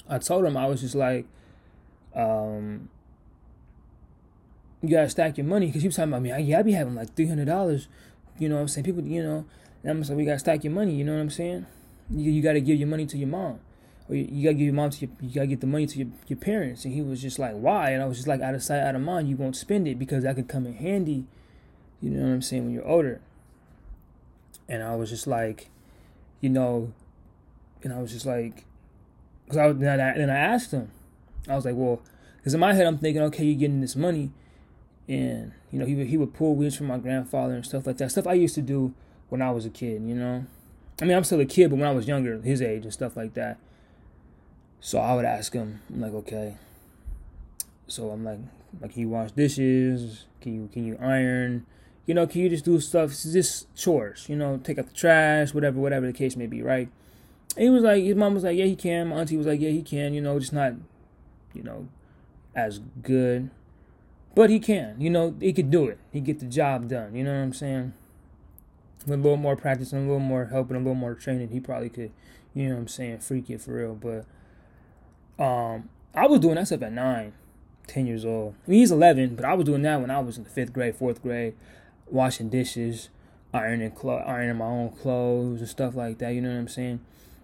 I 0.09 0.17
told 0.17 0.45
him 0.45 0.57
I 0.57 0.65
was 0.65 0.81
just 0.81 0.95
like, 0.95 1.25
um, 2.15 2.89
you 4.81 4.89
gotta 4.89 5.09
stack 5.09 5.38
your 5.38 5.45
money 5.45 5.67
because 5.67 5.83
he 5.83 5.88
was 5.88 5.95
talking 5.95 6.12
about 6.12 6.23
me. 6.23 6.41
Yeah, 6.41 6.59
I 6.59 6.62
be 6.63 6.71
having 6.71 6.95
like 6.95 7.15
three 7.15 7.27
hundred 7.27 7.45
dollars. 7.45 7.88
You 8.39 8.47
know 8.47 8.55
what 8.55 8.62
I'm 8.62 8.67
saying? 8.69 8.85
People, 8.85 9.03
you 9.03 9.21
know, 9.21 9.45
and 9.83 9.91
I'm 9.91 9.99
just 9.99 10.09
like, 10.09 10.17
we 10.17 10.25
gotta 10.25 10.39
stack 10.39 10.63
your 10.63 10.73
money. 10.73 10.95
You 10.95 11.03
know 11.03 11.13
what 11.13 11.21
I'm 11.21 11.29
saying? 11.29 11.65
You, 12.09 12.31
you 12.31 12.41
gotta 12.41 12.59
give 12.59 12.77
your 12.77 12.87
money 12.87 13.05
to 13.07 13.17
your 13.17 13.27
mom, 13.27 13.59
or 14.09 14.15
you, 14.15 14.27
you 14.29 14.43
gotta 14.43 14.55
give 14.55 14.65
your 14.65 14.73
mom 14.73 14.89
to 14.89 15.05
your, 15.05 15.09
you 15.21 15.29
gotta 15.33 15.47
get 15.47 15.61
the 15.61 15.67
money 15.67 15.87
to 15.87 15.99
your, 15.99 16.07
your 16.27 16.37
parents. 16.37 16.85
And 16.85 16.93
he 16.93 17.01
was 17.01 17.21
just 17.21 17.39
like, 17.39 17.53
why? 17.53 17.91
And 17.91 18.01
I 18.01 18.05
was 18.05 18.17
just 18.17 18.27
like, 18.27 18.41
out 18.41 18.55
of 18.55 18.63
sight, 18.63 18.79
out 18.79 18.95
of 18.95 19.01
mind. 19.01 19.30
You 19.30 19.38
won't 19.38 19.55
spend 19.55 19.88
it 19.88 19.97
because 19.97 20.23
that 20.23 20.36
could 20.36 20.47
come 20.47 20.65
in 20.65 20.75
handy. 20.75 21.25
You 22.01 22.11
know 22.11 22.25
what 22.25 22.34
I'm 22.34 22.41
saying 22.41 22.65
when 22.65 22.73
you're 22.73 22.88
older. 22.88 23.21
And 24.67 24.84
I 24.84 24.95
was 24.95 25.09
just 25.09 25.27
like, 25.27 25.69
you 26.41 26.49
know, 26.49 26.93
and 27.84 27.93
I 27.93 27.99
was 28.01 28.11
just 28.11 28.25
like, 28.25 28.65
because 29.45 29.57
I 29.57 29.71
then 29.71 29.99
I, 29.99 30.17
then 30.17 30.30
I 30.30 30.38
asked 30.38 30.71
him, 30.71 30.91
I 31.47 31.55
was 31.55 31.65
like, 31.65 31.75
well, 31.75 32.01
because 32.38 32.53
in 32.53 32.59
my 32.59 32.73
head 32.73 32.86
I'm 32.86 32.97
thinking, 32.97 33.21
okay, 33.23 33.45
you're 33.45 33.59
getting 33.59 33.82
this 33.82 33.95
money 33.95 34.32
and 35.07 35.53
you 35.71 35.80
know 35.80 35.86
he 35.86 35.95
would 35.95 36.07
he 36.07 36.17
would 36.17 36.34
pull 36.34 36.55
weeds 36.55 36.77
from 36.77 36.88
my 36.88 36.99
grandfather 36.99 37.53
and 37.55 37.65
stuff 37.65 37.88
like 37.88 37.97
that. 37.97 38.11
Stuff 38.11 38.27
I 38.27 38.34
used 38.34 38.55
to 38.55 38.61
do 38.61 38.93
when 39.30 39.41
I 39.41 39.51
was 39.51 39.65
a 39.65 39.69
kid. 39.69 40.01
You 40.03 40.15
know, 40.15 40.45
I 41.01 41.05
mean 41.05 41.15
I'm 41.15 41.23
still 41.23 41.39
a 41.39 41.45
kid, 41.45 41.69
but 41.69 41.77
when 41.77 41.88
I 41.88 41.91
was 41.91 42.07
younger, 42.07 42.39
his 42.41 42.61
age 42.61 42.84
and 42.84 42.93
stuff 42.93 43.15
like 43.15 43.34
that. 43.36 43.57
So 44.82 44.99
I 44.99 45.13
would 45.15 45.25
ask 45.25 45.53
him, 45.53 45.82
I'm 45.89 46.01
like, 46.01 46.13
okay. 46.13 46.55
So 47.88 48.11
I'm 48.11 48.23
like, 48.23 48.39
like, 48.82 48.93
can 48.93 49.01
you 49.01 49.09
wash 49.09 49.32
dishes? 49.32 50.25
Can 50.41 50.55
you 50.55 50.69
can 50.71 50.86
you 50.86 50.97
iron? 51.01 51.65
You 52.05 52.15
know, 52.15 52.25
can 52.25 52.41
you 52.41 52.49
just 52.49 52.65
do 52.65 52.80
stuff, 52.80 53.11
just 53.11 53.73
chores? 53.75 54.27
You 54.27 54.36
know, 54.36 54.57
take 54.57 54.80
out 54.80 54.88
the 54.88 54.93
trash, 54.93 55.53
whatever, 55.53 55.80
whatever 55.80 56.07
the 56.07 56.13
case 56.13 56.36
may 56.36 56.47
be, 56.47 56.61
right? 56.63 56.89
And 57.55 57.63
he 57.63 57.69
was 57.69 57.84
like, 57.84 58.03
his 58.03 58.15
mom 58.15 58.34
was 58.34 58.43
like, 58.43 58.57
yeah, 58.57 58.65
he 58.65 58.75
can. 58.75 59.09
My 59.09 59.17
auntie 59.17 59.38
was 59.38 59.45
like, 59.45 59.59
yeah, 59.59 59.69
he 59.69 59.84
can. 59.84 60.13
You 60.13 60.21
know, 60.21 60.39
just 60.39 60.53
not, 60.53 60.73
you 61.53 61.61
know, 61.61 61.88
as 62.55 62.80
good 63.01 63.51
but 64.36 64.49
he 64.49 64.59
can, 64.59 64.99
you 65.01 65.09
know, 65.09 65.36
he 65.39 65.51
could 65.51 65.69
do 65.69 65.88
it. 65.88 65.99
He 66.11 66.21
get 66.21 66.39
the 66.39 66.45
job 66.45 66.88
done. 66.88 67.15
You 67.15 67.23
know 67.23 67.34
what 67.34 67.43
I'm 67.43 67.53
saying? 67.53 67.93
With 69.06 69.20
a 69.20 69.24
little 69.24 69.38
more 69.38 69.56
practice 69.56 69.93
and 69.93 70.02
a 70.02 70.06
little 70.06 70.20
more 70.20 70.45
help 70.45 70.70
and 70.70 70.78
a 70.78 70.80
little 70.80 70.95
more 70.95 71.14
training, 71.14 71.50
he 71.50 71.60
probably 71.60 71.89
could, 71.89 72.12
you 72.54 72.68
know 72.68 72.76
what 72.76 72.82
I'm 72.82 72.88
saying, 72.88 73.20
freak 73.20 73.50
it 73.50 73.62
for 73.62 73.74
real. 73.74 73.95
But 73.95 74.26
um, 75.43 75.89
I 76.14 76.28
was 76.28 76.39
doing 76.39 76.56
that 76.56 76.68
stuff 76.68 76.82
at 76.82 76.91
nine, 76.91 77.34
10 77.88 78.08
years 78.08 78.26
old. 78.26 78.56
I 78.68 78.72
mean, 78.72 78.80
he's 78.82 78.91
11, 78.91 79.36
but 79.36 79.45
I 79.45 79.54
was 79.54 79.66
doing 79.66 79.82
that 79.84 80.02
when 80.02 80.12
I 80.12 80.20
was 80.20 80.38
in 80.38 80.43
the 80.43 80.50
fifth 80.50 80.74
grade, 80.74 80.95
fourth 80.95 81.22
grade, 81.22 81.56
washing 82.08 82.50
dishes, 82.50 83.10
ironing, 83.54 83.91
clo- 83.91 84.24
ironing 84.26 84.58
my 84.58 84.66
own 84.66 84.89
clothes 84.91 85.60
and 85.60 85.70
stuff 85.70 85.95
like 85.95 86.18
that. 86.20 86.34
You 86.34 86.41
know 86.41 86.50
what 86.50 86.60
I'm 86.60 86.68
saying? 86.68 87.00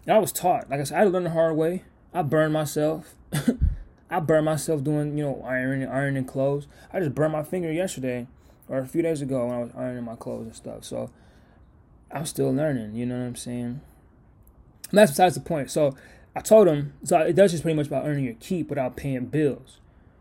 And 0.06 0.16
I 0.16 0.20
was 0.20 0.32
taught. 0.32 0.70
Like 0.70 0.80
I 0.80 0.84
said, 0.84 1.00
I 1.00 1.04
learned 1.06 1.28
the 1.28 1.32
hard 1.32 1.56
way. 1.56 1.84
I 2.14 2.22
burned 2.22 2.54
myself. 2.54 3.16
I 4.10 4.20
burned 4.20 4.46
myself 4.46 4.84
doing, 4.84 5.18
you 5.18 5.24
know, 5.24 5.42
ironing, 5.44 5.88
ironing 5.88 6.26
clothes. 6.26 6.68
I 6.94 7.00
just 7.00 7.16
burned 7.16 7.34
my 7.34 7.44
finger 7.44 7.72
yesterday 7.72 8.28
or 8.68 8.80
a 8.80 8.88
few 8.88 9.02
days 9.02 9.22
ago 9.22 9.46
when 9.46 9.56
I 9.56 9.60
was 9.60 9.72
ironing 9.76 10.04
my 10.04 10.16
clothes 10.16 10.46
and 10.46 10.56
stuff. 10.56 10.84
So 10.84 11.10
I'm 12.16 12.26
still 12.26 12.52
learning. 12.52 12.96
You 12.96 13.06
know 13.06 13.18
what 13.20 13.26
I'm 13.26 13.36
saying? 13.36 13.82
And 14.90 15.00
that's 15.00 15.12
besides 15.12 15.36
the 15.36 15.42
point. 15.42 15.70
So 15.70 15.96
I 16.36 16.40
told 16.42 16.68
him. 16.68 16.94
So 17.04 17.20
it 17.20 17.36
does 17.36 17.52
just 17.52 17.64
pretty 17.64 17.76
much 17.76 17.88
about 17.88 18.06
earning 18.06 18.26
your 18.26 18.36
keep 18.40 18.70
without 18.70 18.96
paying 18.96 19.26
bills. 19.26 19.80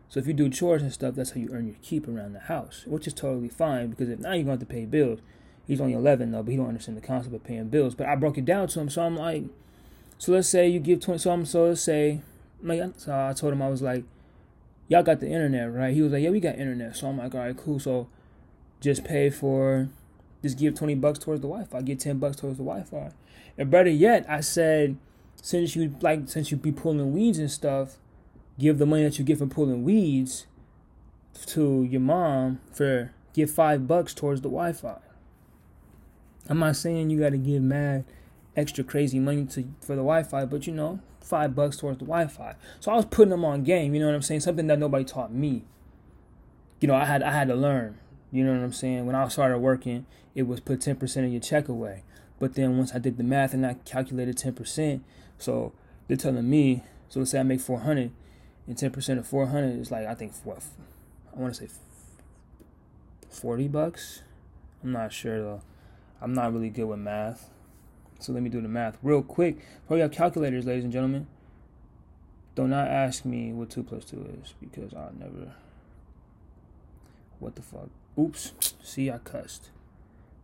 So 0.09 0.20
if 0.20 0.26
you 0.26 0.34
do 0.34 0.49
chores 0.49 0.82
and 0.82 0.92
stuff, 0.92 1.14
that's 1.14 1.30
how 1.30 1.40
you 1.40 1.51
earn 1.53 1.66
your 1.66 1.76
keep 1.82 2.07
around 2.07 2.34
the 2.34 2.40
house, 2.40 2.84
which 2.86 3.07
is 3.07 3.14
totally 3.14 3.49
fine 3.49 3.90
because 3.90 4.09
if 4.09 4.18
now 4.18 4.32
you're 4.32 4.45
going 4.45 4.59
to 4.59 4.62
have 4.64 4.68
to 4.68 4.74
pay 4.74 4.84
bills. 4.84 5.20
He's 5.66 5.80
only 5.80 5.95
11 5.95 6.30
though, 6.30 6.42
but 6.42 6.51
he 6.51 6.57
don't 6.57 6.68
understand 6.68 6.99
the 6.99 7.07
concept 7.07 7.34
of 7.34 7.42
paying 7.42 7.68
bills. 7.68 7.95
But 7.95 8.07
I 8.07 8.16
broke 8.16 8.36
it 8.36 8.45
down 8.45 8.68
to 8.68 8.80
him, 8.80 8.90
so 8.90 9.03
I'm 9.03 9.16
like, 9.16 9.45
so 10.18 10.32
let's 10.32 10.49
say 10.49 10.68
you 10.68 10.78
give 10.78 11.01
20. 11.01 11.18
So 11.18 11.30
I'm 11.30 11.47
so 11.47 11.64
let's 11.68 11.80
say, 11.80 12.20
like, 12.62 12.80
so 12.99 13.12
I 13.12 13.32
told 13.32 13.53
him 13.53 13.62
I 13.62 13.68
was 13.68 13.82
like, 13.82 14.05
y'all 14.88 15.03
got 15.03 15.20
the 15.20 15.26
internet, 15.26 15.72
right? 15.72 15.95
He 15.95 16.03
was 16.03 16.12
like, 16.12 16.22
yeah, 16.22 16.30
we 16.30 16.40
got 16.40 16.57
internet. 16.57 16.97
So 16.97 17.09
I'm 17.09 17.18
like, 17.18 17.34
all 17.34 17.40
right, 17.40 17.57
cool. 17.57 17.78
So 17.78 18.09
just 18.80 19.05
pay 19.05 19.30
for, 19.30 19.88
just 20.45 20.59
give 20.59 20.74
20 20.74 20.97
bucks 20.97 21.18
towards 21.18 21.40
the 21.40 21.49
Wi-Fi. 21.49 21.80
Get 21.80 22.01
10 22.01 22.18
bucks 22.18 22.36
towards 22.36 22.59
the 22.59 22.64
Wi-Fi. 22.64 23.12
And 23.57 23.70
better 23.70 23.88
yet, 23.88 24.26
I 24.28 24.42
said, 24.42 24.99
since 25.40 25.74
you 25.74 25.97
like, 26.03 26.28
since 26.28 26.51
you 26.51 26.59
be 26.59 26.70
pulling 26.70 27.14
weeds 27.14 27.38
and 27.38 27.51
stuff, 27.51 27.97
give 28.59 28.76
the 28.76 28.84
money 28.84 29.05
that 29.05 29.18
you 29.18 29.24
get 29.24 29.38
from 29.38 29.49
pulling 29.49 29.84
weeds 29.84 30.47
to 31.47 31.82
your 31.84 32.03
mom 32.03 32.61
for 32.70 33.12
give 33.32 33.51
five 33.51 33.88
bucks 33.88 34.12
towards 34.12 34.42
the 34.42 34.49
Wi-Fi. 34.49 34.99
I'm 36.51 36.59
not 36.59 36.76
saying 36.76 37.09
you 37.09 37.18
got 37.18 37.30
to 37.30 37.38
give 37.38 37.62
mad 37.62 38.05
extra 38.55 38.84
crazy 38.84 39.18
money 39.18 39.47
to 39.47 39.64
for 39.80 39.97
the 39.97 40.03
Wi-Fi, 40.03 40.45
but 40.45 40.66
you 40.66 40.74
know, 40.74 41.01
five 41.22 41.55
bucks 41.55 41.78
towards 41.78 42.01
the 42.01 42.05
Wi-Fi. 42.05 42.55
So 42.80 42.92
I 42.92 42.97
was 42.97 43.07
putting 43.07 43.30
them 43.30 43.47
on 43.47 43.64
game. 43.64 43.95
You 43.95 44.01
know 44.01 44.07
what 44.07 44.14
I'm 44.14 44.20
saying? 44.22 44.40
Something 44.40 44.66
that 44.66 44.78
nobody 44.78 45.05
taught 45.05 45.32
me. 45.32 45.64
You 46.80 46.88
know, 46.88 46.95
I 46.95 47.07
had 47.07 47.22
I 47.22 47.32
had 47.32 47.49
to 47.49 47.55
learn. 47.55 47.99
You 48.35 48.43
know 48.43 48.53
what 48.53 48.64
I'm 48.64 48.72
saying? 48.72 49.07
When 49.07 49.14
I 49.14 49.28
started 49.28 49.59
working, 49.59 50.07
it 50.35 50.49
was 50.49 50.59
put 50.59 50.80
10% 50.80 51.24
of 51.24 51.30
your 51.30 51.41
check 51.41 51.68
away. 51.68 52.03
But 52.41 52.55
then 52.55 52.76
once 52.76 52.93
I 52.93 52.99
did 52.99 53.16
the 53.16 53.22
math 53.22 53.55
and 53.55 53.64
I 53.64 53.74
calculated 53.85 54.37
10%, 54.37 55.03
so 55.39 55.72
they're 56.09 56.16
telling 56.16 56.51
me, 56.51 56.82
so 57.09 57.20
let's 57.20 57.30
say 57.30 57.39
I 57.39 57.45
make 57.45 57.61
400, 57.61 58.11
and 58.66 58.76
10% 58.76 59.18
of 59.18 59.26
400 59.28 59.78
is 59.78 59.93
like 59.93 60.09
I 60.09 60.16
think 60.16 60.32
what 60.43 60.64
I 61.32 61.39
want 61.39 61.55
to 61.55 61.68
say 61.68 61.72
40 63.30 63.68
bucks. 63.68 64.22
I'm 64.82 64.91
not 64.91 65.12
sure 65.12 65.39
though. 65.39 65.62
I'm 66.20 66.35
not 66.35 66.53
really 66.53 66.70
good 66.70 66.87
with 66.87 66.99
math. 66.99 67.51
So 68.18 68.32
let 68.32 68.43
me 68.43 68.51
do 68.51 68.61
the 68.61 68.66
math 68.66 68.99
real 69.01 69.22
quick. 69.22 69.59
For 69.87 69.97
your 69.97 70.09
calculators, 70.09 70.66
ladies 70.66 70.82
and 70.82 70.93
gentlemen, 70.93 71.28
do 72.57 72.66
not 72.66 72.89
ask 72.89 73.24
me 73.24 73.53
what 73.53 73.70
2 73.70 73.85
plus 73.85 74.05
2 74.07 74.41
is 74.43 74.55
because 74.61 74.93
I'll 74.93 75.12
never. 75.16 75.55
What 77.39 77.55
the 77.55 77.62
fuck? 77.62 77.91
Oops. 78.18 78.52
See, 78.82 79.10
I 79.10 79.18
cussed. 79.18 79.70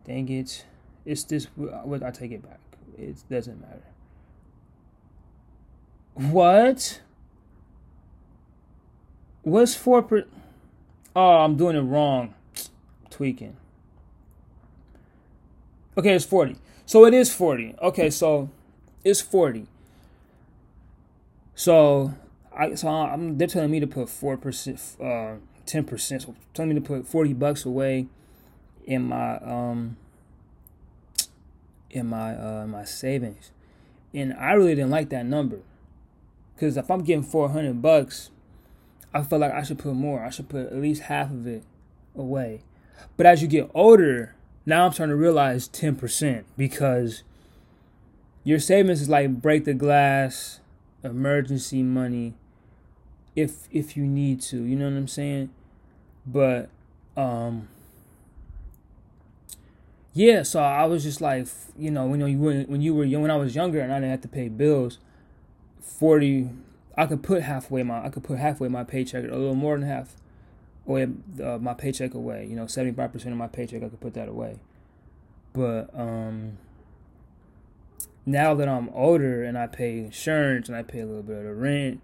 Dang 0.05 0.29
it. 0.29 0.65
It's 1.05 1.23
this. 1.23 1.45
What 1.55 2.03
I 2.03 2.11
take 2.11 2.31
it 2.31 2.43
back. 2.43 2.59
It 2.97 3.15
doesn't 3.29 3.61
matter. 3.61 3.83
What? 6.13 7.01
What's 9.43 9.75
4 9.75 10.03
per. 10.03 10.25
Oh, 11.15 11.37
I'm 11.37 11.55
doing 11.57 11.75
it 11.75 11.81
wrong. 11.81 12.33
Tweaking. 13.09 13.57
Okay, 15.97 16.13
it's 16.13 16.25
40. 16.25 16.55
So 16.85 17.05
it 17.05 17.13
is 17.13 17.33
40. 17.33 17.75
Okay, 17.81 18.09
so 18.09 18.49
it's 19.03 19.21
40. 19.21 19.67
So 21.55 22.13
I 22.55 22.75
so 22.75 22.87
I'm 22.87 23.37
they're 23.37 23.47
telling 23.47 23.71
me 23.71 23.79
to 23.79 23.87
put 23.87 24.07
4% 24.07 24.99
uh 24.99 25.39
10%. 25.71 26.21
So 26.21 26.35
telling 26.53 26.69
me 26.69 26.75
to 26.75 26.81
put 26.81 27.07
40 27.07 27.33
bucks 27.33 27.65
away 27.65 28.07
in 28.85 29.03
my 29.03 29.37
um 29.37 29.97
in 31.89 32.07
my 32.07 32.35
uh 32.35 32.65
my 32.67 32.83
savings. 32.83 33.51
And 34.13 34.33
I 34.33 34.53
really 34.53 34.75
didn't 34.75 34.91
like 34.91 35.09
that 35.09 35.25
number. 35.25 35.59
Cuz 36.57 36.77
if 36.77 36.89
I'm 36.89 37.03
getting 37.03 37.23
400 37.23 37.81
bucks, 37.81 38.31
I 39.13 39.23
feel 39.23 39.39
like 39.39 39.53
I 39.53 39.63
should 39.63 39.79
put 39.79 39.93
more. 39.93 40.21
I 40.21 40.29
should 40.29 40.49
put 40.49 40.67
at 40.67 40.75
least 40.75 41.03
half 41.03 41.31
of 41.31 41.47
it 41.47 41.63
away. 42.15 42.61
But 43.17 43.25
as 43.25 43.41
you 43.41 43.47
get 43.47 43.69
older, 43.73 44.35
now 44.65 44.85
I'm 44.85 44.93
starting 44.93 45.13
to 45.13 45.17
realize 45.17 45.67
10% 45.67 46.43
because 46.55 47.23
your 48.43 48.59
savings 48.59 49.01
is 49.01 49.09
like 49.09 49.41
break 49.41 49.65
the 49.65 49.73
glass, 49.73 50.59
emergency 51.03 51.83
money 51.83 52.35
if 53.35 53.67
if 53.71 53.95
you 53.95 54.05
need 54.05 54.41
to, 54.41 54.63
you 54.63 54.75
know 54.75 54.85
what 54.85 54.97
I'm 54.97 55.07
saying? 55.07 55.49
But 56.25 56.69
um 57.17 57.67
yeah, 60.13 60.43
so 60.43 60.59
I 60.61 60.85
was 60.85 61.03
just 61.03 61.21
like, 61.21 61.47
you 61.77 61.89
know, 61.89 62.05
when 62.05 62.19
you 62.19 62.37
were 62.37 62.61
when 62.63 62.81
you 62.81 62.93
were 62.93 63.05
young, 63.05 63.21
when 63.21 63.31
I 63.31 63.37
was 63.37 63.55
younger 63.55 63.79
and 63.79 63.93
I 63.93 63.97
didn't 63.97 64.11
have 64.11 64.21
to 64.21 64.27
pay 64.27 64.49
bills, 64.49 64.99
40 65.81 66.49
I 66.97 67.05
could 67.05 67.23
put 67.23 67.43
halfway 67.43 67.83
my 67.83 68.05
I 68.05 68.09
could 68.09 68.23
put 68.23 68.37
halfway 68.37 68.67
my 68.67 68.83
paycheck, 68.83 69.23
a 69.23 69.27
little 69.27 69.55
more 69.55 69.77
than 69.77 69.87
half 69.87 70.15
away 70.85 71.07
uh, 71.41 71.57
my 71.57 71.73
paycheck 71.73 72.13
away. 72.13 72.45
You 72.49 72.55
know, 72.55 72.67
seventy 72.67 72.93
five 72.93 73.13
percent 73.13 73.31
of 73.31 73.37
my 73.37 73.47
paycheck, 73.47 73.83
I 73.83 73.89
could 73.89 74.01
put 74.01 74.13
that 74.15 74.27
away. 74.27 74.59
But 75.53 75.89
um, 75.97 76.57
now 78.25 78.53
that 78.53 78.67
I'm 78.67 78.89
older 78.89 79.43
and 79.43 79.57
I 79.57 79.67
pay 79.67 79.99
insurance 79.99 80.67
and 80.67 80.77
I 80.77 80.83
pay 80.83 80.99
a 80.99 81.05
little 81.05 81.23
bit 81.23 81.37
of 81.37 81.43
the 81.45 81.53
rent, 81.53 82.01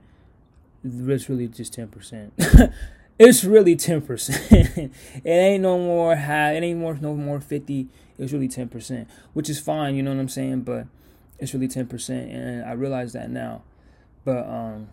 it's 0.83 1.29
really 1.29 1.47
just 1.47 1.73
ten 1.73 1.89
percent. 1.89 2.33
it's 3.19 3.43
really 3.43 3.75
ten 3.75 4.01
percent. 4.01 4.51
it 4.51 4.91
ain't 5.25 5.63
no 5.63 5.77
more 5.77 6.15
high. 6.15 6.53
It 6.53 6.63
ain't 6.63 6.79
more 6.79 6.95
no 6.95 7.15
more 7.15 7.39
fifty. 7.39 7.87
It's 8.17 8.31
really 8.31 8.47
ten 8.47 8.69
percent, 8.69 9.07
which 9.33 9.49
is 9.49 9.59
fine. 9.59 9.95
You 9.95 10.03
know 10.03 10.11
what 10.11 10.19
I'm 10.19 10.29
saying? 10.29 10.61
But 10.61 10.87
it's 11.39 11.53
really 11.53 11.67
ten 11.67 11.87
percent, 11.87 12.31
and 12.31 12.65
I 12.65 12.73
realize 12.73 13.13
that 13.13 13.29
now. 13.29 13.63
But 14.25 14.45
um, 14.47 14.89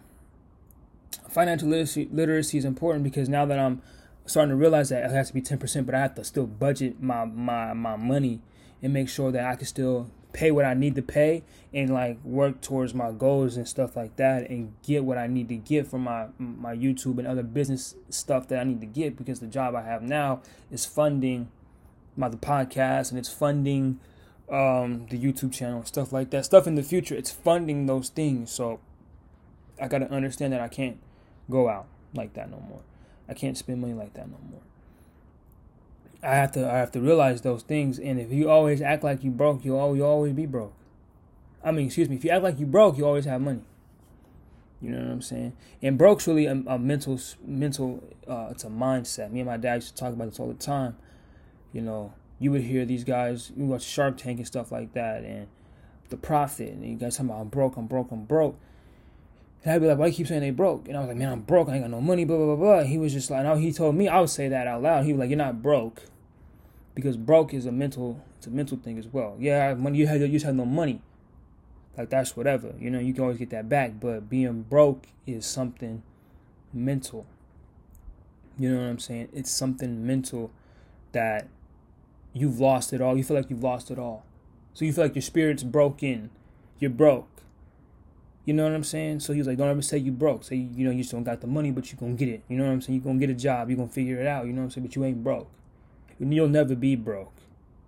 financial 1.29 1.68
literacy, 1.68 2.09
literacy 2.12 2.59
is 2.59 2.64
important 2.64 3.05
because 3.05 3.29
now 3.29 3.45
that 3.47 3.59
I'm 3.59 3.83
starting 4.27 4.51
to 4.51 4.57
realize 4.57 4.89
that 4.89 5.05
it 5.05 5.11
has 5.11 5.29
to 5.29 5.35
be 5.35 5.43
10%, 5.43 5.85
but 5.85 5.95
I 5.95 6.01
have 6.01 6.14
to 6.14 6.25
still 6.25 6.47
budget 6.47 7.03
my, 7.03 7.25
my, 7.25 7.72
my 7.72 7.97
money 7.97 8.41
and 8.83 8.93
make 8.93 9.09
sure 9.09 9.33
that 9.33 9.45
I 9.45 9.57
can 9.57 9.66
still 9.66 10.11
pay 10.35 10.51
what 10.51 10.66
I 10.66 10.74
need 10.74 10.97
to 10.97 11.03
pay 11.03 11.45
and 11.72 11.95
like 11.95 12.22
work 12.24 12.61
towards 12.61 12.93
my 12.93 13.12
goals 13.12 13.57
and 13.57 13.66
stuff 13.66 13.97
like 13.97 14.16
that 14.16 14.51
and 14.51 14.74
get 14.82 15.05
what 15.05 15.16
I 15.16 15.26
need 15.26 15.49
to 15.49 15.57
get 15.57 15.87
from 15.87 16.03
my 16.03 16.26
my 16.39 16.76
YouTube 16.76 17.18
and 17.18 17.26
other 17.26 17.45
business 17.45 17.95
stuff 18.11 18.49
that 18.49 18.61
I 18.61 18.64
need 18.64 18.80
to 18.80 18.87
get 18.87 19.16
because 19.16 19.41
the 19.41 19.47
job 19.47 19.74
I 19.74 19.82
have 19.82 20.03
now 20.03 20.43
is 20.70 20.85
funding 20.85 21.49
my 22.16 22.28
the 22.28 22.37
podcast 22.37 23.11
and 23.11 23.18
it's 23.18 23.32
funding 23.32 24.01
um 24.51 25.07
the 25.09 25.18
YouTube 25.18 25.53
channel 25.53 25.78
and 25.78 25.87
stuff 25.87 26.12
like 26.12 26.30
that. 26.30 26.45
Stuff 26.45 26.66
in 26.66 26.74
the 26.74 26.82
future, 26.82 27.14
it's 27.14 27.30
funding 27.30 27.87
those 27.87 28.11
things. 28.11 28.51
So 28.51 28.80
I 29.80 29.89
gotta 29.89 30.11
understand 30.11 30.53
that 30.53 30.61
I 30.61 30.68
can't 30.68 30.99
go 31.49 31.68
out 31.68 31.87
like 32.12 32.35
that 32.35 32.51
no 32.51 32.61
more. 32.68 32.82
I 33.28 33.35
can't 33.35 33.57
spend 33.57 33.80
money 33.80 33.95
like 33.95 34.14
that 34.14 34.28
no 34.28 34.39
more. 34.51 34.61
I 36.25 36.35
have 36.35 36.53
to 36.53 36.70
I 36.70 36.77
have 36.79 36.93
to 36.93 37.01
realize 37.01 37.43
those 37.43 37.62
things. 37.62 37.99
And 37.99 38.20
if 38.20 38.33
you 38.33 38.51
always 38.51 38.81
act 38.81 39.05
like 39.05 39.22
you 39.22 39.31
broke, 39.31 39.64
you 39.64 39.77
always 39.77 39.99
you 39.99 40.05
always 40.05 40.33
be 40.33 40.47
broke. 40.47 40.75
I 41.62 41.70
mean, 41.70 41.87
excuse 41.87 42.09
me. 42.09 42.16
If 42.16 42.25
you 42.25 42.31
act 42.31 42.43
like 42.43 42.59
you 42.59 42.66
broke, 42.66 42.99
you 42.99 43.07
always 43.07 43.25
have 43.25 43.41
money. 43.41 43.62
You 44.81 44.91
know 44.91 44.99
what 44.99 45.11
I'm 45.11 45.22
saying? 45.22 45.55
And 45.81 45.97
broke's 45.97 46.27
really 46.27 46.47
a, 46.47 46.53
a 46.66 46.79
mental 46.79 47.18
mental. 47.45 48.03
Uh, 48.29 48.49
it's 48.51 48.64
a 48.64 48.68
mindset. 48.68 49.31
Me 49.31 49.41
and 49.41 49.49
my 49.49 49.57
dad 49.57 49.77
used 49.77 49.89
to 49.89 49.95
talk 49.95 50.12
about 50.12 50.29
this 50.29 50.39
all 50.39 50.49
the 50.49 50.55
time. 50.55 50.97
You 51.72 51.81
know, 51.81 52.12
you 52.39 52.51
would 52.51 52.62
hear 52.62 52.85
these 52.85 53.05
guys. 53.05 53.53
You 53.57 53.64
watch 53.64 53.83
Shark 53.83 54.18
Tank 54.18 54.39
and 54.39 54.47
stuff 54.47 54.70
like 54.70 54.93
that, 54.93 55.25
and 55.25 55.47
the 56.11 56.16
profit. 56.16 56.72
And 56.72 56.85
you 56.85 56.97
guys 56.97 57.16
talking 57.16 57.31
about 57.31 57.41
I'm 57.41 57.49
broke, 57.49 57.77
I'm 57.77 57.87
broke, 57.87 58.11
I'm 58.11 58.25
broke. 58.25 58.57
And 59.64 59.72
I'd 59.72 59.81
be 59.81 59.87
like, 59.87 59.97
why 59.97 60.07
you 60.07 60.12
keep 60.12 60.27
saying 60.27 60.43
they 60.43 60.51
broke? 60.51 60.89
And 60.89 60.97
I 60.97 61.01
was 61.01 61.09
like, 61.09 61.16
man, 61.16 61.33
I'm 61.33 61.41
broke. 61.41 61.68
I 61.68 61.75
ain't 61.75 61.85
got 61.85 61.91
no 61.91 62.01
money, 62.01 62.25
blah, 62.25 62.37
blah, 62.37 62.55
blah, 62.55 62.57
blah. 62.57 62.83
He 62.83 62.99
was 62.99 63.12
just 63.14 63.31
like, 63.31 63.45
no, 63.45 63.57
he 63.57 63.72
told 63.72 63.95
me 63.95 64.09
I 64.09 64.20
would 64.20 64.29
say 64.29 64.49
that 64.49 64.66
out 64.66 64.83
loud. 64.83 65.05
He 65.05 65.12
was 65.12 65.20
like, 65.20 65.31
you're 65.31 65.39
not 65.39 65.62
broke. 65.62 66.03
Because 66.95 67.17
broke 67.17 67.53
is 67.53 67.67
a 67.67 67.73
mental, 67.73 68.25
it's 68.39 68.47
a 68.47 68.51
mental 68.51 68.79
thing 68.79 68.99
as 68.99 69.09
well. 69.09 69.37
Yeah, 69.39 69.75
money, 69.75 69.99
you, 69.99 70.07
have, 70.07 70.21
you 70.21 70.29
just 70.29 70.45
have 70.45 70.55
no 70.55 70.65
money. 70.65 71.03
Like, 71.97 72.11
that's 72.11 72.37
whatever. 72.37 72.75
You 72.79 72.91
know, 72.91 72.99
you 72.99 73.13
can 73.15 73.23
always 73.23 73.39
get 73.39 73.51
that 73.51 73.69
back. 73.69 74.01
But 74.01 74.29
being 74.29 74.63
broke 74.63 75.07
is 75.27 75.47
something 75.47 76.03
mental. 76.73 77.27
You 78.59 78.71
know 78.71 78.81
what 78.81 78.89
I'm 78.89 78.99
saying? 78.99 79.29
It's 79.33 79.51
something 79.51 80.07
mental 80.07 80.53
that 81.13 81.49
you've 82.33 82.61
lost 82.61 82.93
it 82.93 83.01
all. 83.01 83.17
You 83.17 83.25
feel 83.25 83.37
like 83.37 83.51
you've 83.51 83.63
lost 83.63 83.91
it 83.91 83.99
all. 83.99 84.25
So 84.75 84.85
you 84.85 84.93
feel 84.93 85.05
like 85.05 85.15
your 85.15 85.23
spirit's 85.23 85.63
broken. 85.63 86.31
You're 86.79 86.91
broke. 86.91 87.29
You 88.45 88.53
know 88.53 88.65
what 88.65 88.73
I'm 88.73 88.85
saying? 88.85 89.21
So 89.21 89.33
he's 89.33 89.47
like, 89.47 89.57
don't 89.57 89.69
ever 89.69 89.81
say 89.81 89.97
you 89.97 90.13
broke. 90.13 90.45
Say 90.45 90.57
you 90.57 90.85
know 90.85 90.91
you 90.91 90.99
just 90.99 91.13
don't 91.13 91.25
got 91.25 91.41
the 91.41 91.47
money, 91.47 91.71
but 91.71 91.91
you 91.91 91.97
gonna 91.97 92.13
get 92.13 92.29
it. 92.29 92.43
You 92.49 92.59
know 92.59 92.65
what 92.65 92.73
I'm 92.73 92.83
saying? 92.83 92.99
You 92.99 93.03
gonna 93.03 93.19
get 93.19 93.31
a 93.31 93.35
job. 93.35 93.71
You 93.71 93.77
gonna 93.77 93.89
figure 93.89 94.21
it 94.21 94.27
out. 94.27 94.47
You 94.47 94.53
know 94.53 94.61
what 94.61 94.65
I'm 94.65 94.71
saying? 94.71 94.87
But 94.87 94.97
you 94.97 95.05
ain't 95.05 95.25
broke. 95.25 95.49
And 96.25 96.33
you'll 96.33 96.49
never 96.49 96.75
be 96.75 96.97
broke. 96.97 97.35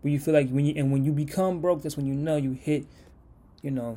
When 0.02 0.12
you 0.12 0.20
feel 0.20 0.34
like 0.34 0.50
when 0.50 0.66
you 0.66 0.74
and 0.76 0.92
when 0.92 1.06
you 1.06 1.12
become 1.12 1.62
broke, 1.62 1.82
that's 1.82 1.96
when 1.96 2.04
you 2.04 2.12
know 2.12 2.36
you 2.36 2.52
hit, 2.52 2.84
you 3.62 3.70
know, 3.70 3.96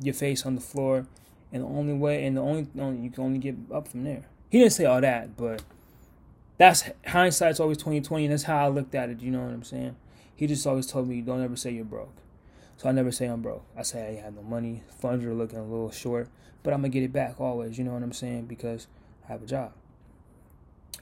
your 0.00 0.14
face 0.14 0.46
on 0.46 0.54
the 0.54 0.62
floor, 0.62 1.06
and 1.52 1.62
the 1.62 1.66
only 1.66 1.92
way 1.92 2.24
and 2.24 2.38
the 2.38 2.40
only, 2.40 2.66
only 2.78 3.02
you 3.02 3.10
can 3.10 3.24
only 3.24 3.38
get 3.38 3.56
up 3.70 3.86
from 3.86 4.04
there. 4.04 4.24
He 4.48 4.58
didn't 4.58 4.72
say 4.72 4.86
all 4.86 5.02
that, 5.02 5.36
but 5.36 5.60
that's 6.56 6.84
hindsight's 7.06 7.60
always 7.60 7.76
twenty 7.76 8.00
twenty, 8.00 8.24
and 8.24 8.32
that's 8.32 8.44
how 8.44 8.64
I 8.64 8.68
looked 8.68 8.94
at 8.94 9.10
it. 9.10 9.20
You 9.20 9.30
know 9.30 9.42
what 9.42 9.52
I'm 9.52 9.62
saying? 9.62 9.96
He 10.34 10.46
just 10.46 10.66
always 10.66 10.86
told 10.86 11.06
me, 11.06 11.20
don't 11.20 11.44
ever 11.44 11.54
say 11.54 11.70
you're 11.70 11.84
broke. 11.84 12.16
So 12.78 12.88
I 12.88 12.92
never 12.92 13.12
say 13.12 13.26
I'm 13.26 13.42
broke. 13.42 13.66
I 13.76 13.82
say 13.82 14.18
I 14.18 14.24
have 14.24 14.34
no 14.34 14.42
money. 14.42 14.82
Funds 14.98 15.22
are 15.26 15.34
looking 15.34 15.58
a 15.58 15.62
little 15.62 15.90
short, 15.90 16.30
but 16.62 16.72
I'm 16.72 16.80
gonna 16.80 16.88
get 16.88 17.02
it 17.02 17.12
back 17.12 17.38
always. 17.38 17.76
You 17.76 17.84
know 17.84 17.92
what 17.92 18.02
I'm 18.02 18.14
saying? 18.14 18.46
Because 18.46 18.86
I 19.28 19.32
have 19.32 19.42
a 19.42 19.46
job. 19.46 19.72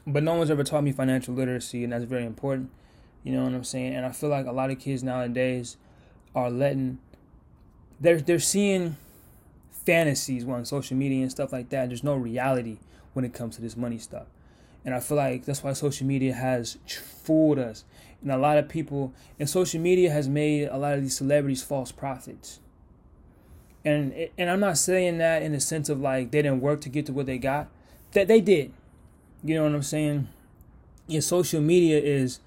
But 0.06 0.22
no 0.22 0.34
one's 0.34 0.50
ever 0.50 0.62
taught 0.62 0.84
me 0.84 0.92
financial 0.92 1.34
literacy, 1.34 1.82
and 1.82 1.92
that's 1.92 2.04
very 2.04 2.24
important. 2.24 2.70
You 3.24 3.32
know 3.32 3.42
what 3.42 3.54
I'm 3.54 3.64
saying? 3.64 3.94
And 3.94 4.06
I 4.06 4.12
feel 4.12 4.30
like 4.30 4.46
a 4.46 4.52
lot 4.52 4.70
of 4.70 4.78
kids 4.78 5.02
nowadays 5.02 5.76
are 6.34 6.50
letting 6.50 6.98
they're 7.98 8.20
they're 8.20 8.38
seeing 8.38 8.96
fantasies 9.70 10.46
on 10.46 10.64
social 10.64 10.96
media 10.96 11.22
and 11.22 11.30
stuff 11.30 11.52
like 11.52 11.70
that. 11.70 11.88
There's 11.88 12.04
no 12.04 12.14
reality 12.14 12.78
when 13.14 13.24
it 13.24 13.32
comes 13.32 13.56
to 13.56 13.62
this 13.62 13.76
money 13.76 13.98
stuff. 13.98 14.26
And 14.84 14.94
I 14.94 15.00
feel 15.00 15.16
like 15.16 15.44
that's 15.44 15.64
why 15.64 15.72
social 15.72 16.06
media 16.06 16.34
has 16.34 16.78
fooled 16.86 17.58
us. 17.58 17.84
And 18.22 18.30
a 18.30 18.36
lot 18.36 18.58
of 18.58 18.68
people, 18.68 19.12
and 19.38 19.48
social 19.48 19.80
media 19.80 20.10
has 20.10 20.28
made 20.28 20.68
a 20.68 20.76
lot 20.76 20.94
of 20.94 21.02
these 21.02 21.16
celebrities 21.16 21.62
false 21.62 21.92
prophets. 21.92 22.60
And 23.84 24.28
and 24.36 24.50
I'm 24.50 24.60
not 24.60 24.78
saying 24.78 25.18
that 25.18 25.42
in 25.42 25.52
the 25.52 25.60
sense 25.60 25.88
of 25.88 26.00
like 26.00 26.30
they 26.30 26.42
didn't 26.42 26.60
work 26.60 26.80
to 26.82 26.88
get 26.88 27.06
to 27.06 27.12
what 27.12 27.26
they 27.26 27.38
got. 27.38 27.68
That 28.12 28.28
they 28.28 28.40
did. 28.40 28.72
You 29.44 29.54
know 29.56 29.64
what 29.64 29.74
I'm 29.74 29.82
saying? 29.82 30.28
Yeah, 31.06 31.20
social 31.20 31.60
media 31.60 32.00
is 32.00 32.40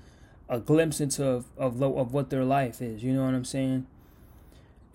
a 0.50 0.60
glimpse 0.60 1.00
into 1.00 1.26
of, 1.26 1.46
of 1.58 1.82
of 1.82 2.14
what 2.14 2.30
their 2.30 2.44
life 2.44 2.82
is. 2.82 3.04
You 3.04 3.14
know 3.14 3.24
what 3.24 3.34
I'm 3.34 3.46
saying? 3.46 3.88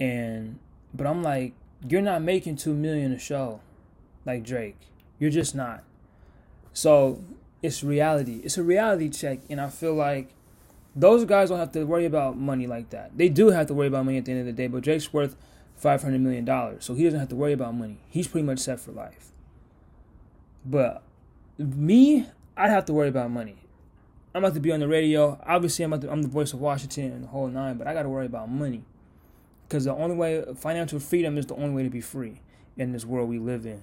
And 0.01 0.59
but 0.93 1.07
I'm 1.07 1.23
like, 1.23 1.55
you're 1.89 2.03
not 2.03 2.23
making 2.23 2.57
two 2.57 2.75
million 2.75 3.13
a 3.13 3.19
show, 3.19 3.61
like 4.25 4.45
Drake. 4.45 4.77
You're 5.19 5.31
just 5.31 5.55
not. 5.55 5.85
So 6.73 7.23
it's 7.63 7.83
reality. 7.83 8.41
It's 8.45 8.59
a 8.59 8.63
reality 8.63 9.09
check, 9.09 9.41
and 9.49 9.61
I 9.61 9.71
feel 9.71 9.95
like 9.95 10.35
those 10.95 11.25
guys 11.25 11.49
don't 11.49 11.59
have 11.59 11.73
to 11.73 11.85
worry 11.85 12.05
about 12.05 12.37
money 12.37 12.67
like 12.67 12.91
that. 12.91 13.17
They 13.17 13.29
do 13.29 13.51
have 13.51 13.67
to 13.69 13.75
worry 13.75 13.89
about 13.89 14.05
money 14.05 14.19
at 14.19 14.25
the 14.25 14.33
end 14.33 14.41
of 14.41 14.47
the 14.47 14.53
day, 14.53 14.67
but 14.67 14.83
Drake's 14.83 15.13
worth 15.13 15.37
five 15.77 16.03
hundred 16.03 16.21
million 16.21 16.45
dollars, 16.45 16.85
so 16.85 16.95
he 16.95 17.05
doesn't 17.05 17.21
have 17.21 17.29
to 17.31 17.37
worry 17.37 17.53
about 17.53 17.75
money. 17.75 17.99
He's 18.09 18.29
pretty 18.29 18.47
much 18.47 18.59
set 18.59 18.81
for 18.81 18.93
life. 18.93 19.31
But 20.65 21.03
me, 21.59 22.27
I'd 22.57 22.71
have 22.71 22.85
to 22.87 22.93
worry 22.93 23.09
about 23.09 23.31
money. 23.31 23.57
I'm 24.35 24.43
about 24.43 24.55
to 24.55 24.61
be 24.61 24.73
on 24.73 24.81
the 24.81 24.89
radio. 24.89 25.39
Obviously, 25.47 25.85
I'm 25.85 26.01
to, 26.01 26.11
I'm 26.11 26.23
the 26.23 26.29
voice 26.29 26.53
of 26.53 26.61
Washington 26.61 27.13
and 27.13 27.25
the 27.25 27.29
whole 27.29 27.47
nine, 27.47 27.77
but 27.77 27.87
I 27.87 27.95
got 27.95 28.03
to 28.03 28.09
worry 28.09 28.27
about 28.27 28.51
money 28.51 28.83
because 29.69 29.85
the 29.85 29.95
only 29.95 30.17
way 30.17 30.45
financial 30.57 30.99
freedom 30.99 31.39
is 31.39 31.47
the 31.47 31.55
only 31.55 31.71
way 31.71 31.83
to 31.85 31.91
be 31.91 32.01
free 32.01 32.41
in 32.77 32.93
this 32.93 33.05
world 33.05 33.29
we 33.29 33.39
live 33.39 33.65
in. 33.65 33.83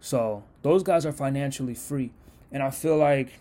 So 0.00 0.44
those 0.62 0.82
guys 0.82 1.04
are 1.04 1.12
financially 1.12 1.74
free. 1.74 2.12
And 2.52 2.62
I 2.62 2.70
feel 2.70 2.96
like 2.96 3.40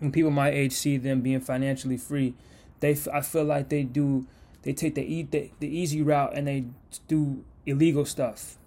when 0.00 0.12
people 0.12 0.30
my 0.30 0.50
age 0.50 0.72
see 0.72 0.98
them 0.98 1.22
being 1.22 1.40
financially 1.40 1.96
free, 1.96 2.34
they 2.80 2.96
I 3.12 3.22
feel 3.22 3.44
like 3.44 3.70
they 3.70 3.84
do 3.84 4.26
they 4.62 4.74
take 4.74 4.94
the, 4.94 5.02
e- 5.02 5.28
the 5.30 5.50
the 5.60 5.68
easy 5.68 6.02
route 6.02 6.32
and 6.34 6.46
they 6.46 6.64
do 7.06 7.42
illegal 7.64 8.04
stuff. 8.04 8.57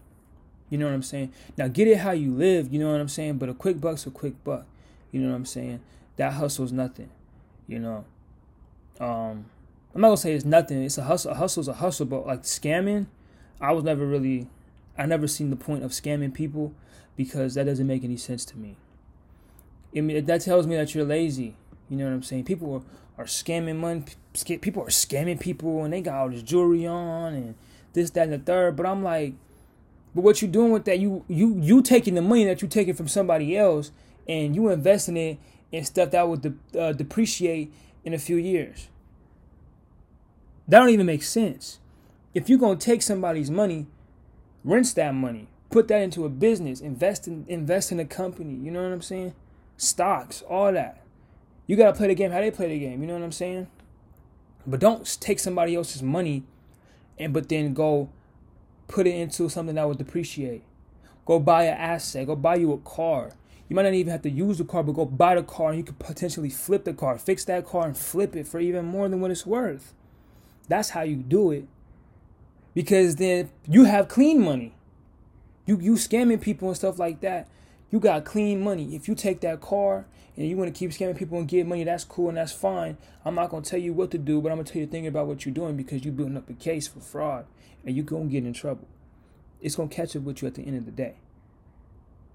You 0.71 0.79
know 0.79 0.85
what 0.85 0.95
I'm 0.95 1.03
saying? 1.03 1.31
Now 1.57 1.67
get 1.67 1.87
it 1.87 1.99
how 1.99 2.11
you 2.11 2.33
live, 2.33 2.73
you 2.73 2.79
know 2.79 2.91
what 2.91 2.99
I'm 2.99 3.09
saying? 3.09 3.37
But 3.37 3.49
a 3.49 3.53
quick 3.53 3.79
buck's 3.79 4.07
a 4.07 4.09
quick 4.09 4.43
buck. 4.43 4.65
You 5.11 5.21
know 5.21 5.29
what 5.29 5.35
I'm 5.35 5.45
saying? 5.45 5.81
That 6.15 6.33
hustle's 6.33 6.71
nothing. 6.71 7.11
You 7.67 7.77
know. 7.77 8.05
Um 8.99 9.45
I'm 9.93 10.01
not 10.01 10.07
gonna 10.07 10.17
say 10.17 10.33
it's 10.33 10.45
nothing. 10.45 10.81
It's 10.81 10.97
a 10.97 11.03
hustle. 11.03 11.31
A 11.31 11.35
hustle's 11.35 11.67
a 11.67 11.73
hustle, 11.73 12.07
but 12.07 12.25
like 12.25 12.43
scamming, 12.43 13.05
I 13.59 13.73
was 13.73 13.83
never 13.83 14.05
really 14.05 14.47
I 14.97 15.05
never 15.05 15.27
seen 15.27 15.49
the 15.49 15.55
point 15.55 15.83
of 15.83 15.91
scamming 15.91 16.33
people 16.33 16.73
because 17.15 17.55
that 17.55 17.65
doesn't 17.65 17.87
make 17.87 18.03
any 18.03 18.17
sense 18.17 18.45
to 18.45 18.57
me. 18.57 18.77
I 19.95 20.01
mean, 20.01 20.23
that 20.25 20.41
tells 20.41 20.67
me 20.67 20.75
that 20.77 20.95
you're 20.95 21.05
lazy. 21.05 21.55
You 21.89 21.97
know 21.97 22.05
what 22.05 22.13
I'm 22.13 22.23
saying? 22.23 22.45
People 22.45 22.85
are, 23.17 23.23
are 23.23 23.25
scamming 23.25 23.77
money. 23.77 24.05
People 24.61 24.83
are 24.83 24.87
scamming 24.87 25.39
people, 25.39 25.83
and 25.83 25.93
they 25.93 26.01
got 26.01 26.15
all 26.15 26.29
this 26.29 26.41
jewelry 26.41 26.87
on 26.87 27.33
and 27.33 27.55
this, 27.93 28.09
that, 28.11 28.23
and 28.23 28.33
the 28.33 28.39
third. 28.39 28.77
But 28.77 28.85
I'm 28.85 29.03
like, 29.03 29.33
but 30.13 30.21
what 30.21 30.41
you're 30.41 30.51
doing 30.51 30.71
with 30.71 30.85
that? 30.85 30.99
You 30.99 31.23
you 31.27 31.57
you 31.59 31.81
taking 31.81 32.15
the 32.15 32.21
money 32.21 32.45
that 32.45 32.61
you 32.61 32.67
taking 32.67 32.93
from 32.93 33.07
somebody 33.07 33.57
else, 33.57 33.91
and 34.27 34.55
you 34.55 34.69
investing 34.69 35.17
it 35.17 35.39
in 35.71 35.85
stuff 35.85 36.11
that 36.11 36.27
would 36.27 36.41
de- 36.41 36.79
uh, 36.79 36.93
depreciate 36.93 37.73
in 38.03 38.13
a 38.13 38.19
few 38.19 38.35
years. 38.35 38.89
That 40.67 40.79
don't 40.79 40.89
even 40.89 41.05
make 41.05 41.23
sense. 41.23 41.79
If 42.33 42.49
you're 42.49 42.59
gonna 42.59 42.77
take 42.77 43.01
somebody's 43.01 43.49
money, 43.49 43.87
rinse 44.63 44.93
that 44.93 45.13
money, 45.13 45.47
put 45.69 45.87
that 45.87 46.01
into 46.01 46.25
a 46.25 46.29
business, 46.29 46.81
invest 46.81 47.27
in 47.27 47.45
invest 47.47 47.91
in 47.91 47.99
a 47.99 48.05
company. 48.05 48.55
You 48.55 48.71
know 48.71 48.83
what 48.83 48.91
I'm 48.91 49.01
saying? 49.01 49.33
Stocks, 49.77 50.41
all 50.43 50.73
that. 50.73 51.01
You 51.67 51.77
gotta 51.77 51.93
play 51.95 52.07
the 52.07 52.15
game 52.15 52.31
how 52.31 52.41
they 52.41 52.51
play 52.51 52.67
the 52.67 52.79
game. 52.79 53.01
You 53.01 53.07
know 53.07 53.13
what 53.13 53.23
I'm 53.23 53.31
saying? 53.31 53.67
But 54.67 54.79
don't 54.79 55.19
take 55.21 55.39
somebody 55.39 55.75
else's 55.75 56.03
money 56.03 56.43
and 57.17 57.33
but 57.33 57.49
then 57.49 57.73
go 57.73 58.09
put 58.87 59.07
it 59.07 59.15
into 59.15 59.49
something 59.49 59.75
that 59.75 59.87
will 59.87 59.95
depreciate. 59.95 60.63
Go 61.25 61.39
buy 61.39 61.63
an 61.63 61.77
asset. 61.77 62.27
Go 62.27 62.35
buy 62.35 62.55
you 62.55 62.73
a 62.73 62.77
car. 62.77 63.31
You 63.69 63.75
might 63.75 63.83
not 63.83 63.93
even 63.93 64.11
have 64.11 64.23
to 64.23 64.29
use 64.29 64.57
the 64.57 64.65
car, 64.65 64.83
but 64.83 64.93
go 64.93 65.05
buy 65.05 65.35
the 65.35 65.43
car 65.43 65.69
and 65.69 65.77
you 65.77 65.83
could 65.83 65.97
potentially 65.97 66.49
flip 66.49 66.83
the 66.83 66.93
car, 66.93 67.17
fix 67.17 67.45
that 67.45 67.65
car 67.65 67.85
and 67.85 67.97
flip 67.97 68.35
it 68.35 68.45
for 68.47 68.59
even 68.59 68.85
more 68.85 69.07
than 69.07 69.21
what 69.21 69.31
it's 69.31 69.45
worth. 69.45 69.93
That's 70.67 70.89
how 70.89 71.03
you 71.03 71.15
do 71.15 71.51
it. 71.51 71.67
Because 72.73 73.15
then 73.15 73.49
you 73.67 73.85
have 73.85 74.07
clean 74.07 74.41
money. 74.41 74.73
You 75.65 75.77
you 75.79 75.93
scamming 75.93 76.41
people 76.41 76.67
and 76.67 76.75
stuff 76.75 76.99
like 76.99 77.21
that. 77.21 77.47
You 77.91 77.99
got 77.99 78.25
clean 78.25 78.61
money. 78.61 78.95
If 78.95 79.07
you 79.07 79.15
take 79.15 79.41
that 79.41 79.61
car 79.61 80.05
and 80.35 80.47
you 80.47 80.57
want 80.57 80.73
to 80.73 80.77
keep 80.77 80.91
scamming 80.91 81.17
people 81.17 81.37
and 81.37 81.47
get 81.47 81.65
money, 81.65 81.83
that's 81.83 82.03
cool 82.03 82.29
and 82.29 82.37
that's 82.37 82.51
fine. 82.51 82.97
I'm 83.23 83.35
not 83.35 83.49
gonna 83.49 83.63
tell 83.63 83.79
you 83.79 83.93
what 83.93 84.11
to 84.11 84.17
do, 84.17 84.41
but 84.41 84.51
I'm 84.51 84.57
gonna 84.57 84.69
tell 84.69 84.81
you 84.81 84.87
thinking 84.87 85.07
about 85.07 85.27
what 85.27 85.45
you're 85.45 85.53
doing 85.53 85.77
because 85.77 86.03
you're 86.03 86.13
building 86.13 86.37
up 86.37 86.49
a 86.49 86.53
case 86.53 86.87
for 86.87 86.99
fraud 86.99 87.45
and 87.85 87.95
you're 87.95 88.05
gonna 88.05 88.25
get 88.25 88.45
in 88.45 88.53
trouble. 88.53 88.87
It's 89.59 89.75
gonna 89.75 89.89
catch 89.89 90.15
up 90.15 90.23
with 90.23 90.41
you 90.41 90.47
at 90.47 90.55
the 90.55 90.63
end 90.63 90.77
of 90.77 90.85
the 90.85 90.91
day. 90.91 91.15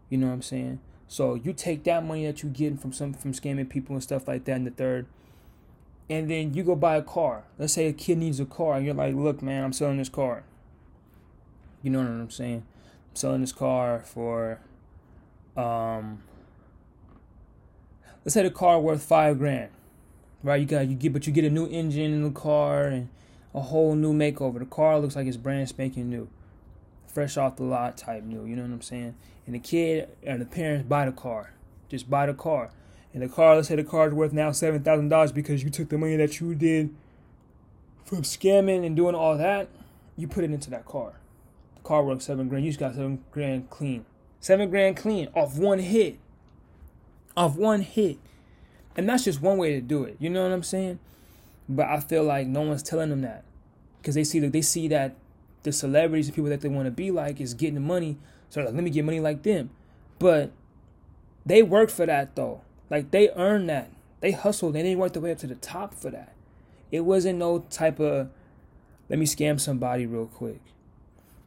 You 0.08 0.18
know 0.18 0.28
what 0.28 0.34
I'm 0.34 0.42
saying? 0.42 0.80
So 1.08 1.34
you 1.34 1.52
take 1.52 1.84
that 1.84 2.04
money 2.04 2.26
that 2.26 2.42
you're 2.42 2.52
getting 2.52 2.78
from 2.78 2.92
some 2.92 3.12
from 3.14 3.32
scamming 3.32 3.68
people 3.68 3.94
and 3.94 4.02
stuff 4.02 4.26
like 4.26 4.44
that 4.44 4.56
in 4.56 4.64
the 4.64 4.70
third, 4.70 5.06
and 6.08 6.30
then 6.30 6.54
you 6.54 6.62
go 6.62 6.74
buy 6.74 6.96
a 6.96 7.02
car. 7.02 7.44
Let's 7.58 7.72
say 7.72 7.86
a 7.86 7.92
kid 7.92 8.18
needs 8.18 8.40
a 8.40 8.44
car 8.44 8.76
and 8.76 8.84
you're 8.84 8.94
like, 8.94 9.14
look, 9.14 9.42
man, 9.42 9.64
I'm 9.64 9.72
selling 9.72 9.98
this 9.98 10.08
car. 10.08 10.44
You 11.82 11.90
know 11.90 11.98
what 11.98 12.08
I'm 12.08 12.30
saying? 12.30 12.64
I'm 13.10 13.16
selling 13.16 13.40
this 13.40 13.52
car 13.52 14.02
for 14.04 14.60
um 15.56 16.22
let's 18.24 18.34
say 18.34 18.42
the 18.42 18.50
car 18.50 18.78
worth 18.78 19.02
five 19.02 19.38
grand 19.38 19.70
right 20.42 20.60
you 20.60 20.66
got 20.66 20.86
you 20.86 20.94
get 20.94 21.12
but 21.12 21.26
you 21.26 21.32
get 21.32 21.44
a 21.44 21.50
new 21.50 21.66
engine 21.68 22.12
in 22.12 22.22
the 22.22 22.30
car 22.30 22.84
and 22.84 23.08
a 23.56 23.60
whole 23.60 23.94
new 23.94 24.12
makeover 24.12 24.60
the 24.60 24.66
car 24.66 25.00
looks 25.00 25.16
like 25.16 25.26
it's 25.26 25.36
brand 25.36 25.68
spanking 25.68 26.08
new 26.08 26.28
fresh 27.08 27.36
off 27.36 27.56
the 27.56 27.64
lot 27.64 27.96
type 27.96 28.22
new 28.22 28.44
you 28.44 28.54
know 28.54 28.62
what 28.62 28.70
i'm 28.70 28.82
saying 28.82 29.14
and 29.46 29.54
the 29.54 29.58
kid 29.58 30.08
and 30.22 30.40
the 30.40 30.46
parents 30.46 30.86
buy 30.86 31.04
the 31.04 31.12
car 31.12 31.52
just 31.88 32.08
buy 32.08 32.26
the 32.26 32.34
car 32.34 32.70
and 33.12 33.22
the 33.22 33.28
car 33.28 33.56
let's 33.56 33.66
say 33.66 33.74
the 33.74 33.82
car 33.82 34.06
is 34.08 34.14
worth 34.14 34.32
now 34.32 34.52
seven 34.52 34.82
thousand 34.82 35.08
dollars 35.08 35.32
because 35.32 35.64
you 35.64 35.70
took 35.70 35.88
the 35.88 35.98
money 35.98 36.16
that 36.16 36.38
you 36.38 36.54
did 36.54 36.94
from 38.04 38.22
scamming 38.22 38.86
and 38.86 38.94
doing 38.94 39.14
all 39.14 39.36
that 39.36 39.68
you 40.16 40.26
put 40.26 40.44
it 40.44 40.50
into 40.50 40.70
that 40.70 40.84
car 40.86 41.12
The 41.76 41.82
car 41.82 42.02
worth 42.04 42.22
seven 42.22 42.48
grand. 42.48 42.64
You 42.64 42.70
just 42.70 42.80
got 42.80 42.94
seven 42.94 43.22
grand 43.30 43.70
clean. 43.70 44.06
Seven 44.40 44.70
grand 44.70 44.96
clean 44.96 45.28
off 45.34 45.58
one 45.58 45.78
hit. 45.78 46.18
Off 47.36 47.56
one 47.56 47.82
hit. 47.82 48.18
And 48.96 49.08
that's 49.08 49.24
just 49.24 49.42
one 49.42 49.58
way 49.58 49.72
to 49.74 49.80
do 49.80 50.04
it. 50.04 50.16
You 50.18 50.30
know 50.30 50.42
what 50.42 50.52
I'm 50.52 50.62
saying? 50.62 50.98
But 51.68 51.86
I 51.86 52.00
feel 52.00 52.24
like 52.24 52.46
no 52.46 52.62
one's 52.62 52.82
telling 52.82 53.10
them 53.10 53.22
that. 53.22 53.44
Because 54.00 54.14
they 54.14 54.24
see 54.24 54.40
that 54.40 54.52
they 54.52 54.62
see 54.62 54.88
that 54.88 55.16
the 55.62 55.72
celebrities 55.72 56.28
and 56.28 56.34
people 56.34 56.50
that 56.50 56.60
they 56.60 56.68
want 56.68 56.86
to 56.86 56.92
be 56.92 57.10
like 57.10 57.40
is 57.40 57.54
getting 57.54 57.74
the 57.74 57.80
money. 57.80 58.18
So 58.50 58.62
like, 58.62 58.74
let 58.74 58.84
me 58.84 58.90
get 58.90 59.04
money 59.04 59.20
like 59.20 59.42
them. 59.42 59.70
But 60.18 60.52
they 61.44 61.62
work 61.62 61.90
for 61.90 62.06
that 62.06 62.36
though. 62.36 62.62
Like 62.88 63.10
they 63.10 63.30
earned 63.30 63.68
that. 63.68 63.90
They 64.20 64.32
hustled 64.32 64.76
and 64.76 64.86
they 64.86 64.96
worked 64.96 65.14
their 65.14 65.22
way 65.22 65.32
up 65.32 65.38
to 65.38 65.46
the 65.46 65.56
top 65.56 65.94
for 65.94 66.10
that. 66.10 66.34
It 66.90 67.00
wasn't 67.00 67.38
no 67.38 67.60
type 67.70 67.98
of 67.98 68.30
let 69.08 69.18
me 69.18 69.26
scam 69.26 69.60
somebody 69.60 70.06
real 70.06 70.26
quick 70.26 70.60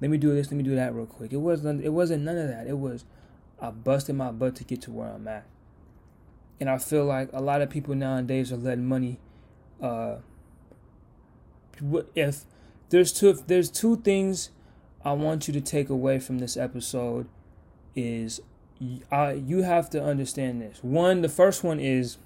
let 0.01 0.09
me 0.09 0.17
do 0.17 0.33
this, 0.33 0.47
let 0.47 0.57
me 0.57 0.63
do 0.63 0.75
that 0.75 0.93
real 0.93 1.05
quick. 1.05 1.33
It 1.33 1.37
wasn't 1.37 1.83
it 1.83 1.89
wasn't 1.89 2.23
none 2.23 2.37
of 2.37 2.47
that. 2.47 2.67
It 2.67 2.77
was 2.77 3.05
I 3.61 3.71
busted 3.71 4.15
my 4.15 4.31
butt 4.31 4.55
to 4.57 4.63
get 4.63 4.81
to 4.83 4.91
where 4.91 5.09
I'm 5.09 5.27
at. 5.27 5.45
And 6.59 6.69
I 6.69 6.77
feel 6.77 7.05
like 7.05 7.29
a 7.33 7.41
lot 7.41 7.61
of 7.61 7.69
people 7.69 7.95
nowadays 7.95 8.51
are 8.51 8.57
letting 8.57 8.85
money 8.85 9.19
uh, 9.81 10.15
if 12.15 12.45
there's 12.89 13.13
two 13.13 13.29
if 13.29 13.47
there's 13.47 13.69
two 13.69 13.97
things 13.97 14.51
I 15.03 15.13
want 15.13 15.47
you 15.47 15.53
to 15.53 15.61
take 15.61 15.89
away 15.89 16.19
from 16.19 16.39
this 16.39 16.57
episode 16.57 17.27
is 17.95 18.41
uh, 19.11 19.33
you 19.35 19.63
have 19.63 19.89
to 19.91 20.03
understand 20.03 20.61
this. 20.61 20.79
One, 20.81 21.21
the 21.21 21.29
first 21.29 21.63
one 21.63 21.79
is 21.79 22.17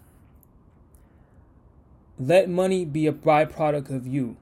let 2.20 2.50
money 2.50 2.86
be 2.86 3.08
a 3.08 3.12
byproduct 3.12 3.90
of 3.90 4.08
you. 4.08 4.38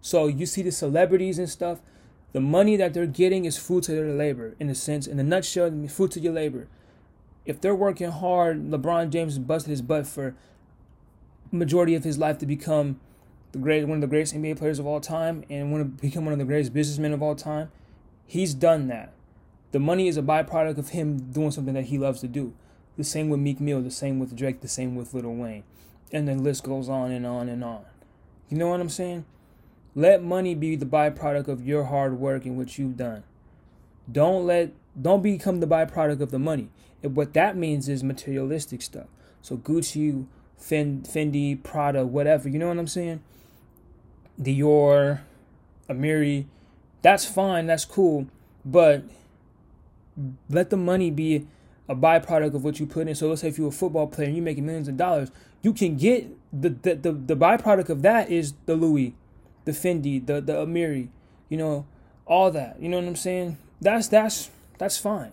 So 0.00 0.26
you 0.26 0.46
see 0.46 0.62
the 0.62 0.72
celebrities 0.72 1.38
and 1.38 1.48
stuff, 1.48 1.80
the 2.32 2.40
money 2.40 2.76
that 2.76 2.92
they're 2.92 3.06
getting 3.06 3.44
is 3.44 3.56
food 3.56 3.84
to 3.84 3.92
their 3.92 4.12
labor, 4.12 4.54
in 4.60 4.68
a 4.68 4.74
sense. 4.74 5.06
In 5.06 5.18
a 5.18 5.22
nutshell, 5.22 5.70
food 5.88 6.10
to 6.12 6.20
your 6.20 6.32
labor. 6.32 6.68
If 7.46 7.60
they're 7.60 7.74
working 7.74 8.10
hard, 8.10 8.70
LeBron 8.70 9.10
James 9.10 9.38
busted 9.38 9.70
his 9.70 9.82
butt 9.82 10.06
for 10.06 10.34
majority 11.50 11.94
of 11.94 12.04
his 12.04 12.18
life 12.18 12.38
to 12.38 12.46
become 12.46 13.00
the 13.52 13.58
great 13.58 13.86
one 13.86 13.98
of 13.98 14.00
the 14.00 14.06
greatest 14.08 14.34
NBA 14.34 14.58
players 14.58 14.78
of 14.78 14.86
all 14.86 15.00
time 15.00 15.44
and 15.48 15.70
want 15.70 15.82
to 15.82 16.02
become 16.02 16.24
one 16.24 16.32
of 16.32 16.38
the 16.38 16.44
greatest 16.44 16.72
businessmen 16.72 17.12
of 17.12 17.22
all 17.22 17.36
time. 17.36 17.70
He's 18.26 18.54
done 18.54 18.88
that. 18.88 19.12
The 19.72 19.78
money 19.78 20.08
is 20.08 20.16
a 20.16 20.22
byproduct 20.22 20.78
of 20.78 20.90
him 20.90 21.32
doing 21.32 21.50
something 21.50 21.74
that 21.74 21.86
he 21.86 21.98
loves 21.98 22.20
to 22.20 22.28
do. 22.28 22.54
The 22.96 23.04
same 23.04 23.28
with 23.28 23.40
Meek 23.40 23.60
Mill, 23.60 23.82
the 23.82 23.90
same 23.90 24.18
with 24.18 24.36
Drake, 24.36 24.60
the 24.60 24.68
same 24.68 24.94
with 24.94 25.14
Lil 25.14 25.34
Wayne. 25.34 25.64
And 26.12 26.28
the 26.28 26.34
list 26.34 26.64
goes 26.64 26.88
on 26.88 27.10
and 27.10 27.26
on 27.26 27.48
and 27.48 27.64
on. 27.64 27.84
You 28.48 28.56
know 28.56 28.68
what 28.68 28.80
I'm 28.80 28.88
saying? 28.88 29.24
Let 29.96 30.22
money 30.22 30.54
be 30.54 30.76
the 30.76 30.86
byproduct 30.86 31.48
of 31.48 31.66
your 31.66 31.84
hard 31.84 32.18
work 32.18 32.44
and 32.44 32.56
what 32.56 32.78
you've 32.78 32.96
done. 32.96 33.24
Don't 34.10 34.46
let 34.46 34.72
don't 35.00 35.22
become 35.22 35.60
the 35.60 35.66
byproduct 35.66 36.20
of 36.20 36.30
the 36.30 36.38
money. 36.38 36.70
And 37.02 37.16
what 37.16 37.34
that 37.34 37.56
means 37.56 37.88
is 37.88 38.02
materialistic 38.04 38.82
stuff. 38.82 39.06
So 39.42 39.56
Gucci, 39.56 40.26
Fendi, 40.60 41.62
Prada, 41.62 42.04
whatever. 42.06 42.48
You 42.48 42.58
know 42.58 42.68
what 42.68 42.78
I'm 42.78 42.86
saying? 42.86 43.20
Dior, 44.40 45.20
Amiri, 45.88 46.46
that's 47.02 47.24
fine, 47.24 47.66
that's 47.66 47.84
cool, 47.84 48.26
but 48.64 49.04
let 50.48 50.70
the 50.70 50.76
money 50.76 51.10
be 51.10 51.46
a 51.88 51.94
byproduct 51.94 52.54
of 52.54 52.64
what 52.64 52.80
you 52.80 52.86
put 52.86 53.08
in. 53.08 53.14
So 53.14 53.28
let's 53.28 53.42
say 53.42 53.48
if 53.48 53.58
you're 53.58 53.68
a 53.68 53.72
football 53.72 54.06
player 54.06 54.28
and 54.28 54.36
you're 54.36 54.44
making 54.44 54.64
millions 54.64 54.88
of 54.88 54.96
dollars, 54.96 55.30
you 55.62 55.72
can 55.72 55.96
get 55.96 56.28
the 56.52 56.70
the, 56.70 56.94
the, 56.94 57.12
the 57.12 57.36
byproduct 57.36 57.88
of 57.88 58.02
that 58.02 58.30
is 58.30 58.54
the 58.66 58.74
Louis, 58.74 59.14
the 59.64 59.72
Fendi, 59.72 60.24
the 60.24 60.40
the 60.40 60.54
Amiri, 60.54 61.08
you 61.48 61.56
know, 61.56 61.86
all 62.26 62.50
that. 62.50 62.80
You 62.80 62.88
know 62.88 62.98
what 62.98 63.06
I'm 63.06 63.16
saying? 63.16 63.58
That's 63.80 64.08
that's 64.08 64.50
that's 64.78 64.98
fine. 64.98 65.32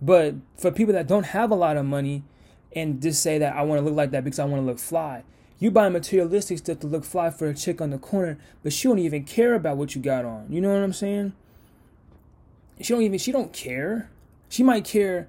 But 0.00 0.34
for 0.56 0.70
people 0.70 0.94
that 0.94 1.06
don't 1.06 1.26
have 1.26 1.50
a 1.50 1.54
lot 1.54 1.76
of 1.76 1.84
money 1.84 2.22
and 2.74 3.00
just 3.00 3.22
say 3.22 3.38
that 3.38 3.56
I 3.56 3.62
want 3.62 3.80
to 3.80 3.84
look 3.84 3.94
like 3.94 4.10
that 4.10 4.24
because 4.24 4.38
I 4.38 4.44
want 4.44 4.62
to 4.62 4.66
look 4.66 4.78
fly, 4.78 5.24
you 5.58 5.70
buy 5.70 5.88
materialistic 5.88 6.58
stuff 6.58 6.80
to 6.80 6.86
look 6.86 7.04
fly 7.04 7.30
for 7.30 7.48
a 7.48 7.54
chick 7.54 7.80
on 7.80 7.90
the 7.90 7.98
corner, 7.98 8.38
but 8.62 8.72
she 8.72 8.88
don't 8.88 8.98
even 8.98 9.24
care 9.24 9.54
about 9.54 9.76
what 9.76 9.94
you 9.94 10.00
got 10.00 10.24
on. 10.24 10.46
You 10.50 10.60
know 10.60 10.72
what 10.72 10.82
I'm 10.82 10.92
saying? 10.92 11.32
She 12.80 12.92
don't 12.92 13.02
even 13.02 13.18
she 13.18 13.32
don't 13.32 13.52
care. 13.52 14.10
She 14.48 14.62
might 14.62 14.84
care 14.84 15.28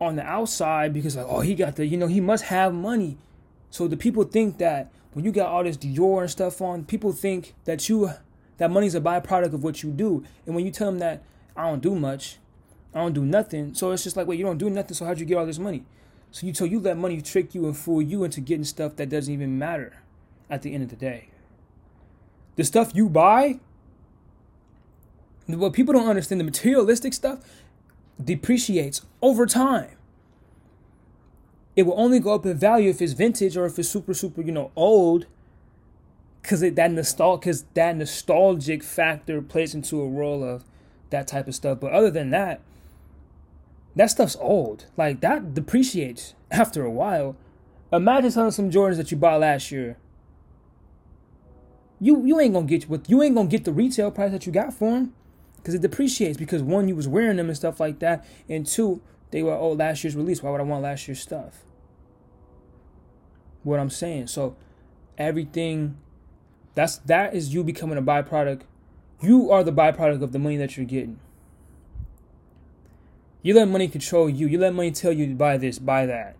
on 0.00 0.16
the 0.16 0.22
outside 0.22 0.92
because 0.92 1.16
like, 1.16 1.26
oh, 1.28 1.40
he 1.40 1.54
got 1.54 1.76
the, 1.76 1.86
you 1.86 1.96
know, 1.96 2.08
he 2.08 2.20
must 2.20 2.44
have 2.44 2.74
money. 2.74 3.16
So 3.70 3.86
the 3.86 3.96
people 3.96 4.24
think 4.24 4.58
that 4.58 4.90
when 5.12 5.24
you 5.24 5.30
got 5.30 5.48
all 5.48 5.62
this 5.62 5.76
Dior 5.76 6.22
and 6.22 6.30
stuff 6.30 6.60
on, 6.60 6.84
people 6.84 7.12
think 7.12 7.54
that 7.64 7.88
you 7.88 8.10
that 8.58 8.70
money's 8.70 8.94
a 8.94 9.00
byproduct 9.00 9.54
of 9.54 9.62
what 9.62 9.82
you 9.82 9.90
do. 9.90 10.24
And 10.46 10.54
when 10.54 10.64
you 10.64 10.70
tell 10.70 10.88
them 10.88 10.98
that 10.98 11.22
I 11.56 11.68
don't 11.68 11.82
do 11.82 11.94
much, 11.94 12.38
I 12.94 12.98
don't 12.98 13.14
do 13.14 13.24
nothing, 13.24 13.74
so 13.74 13.90
it's 13.90 14.04
just 14.04 14.16
like, 14.16 14.26
wait, 14.26 14.38
you 14.38 14.44
don't 14.44 14.58
do 14.58 14.68
nothing, 14.68 14.94
so 14.94 15.06
how'd 15.06 15.18
you 15.18 15.24
get 15.24 15.36
all 15.36 15.46
this 15.46 15.58
money? 15.58 15.84
So 16.32 16.46
you 16.46 16.54
so 16.54 16.64
you 16.64 16.80
let 16.80 16.96
money 16.96 17.20
trick 17.20 17.54
you 17.54 17.66
and 17.66 17.76
fool 17.76 18.00
you 18.00 18.24
into 18.24 18.40
getting 18.40 18.64
stuff 18.64 18.96
that 18.96 19.10
doesn't 19.10 19.32
even 19.32 19.58
matter 19.58 20.02
at 20.50 20.62
the 20.62 20.74
end 20.74 20.82
of 20.82 20.88
the 20.88 20.96
day. 20.96 21.28
The 22.56 22.64
stuff 22.64 22.92
you 22.94 23.08
buy, 23.08 23.60
what 25.46 25.74
people 25.74 25.92
don't 25.92 26.08
understand, 26.08 26.40
the 26.40 26.44
materialistic 26.44 27.12
stuff 27.12 27.40
depreciates 28.22 29.02
over 29.20 29.44
time. 29.44 29.96
It 31.76 31.84
will 31.84 31.98
only 32.00 32.18
go 32.18 32.34
up 32.34 32.46
in 32.46 32.56
value 32.56 32.90
if 32.90 33.00
it's 33.00 33.12
vintage 33.12 33.56
or 33.56 33.66
if 33.66 33.78
it's 33.78 33.88
super, 33.88 34.14
super, 34.14 34.42
you 34.42 34.52
know, 34.52 34.70
old. 34.74 35.26
Cause 36.42 36.60
it, 36.62 36.74
that 36.74 36.90
nostal 36.90 37.40
cause 37.40 37.64
that 37.74 37.96
nostalgic 37.96 38.82
factor 38.82 39.40
plays 39.40 39.74
into 39.74 40.00
a 40.00 40.08
role 40.08 40.42
of 40.42 40.64
that 41.10 41.28
type 41.28 41.46
of 41.46 41.54
stuff. 41.54 41.78
But 41.78 41.92
other 41.92 42.10
than 42.10 42.30
that, 42.30 42.60
that 43.96 44.10
stuff's 44.10 44.36
old. 44.36 44.86
Like 44.96 45.20
that 45.20 45.54
depreciates 45.54 46.34
after 46.50 46.84
a 46.84 46.90
while. 46.90 47.36
Imagine 47.92 48.30
selling 48.30 48.50
some 48.52 48.70
Jordans 48.70 48.96
that 48.96 49.10
you 49.10 49.16
bought 49.16 49.40
last 49.40 49.70
year. 49.70 49.98
You 52.00 52.24
you 52.24 52.40
ain't 52.40 52.54
gonna 52.54 52.66
get 52.66 52.86
you 53.08 53.22
ain't 53.22 53.34
gonna 53.34 53.48
get 53.48 53.64
the 53.64 53.72
retail 53.72 54.10
price 54.10 54.32
that 54.32 54.46
you 54.46 54.52
got 54.52 54.72
for 54.72 54.90
them, 54.90 55.14
because 55.56 55.74
it 55.74 55.82
depreciates. 55.82 56.36
Because 56.36 56.62
one, 56.62 56.88
you 56.88 56.96
was 56.96 57.06
wearing 57.06 57.36
them 57.36 57.48
and 57.48 57.56
stuff 57.56 57.78
like 57.78 57.98
that, 58.00 58.26
and 58.48 58.66
two, 58.66 59.00
they 59.30 59.42
were 59.42 59.54
oh 59.54 59.72
last 59.72 60.02
year's 60.02 60.16
release. 60.16 60.42
Why 60.42 60.50
would 60.50 60.60
I 60.60 60.64
want 60.64 60.82
last 60.82 61.06
year's 61.06 61.20
stuff? 61.20 61.64
What 63.62 63.78
I'm 63.78 63.90
saying. 63.90 64.28
So 64.28 64.56
everything 65.18 65.96
that's 66.74 66.96
that 66.98 67.34
is 67.34 67.54
you 67.54 67.62
becoming 67.62 67.98
a 67.98 68.02
byproduct. 68.02 68.62
You 69.20 69.52
are 69.52 69.62
the 69.62 69.72
byproduct 69.72 70.22
of 70.22 70.32
the 70.32 70.38
money 70.38 70.56
that 70.56 70.76
you're 70.76 70.86
getting. 70.86 71.20
You 73.42 73.54
let 73.54 73.68
money 73.68 73.88
control 73.88 74.28
you. 74.28 74.46
You 74.46 74.58
let 74.58 74.74
money 74.74 74.92
tell 74.92 75.12
you 75.12 75.26
to 75.26 75.34
buy 75.34 75.56
this, 75.56 75.78
buy 75.78 76.06
that. 76.06 76.36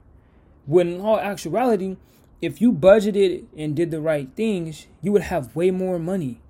When 0.67 0.89
in 0.89 1.01
all 1.01 1.19
actuality, 1.19 1.97
if 2.41 2.61
you 2.61 2.73
budgeted 2.73 3.47
and 3.57 3.75
did 3.75 3.91
the 3.91 4.01
right 4.01 4.29
things, 4.37 4.87
you 5.01 5.13
would 5.13 5.23
have 5.23 5.55
way 5.57 5.71
more 5.71 5.99
money. 5.99 6.41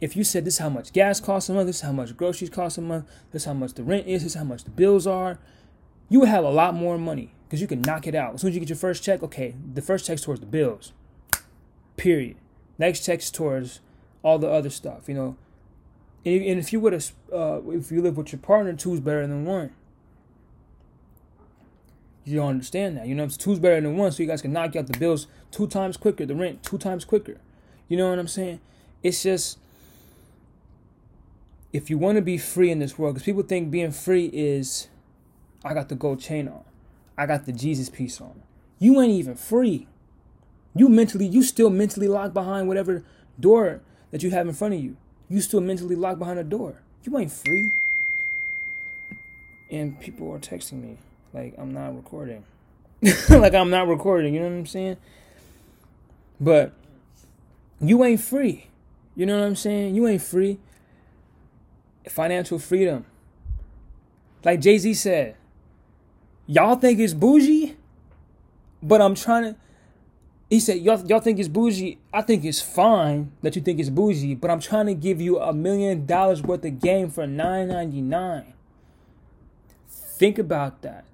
If 0.00 0.16
you 0.16 0.22
said 0.22 0.44
this 0.44 0.54
is 0.54 0.60
how 0.60 0.68
much 0.68 0.92
gas 0.92 1.20
costs 1.20 1.48
a 1.48 1.54
month, 1.54 1.66
this 1.66 1.76
is 1.76 1.82
how 1.82 1.92
much 1.92 2.16
groceries 2.16 2.50
cost 2.50 2.78
a 2.78 2.80
month, 2.80 3.06
this 3.32 3.42
is 3.42 3.46
how 3.46 3.54
much 3.54 3.74
the 3.74 3.82
rent 3.82 4.06
is, 4.06 4.22
this 4.22 4.32
is 4.32 4.38
how 4.38 4.44
much 4.44 4.64
the 4.64 4.70
bills 4.70 5.06
are, 5.06 5.38
you 6.08 6.20
would 6.20 6.28
have 6.28 6.44
a 6.44 6.50
lot 6.50 6.74
more 6.74 6.96
money 6.98 7.34
because 7.44 7.60
you 7.60 7.66
can 7.66 7.82
knock 7.82 8.06
it 8.06 8.14
out. 8.14 8.34
As 8.34 8.40
soon 8.40 8.50
as 8.50 8.54
you 8.54 8.60
get 8.60 8.68
your 8.68 8.76
first 8.76 9.02
check, 9.02 9.22
okay, 9.22 9.54
the 9.74 9.82
first 9.82 10.06
check's 10.06 10.22
towards 10.22 10.40
the 10.40 10.46
bills. 10.46 10.92
Period. 11.96 12.36
Next 12.78 13.04
check's 13.04 13.30
towards 13.30 13.80
all 14.22 14.38
the 14.38 14.48
other 14.48 14.70
stuff, 14.70 15.08
you 15.08 15.14
know, 15.14 15.36
and 16.36 16.58
if 16.58 16.72
you 16.72 16.80
would 16.80 16.92
have, 16.92 17.12
uh, 17.32 17.60
if 17.70 17.90
you 17.90 18.02
live 18.02 18.16
with 18.16 18.32
your 18.32 18.40
partner, 18.40 18.72
two's 18.74 19.00
better 19.00 19.26
than 19.26 19.44
one. 19.44 19.70
You 22.24 22.36
don't 22.36 22.50
understand 22.50 22.96
that. 22.96 23.06
You 23.06 23.14
know, 23.14 23.24
it's 23.24 23.36
two's 23.36 23.58
better 23.58 23.80
than 23.80 23.96
one, 23.96 24.12
so 24.12 24.22
you 24.22 24.28
guys 24.28 24.42
can 24.42 24.52
knock 24.52 24.76
out 24.76 24.86
the 24.86 24.98
bills 24.98 25.26
two 25.50 25.66
times 25.66 25.96
quicker, 25.96 26.26
the 26.26 26.34
rent 26.34 26.62
two 26.62 26.78
times 26.78 27.04
quicker. 27.04 27.38
You 27.88 27.96
know 27.96 28.10
what 28.10 28.18
I'm 28.18 28.28
saying? 28.28 28.60
It's 29.02 29.22
just 29.22 29.58
if 31.72 31.88
you 31.88 31.98
want 31.98 32.16
to 32.16 32.22
be 32.22 32.36
free 32.36 32.70
in 32.70 32.78
this 32.78 32.98
world, 32.98 33.14
because 33.14 33.24
people 33.24 33.42
think 33.42 33.70
being 33.70 33.92
free 33.92 34.26
is 34.26 34.88
I 35.64 35.74
got 35.74 35.88
the 35.88 35.94
gold 35.94 36.20
chain 36.20 36.48
on, 36.48 36.64
I 37.16 37.26
got 37.26 37.46
the 37.46 37.52
Jesus 37.52 37.88
piece 37.88 38.20
on. 38.20 38.42
You 38.78 39.00
ain't 39.00 39.12
even 39.12 39.34
free. 39.34 39.86
You 40.74 40.88
mentally, 40.88 41.26
you 41.26 41.42
still 41.42 41.70
mentally 41.70 42.08
locked 42.08 42.34
behind 42.34 42.68
whatever 42.68 43.02
door 43.40 43.80
that 44.10 44.22
you 44.22 44.30
have 44.30 44.46
in 44.46 44.54
front 44.54 44.74
of 44.74 44.80
you 44.80 44.96
you 45.28 45.40
still 45.40 45.60
mentally 45.60 45.94
locked 45.94 46.18
behind 46.18 46.38
a 46.38 46.44
door. 46.44 46.82
You 47.04 47.18
ain't 47.18 47.32
free. 47.32 47.70
And 49.70 49.98
people 50.00 50.32
are 50.32 50.38
texting 50.38 50.82
me 50.82 50.96
like 51.32 51.54
I'm 51.58 51.72
not 51.72 51.94
recording. 51.94 52.44
like 53.28 53.54
I'm 53.54 53.70
not 53.70 53.86
recording, 53.86 54.34
you 54.34 54.40
know 54.40 54.46
what 54.46 54.54
I'm 54.54 54.66
saying? 54.66 54.96
But 56.40 56.72
you 57.80 58.02
ain't 58.04 58.20
free. 58.20 58.66
You 59.14 59.26
know 59.26 59.38
what 59.38 59.46
I'm 59.46 59.56
saying? 59.56 59.94
You 59.94 60.06
ain't 60.06 60.22
free. 60.22 60.58
Financial 62.08 62.58
freedom. 62.58 63.04
Like 64.44 64.60
Jay 64.60 64.78
Z 64.78 64.94
said, 64.94 65.36
y'all 66.46 66.76
think 66.76 66.98
it's 67.00 67.12
bougie, 67.12 67.76
but 68.82 69.02
I'm 69.02 69.14
trying 69.14 69.42
to 69.44 69.56
he 70.48 70.60
said, 70.60 70.78
y'all, 70.78 71.04
y'all 71.06 71.20
think 71.20 71.38
it's 71.38 71.48
bougie. 71.48 71.98
I 72.12 72.22
think 72.22 72.44
it's 72.44 72.60
fine 72.60 73.32
that 73.42 73.54
you 73.54 73.60
think 73.60 73.78
it's 73.78 73.90
bougie, 73.90 74.34
but 74.34 74.50
I'm 74.50 74.60
trying 74.60 74.86
to 74.86 74.94
give 74.94 75.20
you 75.20 75.38
a 75.38 75.52
million 75.52 76.06
dollars 76.06 76.42
worth 76.42 76.64
of 76.64 76.80
game 76.80 77.10
for 77.10 77.26
nine 77.26 77.68
ninety 77.68 78.00
nine. 78.00 78.54
Think 79.88 80.38
about 80.38 80.82
that. 80.82 81.04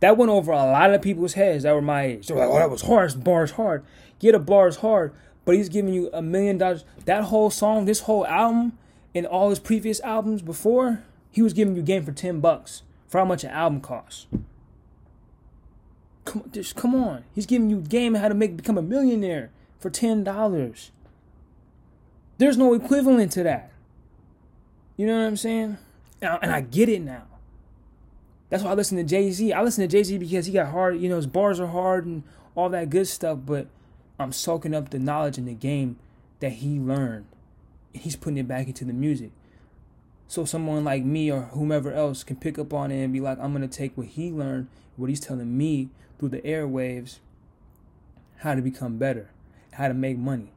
That 0.00 0.16
went 0.16 0.30
over 0.30 0.52
a 0.52 0.56
lot 0.56 0.94
of 0.94 1.02
people's 1.02 1.32
heads 1.32 1.64
that 1.64 1.74
were 1.74 1.82
my 1.82 2.04
age. 2.04 2.28
They're 2.28 2.36
like, 2.36 2.48
oh, 2.48 2.58
that 2.58 2.70
was 2.70 2.82
hard. 2.82 3.24
Bars 3.24 3.52
hard. 3.52 3.84
Get 4.20 4.34
a 4.34 4.38
bars 4.38 4.76
hard. 4.76 5.12
But 5.44 5.56
he's 5.56 5.68
giving 5.68 5.92
you 5.92 6.10
a 6.12 6.22
million 6.22 6.58
dollars. 6.58 6.84
That 7.06 7.24
whole 7.24 7.50
song, 7.50 7.86
this 7.86 8.00
whole 8.00 8.26
album, 8.26 8.78
and 9.14 9.26
all 9.26 9.50
his 9.50 9.58
previous 9.58 10.00
albums 10.00 10.42
before, 10.42 11.02
he 11.30 11.42
was 11.42 11.52
giving 11.52 11.74
you 11.76 11.82
game 11.82 12.04
for 12.04 12.12
10 12.12 12.40
bucks 12.40 12.82
for 13.08 13.18
how 13.18 13.24
much 13.24 13.44
an 13.44 13.50
album 13.50 13.80
costs. 13.80 14.26
Come, 16.36 16.50
just 16.52 16.76
come 16.76 16.94
on. 16.94 17.24
He's 17.34 17.46
giving 17.46 17.70
you 17.70 17.80
game 17.80 18.14
how 18.14 18.28
to 18.28 18.34
make 18.34 18.56
become 18.56 18.76
a 18.78 18.82
millionaire 18.82 19.50
for 19.78 19.90
ten 19.90 20.24
dollars. 20.24 20.90
There's 22.38 22.58
no 22.58 22.74
equivalent 22.74 23.32
to 23.32 23.42
that. 23.44 23.72
You 24.96 25.06
know 25.06 25.18
what 25.18 25.26
I'm 25.26 25.36
saying? 25.36 25.78
And, 26.20 26.38
and 26.42 26.52
I 26.52 26.60
get 26.60 26.88
it 26.88 27.00
now. 27.00 27.24
That's 28.50 28.62
why 28.62 28.70
I 28.70 28.74
listen 28.74 28.98
to 28.98 29.04
Jay 29.04 29.30
Z. 29.30 29.52
I 29.52 29.62
listen 29.62 29.82
to 29.82 29.88
Jay 29.88 30.02
Z 30.02 30.18
because 30.18 30.46
he 30.46 30.52
got 30.52 30.72
hard. 30.72 31.00
You 31.00 31.08
know, 31.08 31.16
his 31.16 31.26
bars 31.26 31.58
are 31.58 31.66
hard 31.68 32.04
and 32.04 32.22
all 32.54 32.68
that 32.68 32.90
good 32.90 33.08
stuff. 33.08 33.38
But 33.46 33.68
I'm 34.18 34.32
soaking 34.32 34.74
up 34.74 34.90
the 34.90 34.98
knowledge 34.98 35.38
in 35.38 35.46
the 35.46 35.54
game 35.54 35.96
that 36.40 36.52
he 36.52 36.78
learned. 36.78 37.26
And 37.94 38.02
he's 38.02 38.16
putting 38.16 38.38
it 38.38 38.48
back 38.48 38.66
into 38.66 38.84
the 38.84 38.92
music. 38.92 39.30
So 40.28 40.44
someone 40.44 40.84
like 40.84 41.04
me 41.04 41.30
or 41.30 41.42
whomever 41.42 41.92
else 41.92 42.24
can 42.24 42.36
pick 42.36 42.58
up 42.58 42.74
on 42.74 42.90
it 42.90 43.02
and 43.02 43.12
be 43.12 43.20
like, 43.20 43.38
I'm 43.40 43.52
gonna 43.52 43.68
take 43.68 43.96
what 43.96 44.08
he 44.08 44.30
learned, 44.30 44.68
what 44.96 45.08
he's 45.08 45.20
telling 45.20 45.56
me 45.56 45.88
through 46.18 46.30
the 46.30 46.40
airwaves, 46.40 47.18
how 48.38 48.54
to 48.54 48.62
become 48.62 48.98
better, 48.98 49.30
how 49.72 49.88
to 49.88 49.94
make 49.94 50.18
money. 50.18 50.52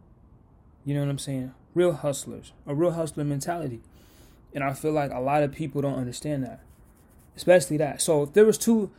You 0.86 0.96
know 0.96 1.02
what 1.02 1.10
I'm 1.10 1.20
saying? 1.20 1.54
Real 1.74 1.94
hustlers, 1.94 2.54
a 2.66 2.74
real 2.74 2.92
hustler 2.92 3.24
mentality. 3.24 3.82
And 4.54 4.64
I 4.64 4.74
feel 4.74 4.92
like 4.92 5.12
a 5.12 5.20
lot 5.20 5.44
of 5.44 5.52
people 5.52 5.82
don't 5.82 5.98
understand 6.00 6.44
that. 6.44 6.62
Especially 7.36 7.78
that. 7.78 8.02
So 8.02 8.26
there 8.26 8.46
was 8.46 8.58
two 8.58 8.92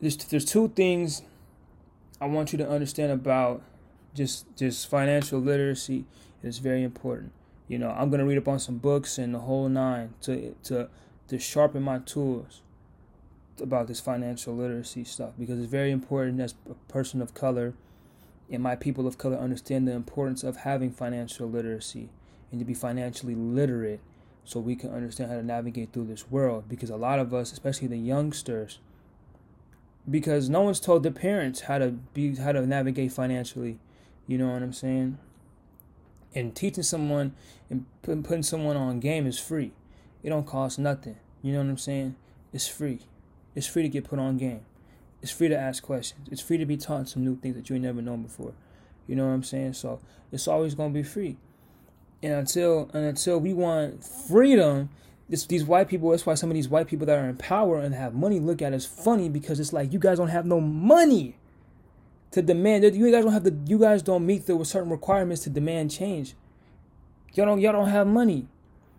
there's 0.00 0.16
there's 0.16 0.44
two 0.44 0.68
things 0.68 1.22
I 2.20 2.26
want 2.26 2.52
you 2.52 2.58
to 2.58 2.68
understand 2.68 3.12
about 3.12 3.62
just 4.14 4.46
just 4.56 4.88
financial 4.88 5.40
literacy. 5.40 6.04
is 6.42 6.58
very 6.58 6.82
important. 6.82 7.32
You 7.68 7.78
know, 7.78 7.90
I'm 7.90 8.10
gonna 8.10 8.26
read 8.26 8.38
up 8.38 8.48
on 8.48 8.58
some 8.58 8.78
books 8.78 9.18
and 9.18 9.34
the 9.34 9.40
whole 9.40 9.68
nine 9.68 10.14
to 10.22 10.54
to 10.64 10.88
to 11.28 11.38
sharpen 11.38 11.82
my 11.82 12.00
tools 12.00 12.62
about 13.60 13.86
this 13.86 14.00
financial 14.00 14.54
literacy 14.54 15.04
stuff 15.04 15.32
because 15.38 15.58
it's 15.58 15.70
very 15.70 15.90
important 15.90 16.40
as 16.40 16.54
a 16.68 16.74
person 16.92 17.20
of 17.20 17.34
color 17.34 17.74
and 18.50 18.62
my 18.62 18.74
people 18.74 19.06
of 19.06 19.18
color 19.18 19.36
understand 19.36 19.86
the 19.86 19.92
importance 19.92 20.42
of 20.42 20.58
having 20.58 20.90
financial 20.90 21.48
literacy 21.48 22.08
and 22.50 22.60
to 22.60 22.64
be 22.64 22.74
financially 22.74 23.34
literate 23.34 24.00
so 24.44 24.58
we 24.58 24.74
can 24.74 24.90
understand 24.92 25.30
how 25.30 25.36
to 25.36 25.42
navigate 25.42 25.92
through 25.92 26.06
this 26.06 26.30
world 26.30 26.64
because 26.68 26.90
a 26.90 26.96
lot 26.96 27.18
of 27.18 27.32
us 27.32 27.52
especially 27.52 27.88
the 27.88 27.96
youngsters 27.96 28.78
because 30.10 30.48
no 30.48 30.62
one's 30.62 30.80
told 30.80 31.02
their 31.02 31.12
parents 31.12 31.62
how 31.62 31.78
to 31.78 31.90
be 32.14 32.34
how 32.36 32.52
to 32.52 32.66
navigate 32.66 33.12
financially 33.12 33.78
you 34.26 34.38
know 34.38 34.48
what 34.48 34.62
i'm 34.62 34.72
saying 34.72 35.18
and 36.34 36.54
teaching 36.54 36.84
someone 36.84 37.34
and 37.68 37.86
putting 38.02 38.42
someone 38.42 38.76
on 38.76 39.00
game 39.00 39.26
is 39.26 39.38
free. 39.38 39.72
It 40.22 40.30
don't 40.30 40.46
cost 40.46 40.78
nothing. 40.78 41.16
You 41.42 41.52
know 41.52 41.58
what 41.58 41.68
I'm 41.68 41.78
saying? 41.78 42.16
It's 42.52 42.68
free. 42.68 43.00
It's 43.54 43.66
free 43.66 43.82
to 43.82 43.88
get 43.88 44.04
put 44.04 44.18
on 44.18 44.36
game. 44.36 44.60
It's 45.22 45.32
free 45.32 45.48
to 45.48 45.56
ask 45.56 45.82
questions. 45.82 46.28
It's 46.30 46.40
free 46.40 46.58
to 46.58 46.66
be 46.66 46.76
taught 46.76 47.08
some 47.08 47.24
new 47.24 47.36
things 47.36 47.56
that 47.56 47.68
you 47.68 47.76
ain't 47.76 47.84
never 47.84 48.00
known 48.00 48.22
before. 48.22 48.52
You 49.06 49.16
know 49.16 49.26
what 49.26 49.32
I'm 49.32 49.42
saying? 49.42 49.74
So 49.74 50.00
it's 50.32 50.48
always 50.48 50.74
gonna 50.74 50.94
be 50.94 51.02
free. 51.02 51.36
And 52.22 52.32
until 52.32 52.90
and 52.94 53.04
until 53.04 53.38
we 53.38 53.52
want 53.52 54.04
freedom, 54.04 54.90
this, 55.28 55.46
these 55.46 55.64
white 55.64 55.88
people, 55.88 56.10
that's 56.10 56.24
why 56.24 56.34
some 56.34 56.50
of 56.50 56.54
these 56.54 56.68
white 56.68 56.86
people 56.86 57.06
that 57.06 57.18
are 57.18 57.28
in 57.28 57.36
power 57.36 57.78
and 57.78 57.94
have 57.94 58.14
money 58.14 58.40
look 58.40 58.62
at 58.62 58.72
us 58.72 58.86
funny 58.86 59.28
because 59.28 59.60
it's 59.60 59.72
like 59.72 59.92
you 59.92 59.98
guys 59.98 60.18
don't 60.18 60.28
have 60.28 60.46
no 60.46 60.60
money 60.60 61.36
to 62.30 62.42
demand 62.42 62.84
you 62.84 63.10
guys 63.10 63.24
don't 63.24 63.32
have 63.32 63.44
the 63.44 63.56
you 63.66 63.78
guys 63.78 64.02
don't 64.02 64.24
meet 64.24 64.46
the 64.46 64.64
certain 64.64 64.90
requirements 64.90 65.42
to 65.42 65.50
demand 65.50 65.90
change. 65.90 66.34
Y'all 67.34 67.46
don't 67.46 67.60
y'all 67.60 67.72
don't 67.72 67.88
have 67.88 68.06
money. 68.06 68.46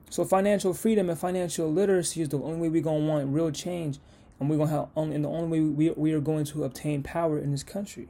So 0.10 0.26
financial 0.26 0.74
freedom 0.74 1.10
and 1.10 1.18
financial 1.18 1.72
literacy 1.72 2.22
is 2.22 2.30
the 2.30 2.38
only 2.38 2.60
way 2.60 2.70
we're 2.70 2.82
gonna 2.82 3.06
want 3.06 3.34
real 3.34 3.52
change 3.52 4.00
and 4.42 4.50
we're 4.50 4.58
gonna 4.58 4.72
have 4.72 4.90
only 4.96 5.16
and 5.16 5.24
the 5.24 5.30
only 5.30 5.62
way 5.62 5.70
we, 5.70 5.90
we 5.92 6.14
are 6.14 6.20
going 6.20 6.46
to 6.46 6.64
obtain 6.64 7.04
power 7.04 7.38
in 7.38 7.52
this 7.52 7.64
country. 7.64 8.10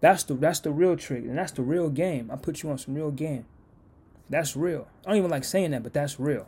That's 0.00 0.22
the 0.22 0.34
that's 0.34 0.60
the 0.60 0.70
real 0.70 0.96
trick 0.96 1.24
and 1.24 1.38
that's 1.38 1.52
the 1.52 1.62
real 1.62 1.88
game. 1.88 2.30
I 2.30 2.36
put 2.36 2.62
you 2.62 2.70
on 2.70 2.76
some 2.76 2.94
real 2.94 3.10
game. 3.10 3.46
That's 4.28 4.54
real. 4.54 4.86
I 5.04 5.08
don't 5.08 5.18
even 5.18 5.30
like 5.30 5.44
saying 5.44 5.70
that, 5.70 5.82
but 5.82 5.94
that's 5.94 6.20
real. 6.20 6.46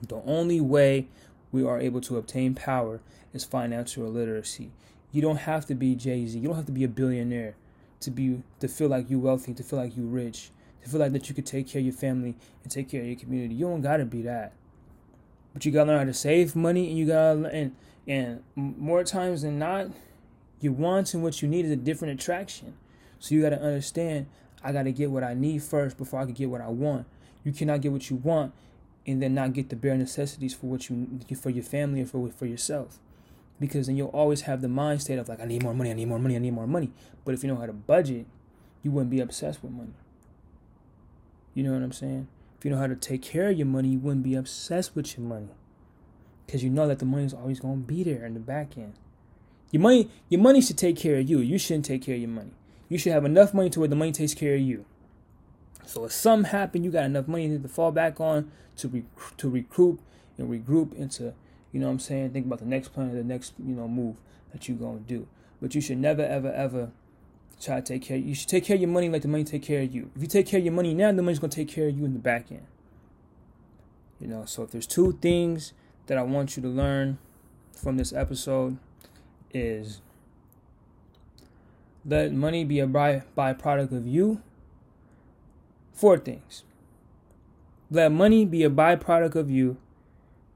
The 0.00 0.22
only 0.24 0.58
way 0.62 1.08
we 1.52 1.62
are 1.66 1.78
able 1.78 2.00
to 2.02 2.16
obtain 2.16 2.54
power 2.54 3.00
is 3.34 3.44
financial 3.44 4.08
literacy. 4.08 4.70
You 5.12 5.20
don't 5.20 5.36
have 5.36 5.66
to 5.66 5.74
be 5.74 5.94
Jay 5.96 6.26
Z. 6.26 6.38
You 6.38 6.48
don't 6.48 6.56
have 6.56 6.66
to 6.66 6.72
be 6.72 6.84
a 6.84 6.88
billionaire 6.88 7.56
to 8.00 8.10
be 8.10 8.42
to 8.60 8.68
feel 8.68 8.88
like 8.88 9.10
you're 9.10 9.20
wealthy, 9.20 9.52
to 9.52 9.62
feel 9.62 9.78
like 9.78 9.94
you're 9.98 10.06
rich, 10.06 10.50
to 10.82 10.88
feel 10.88 11.00
like 11.00 11.12
that 11.12 11.28
you 11.28 11.34
could 11.34 11.46
take 11.46 11.68
care 11.68 11.80
of 11.80 11.84
your 11.84 11.94
family 11.94 12.36
and 12.62 12.72
take 12.72 12.88
care 12.88 13.02
of 13.02 13.06
your 13.06 13.16
community. 13.16 13.54
You 13.54 13.66
don't 13.66 13.82
gotta 13.82 14.06
be 14.06 14.22
that. 14.22 14.54
But 15.52 15.64
you 15.64 15.72
gotta 15.72 15.90
learn 15.90 15.98
how 15.98 16.04
to 16.04 16.14
save 16.14 16.54
money, 16.54 16.88
and 16.88 16.98
you 16.98 17.06
gotta 17.06 17.48
and 17.48 17.76
and 18.06 18.42
more 18.56 19.04
times 19.04 19.42
than 19.42 19.58
not, 19.58 19.88
your 20.60 20.72
wants 20.72 21.14
and 21.14 21.22
what 21.22 21.42
you 21.42 21.48
need 21.48 21.64
is 21.64 21.70
a 21.70 21.76
different 21.76 22.20
attraction. 22.20 22.74
So 23.18 23.34
you 23.34 23.42
gotta 23.42 23.60
understand. 23.60 24.26
I 24.62 24.72
gotta 24.72 24.92
get 24.92 25.10
what 25.10 25.22
I 25.22 25.34
need 25.34 25.62
first 25.62 25.96
before 25.96 26.20
I 26.20 26.24
can 26.24 26.34
get 26.34 26.50
what 26.50 26.60
I 26.60 26.68
want. 26.68 27.06
You 27.44 27.52
cannot 27.52 27.80
get 27.80 27.92
what 27.92 28.10
you 28.10 28.16
want 28.16 28.52
and 29.06 29.22
then 29.22 29.34
not 29.34 29.52
get 29.52 29.70
the 29.70 29.76
bare 29.76 29.96
necessities 29.96 30.54
for 30.54 30.66
what 30.66 30.90
you 30.90 31.06
for 31.40 31.50
your 31.50 31.64
family 31.64 32.02
or 32.02 32.06
for 32.06 32.30
for 32.30 32.46
yourself 32.46 32.98
because 33.60 33.86
then 33.86 33.96
you'll 33.96 34.08
always 34.08 34.42
have 34.42 34.60
the 34.60 34.68
mind 34.68 35.02
state 35.02 35.18
of 35.18 35.28
like 35.28 35.40
I 35.40 35.44
need 35.44 35.62
more 35.62 35.74
money, 35.74 35.90
I 35.90 35.94
need 35.94 36.06
more 36.06 36.18
money, 36.18 36.36
I 36.36 36.38
need 36.38 36.52
more 36.52 36.66
money. 36.66 36.90
But 37.24 37.34
if 37.34 37.42
you 37.42 37.48
know 37.48 37.56
how 37.56 37.66
to 37.66 37.72
budget, 37.72 38.26
you 38.82 38.90
wouldn't 38.90 39.10
be 39.10 39.20
obsessed 39.20 39.62
with 39.62 39.72
money. 39.72 39.94
You 41.54 41.64
know 41.64 41.72
what 41.72 41.82
I'm 41.82 41.92
saying? 41.92 42.28
If 42.58 42.64
you 42.64 42.70
know 42.70 42.78
how 42.78 42.86
to 42.86 42.96
take 42.96 43.22
care 43.22 43.50
of 43.50 43.56
your 43.56 43.66
money, 43.66 43.90
you 43.90 43.98
wouldn't 43.98 44.24
be 44.24 44.34
obsessed 44.34 44.96
with 44.96 45.16
your 45.16 45.26
money. 45.26 45.48
Cause 46.48 46.62
you 46.62 46.70
know 46.70 46.88
that 46.88 46.98
the 46.98 47.04
money's 47.04 47.34
always 47.34 47.60
gonna 47.60 47.76
be 47.76 48.02
there 48.02 48.24
in 48.24 48.34
the 48.34 48.40
back 48.40 48.78
end. 48.78 48.94
Your 49.70 49.82
money 49.82 50.10
your 50.30 50.40
money 50.40 50.62
should 50.62 50.78
take 50.78 50.96
care 50.96 51.18
of 51.18 51.28
you. 51.28 51.40
You 51.40 51.58
shouldn't 51.58 51.84
take 51.84 52.02
care 52.02 52.14
of 52.14 52.20
your 52.20 52.30
money. 52.30 52.52
You 52.88 52.96
should 52.96 53.12
have 53.12 53.26
enough 53.26 53.52
money 53.52 53.68
to 53.70 53.80
where 53.80 53.88
the 53.88 53.96
money 53.96 54.12
takes 54.12 54.32
care 54.32 54.54
of 54.54 54.60
you. 54.60 54.86
So 55.84 56.06
if 56.06 56.12
something 56.12 56.50
happened, 56.50 56.84
you 56.86 56.90
got 56.90 57.04
enough 57.04 57.28
money 57.28 57.58
to 57.58 57.68
fall 57.68 57.92
back 57.92 58.18
on 58.18 58.50
to 58.76 58.88
rec- 58.88 59.36
to 59.36 59.50
recruit 59.50 60.00
and 60.38 60.48
regroup 60.48 60.94
into 60.94 61.34
you 61.72 61.80
know 61.80 61.86
what 61.86 61.92
I'm 61.92 61.98
saying? 61.98 62.30
Think 62.30 62.46
about 62.46 62.60
the 62.60 62.66
next 62.66 62.88
plan, 62.88 63.14
the 63.14 63.22
next, 63.22 63.52
you 63.58 63.74
know, 63.74 63.88
move 63.88 64.16
that 64.52 64.68
you're 64.68 64.78
gonna 64.78 65.00
do. 65.00 65.26
But 65.60 65.74
you 65.74 65.80
should 65.80 65.98
never, 65.98 66.22
ever, 66.22 66.52
ever 66.52 66.90
try 67.60 67.76
to 67.76 67.82
take 67.82 68.02
care. 68.02 68.16
You 68.16 68.34
should 68.34 68.48
take 68.48 68.64
care 68.64 68.76
of 68.76 68.80
your 68.80 68.90
money 68.90 69.08
like 69.08 69.22
the 69.22 69.28
money 69.28 69.44
take 69.44 69.62
care 69.62 69.82
of 69.82 69.94
you. 69.94 70.10
If 70.14 70.22
you 70.22 70.28
take 70.28 70.46
care 70.46 70.58
of 70.58 70.64
your 70.64 70.74
money 70.74 70.94
now, 70.94 71.12
the 71.12 71.22
money's 71.22 71.38
gonna 71.38 71.50
take 71.50 71.68
care 71.68 71.88
of 71.88 71.96
you 71.96 72.04
in 72.04 72.12
the 72.12 72.18
back 72.18 72.50
end. 72.50 72.66
You 74.20 74.28
know, 74.28 74.44
so 74.44 74.62
if 74.62 74.70
there's 74.70 74.86
two 74.86 75.18
things 75.20 75.72
that 76.06 76.18
I 76.18 76.22
want 76.22 76.56
you 76.56 76.62
to 76.62 76.68
learn 76.68 77.18
from 77.72 77.96
this 77.96 78.12
episode 78.12 78.78
is 79.52 80.00
let 82.04 82.32
money 82.32 82.64
be 82.64 82.80
a 82.80 82.86
by 82.86 83.22
byproduct 83.36 83.92
of 83.92 84.06
you. 84.06 84.42
Four 85.92 86.18
things. 86.18 86.64
Let 87.90 88.12
money 88.12 88.44
be 88.44 88.62
a 88.64 88.70
byproduct 88.70 89.34
of 89.34 89.50
you 89.50 89.78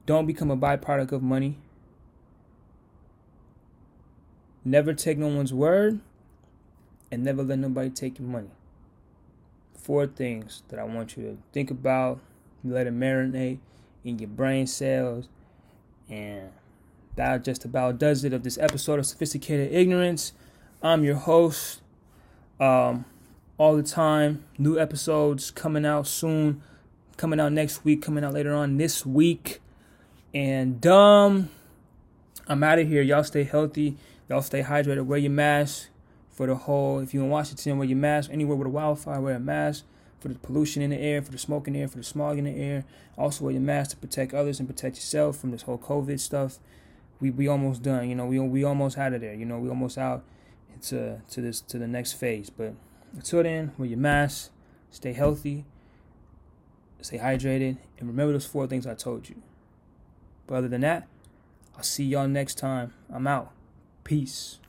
don't 0.05 0.25
become 0.25 0.51
a 0.51 0.57
byproduct 0.57 1.11
of 1.11 1.23
money. 1.23 1.57
Never 4.65 4.93
take 4.93 5.17
no 5.17 5.27
one's 5.27 5.53
word 5.53 5.99
and 7.13 7.23
never 7.23 7.43
let 7.43 7.59
nobody 7.59 7.91
take 7.91 8.17
your 8.17 8.27
money. 8.27 8.49
Four 9.75 10.07
things 10.07 10.63
that 10.69 10.79
I 10.79 10.83
want 10.83 11.15
you 11.15 11.23
to 11.23 11.37
think 11.51 11.69
about, 11.69 12.19
let 12.63 12.87
it 12.87 12.93
marinate 12.93 13.59
in 14.03 14.17
your 14.17 14.29
brain 14.29 14.65
cells, 14.65 15.29
and 16.09 16.49
that 17.15 17.43
just 17.43 17.65
about 17.65 17.99
does 17.99 18.23
it 18.23 18.33
of 18.33 18.41
this 18.41 18.57
episode 18.57 18.97
of 18.97 19.05
Sophisticated 19.05 19.71
Ignorance. 19.71 20.33
I'm 20.81 21.03
your 21.03 21.15
host. 21.15 21.81
Um, 22.59 23.05
all 23.59 23.75
the 23.75 23.83
time, 23.83 24.43
new 24.57 24.79
episodes 24.79 25.51
coming 25.51 25.85
out 25.85 26.07
soon, 26.07 26.63
coming 27.17 27.39
out 27.39 27.51
next 27.51 27.85
week, 27.85 28.01
coming 28.01 28.23
out 28.23 28.33
later 28.33 28.53
on 28.53 28.77
this 28.77 29.05
week. 29.05 29.61
And 30.33 30.85
um, 30.87 31.49
I'm 32.47 32.63
out 32.63 32.79
of 32.79 32.87
here. 32.87 33.03
Y'all 33.03 33.23
stay 33.23 33.43
healthy. 33.43 33.97
Y'all 34.27 34.41
stay 34.41 34.63
hydrated. 34.63 35.05
Wear 35.05 35.19
your 35.19 35.31
mask 35.31 35.89
for 36.33 36.47
the 36.47 36.55
whole. 36.55 36.99
If 36.99 37.13
you're 37.13 37.23
in 37.23 37.29
Washington, 37.29 37.77
wear 37.77 37.87
your 37.87 37.97
mask. 37.97 38.29
Anywhere 38.33 38.57
with 38.57 38.67
a 38.67 38.71
wildfire, 38.71 39.21
wear 39.21 39.35
a 39.35 39.39
mask 39.39 39.85
for 40.19 40.27
the 40.27 40.35
pollution 40.35 40.81
in 40.81 40.89
the 40.89 40.97
air, 40.97 41.21
for 41.21 41.31
the 41.31 41.37
smoke 41.37 41.67
in 41.67 41.73
the 41.73 41.81
air, 41.81 41.87
for 41.87 41.97
the 41.97 42.03
smog 42.03 42.37
in 42.37 42.45
the 42.45 42.55
air. 42.55 42.85
Also 43.17 43.45
wear 43.45 43.53
your 43.53 43.61
mask 43.61 43.91
to 43.91 43.97
protect 43.97 44.33
others 44.33 44.59
and 44.59 44.67
protect 44.67 44.95
yourself 44.95 45.37
from 45.37 45.51
this 45.51 45.61
whole 45.61 45.77
COVID 45.77 46.19
stuff. 46.19 46.59
We 47.21 47.29
we 47.29 47.47
almost 47.47 47.83
done. 47.83 48.09
You 48.09 48.15
know, 48.15 48.25
we 48.25 48.39
we 48.39 48.63
almost 48.63 48.97
out 48.97 49.13
of 49.13 49.21
there. 49.21 49.33
You 49.33 49.45
know, 49.45 49.59
we 49.59 49.69
almost 49.69 49.97
out 49.97 50.23
to 50.83 51.21
to 51.29 51.41
this 51.41 51.61
to 51.61 51.77
the 51.77 51.87
next 51.87 52.13
phase. 52.13 52.49
But 52.49 52.73
until 53.13 53.43
then, 53.43 53.71
wear 53.77 53.87
your 53.87 53.99
mask. 53.99 54.51
Stay 54.89 55.13
healthy. 55.13 55.65
Stay 57.01 57.17
hydrated, 57.17 57.77
and 57.99 58.07
remember 58.07 58.31
those 58.31 58.45
four 58.45 58.65
things 58.65 58.87
I 58.87 58.93
told 58.93 59.27
you. 59.27 59.35
But 60.47 60.55
other 60.55 60.67
than 60.69 60.81
that, 60.81 61.05
I'll 61.75 61.83
see 61.83 62.05
y'all 62.05 62.29
next 62.29 62.57
time. 62.57 62.93
I'm 63.11 63.27
out. 63.27 63.51
Peace. 64.05 64.59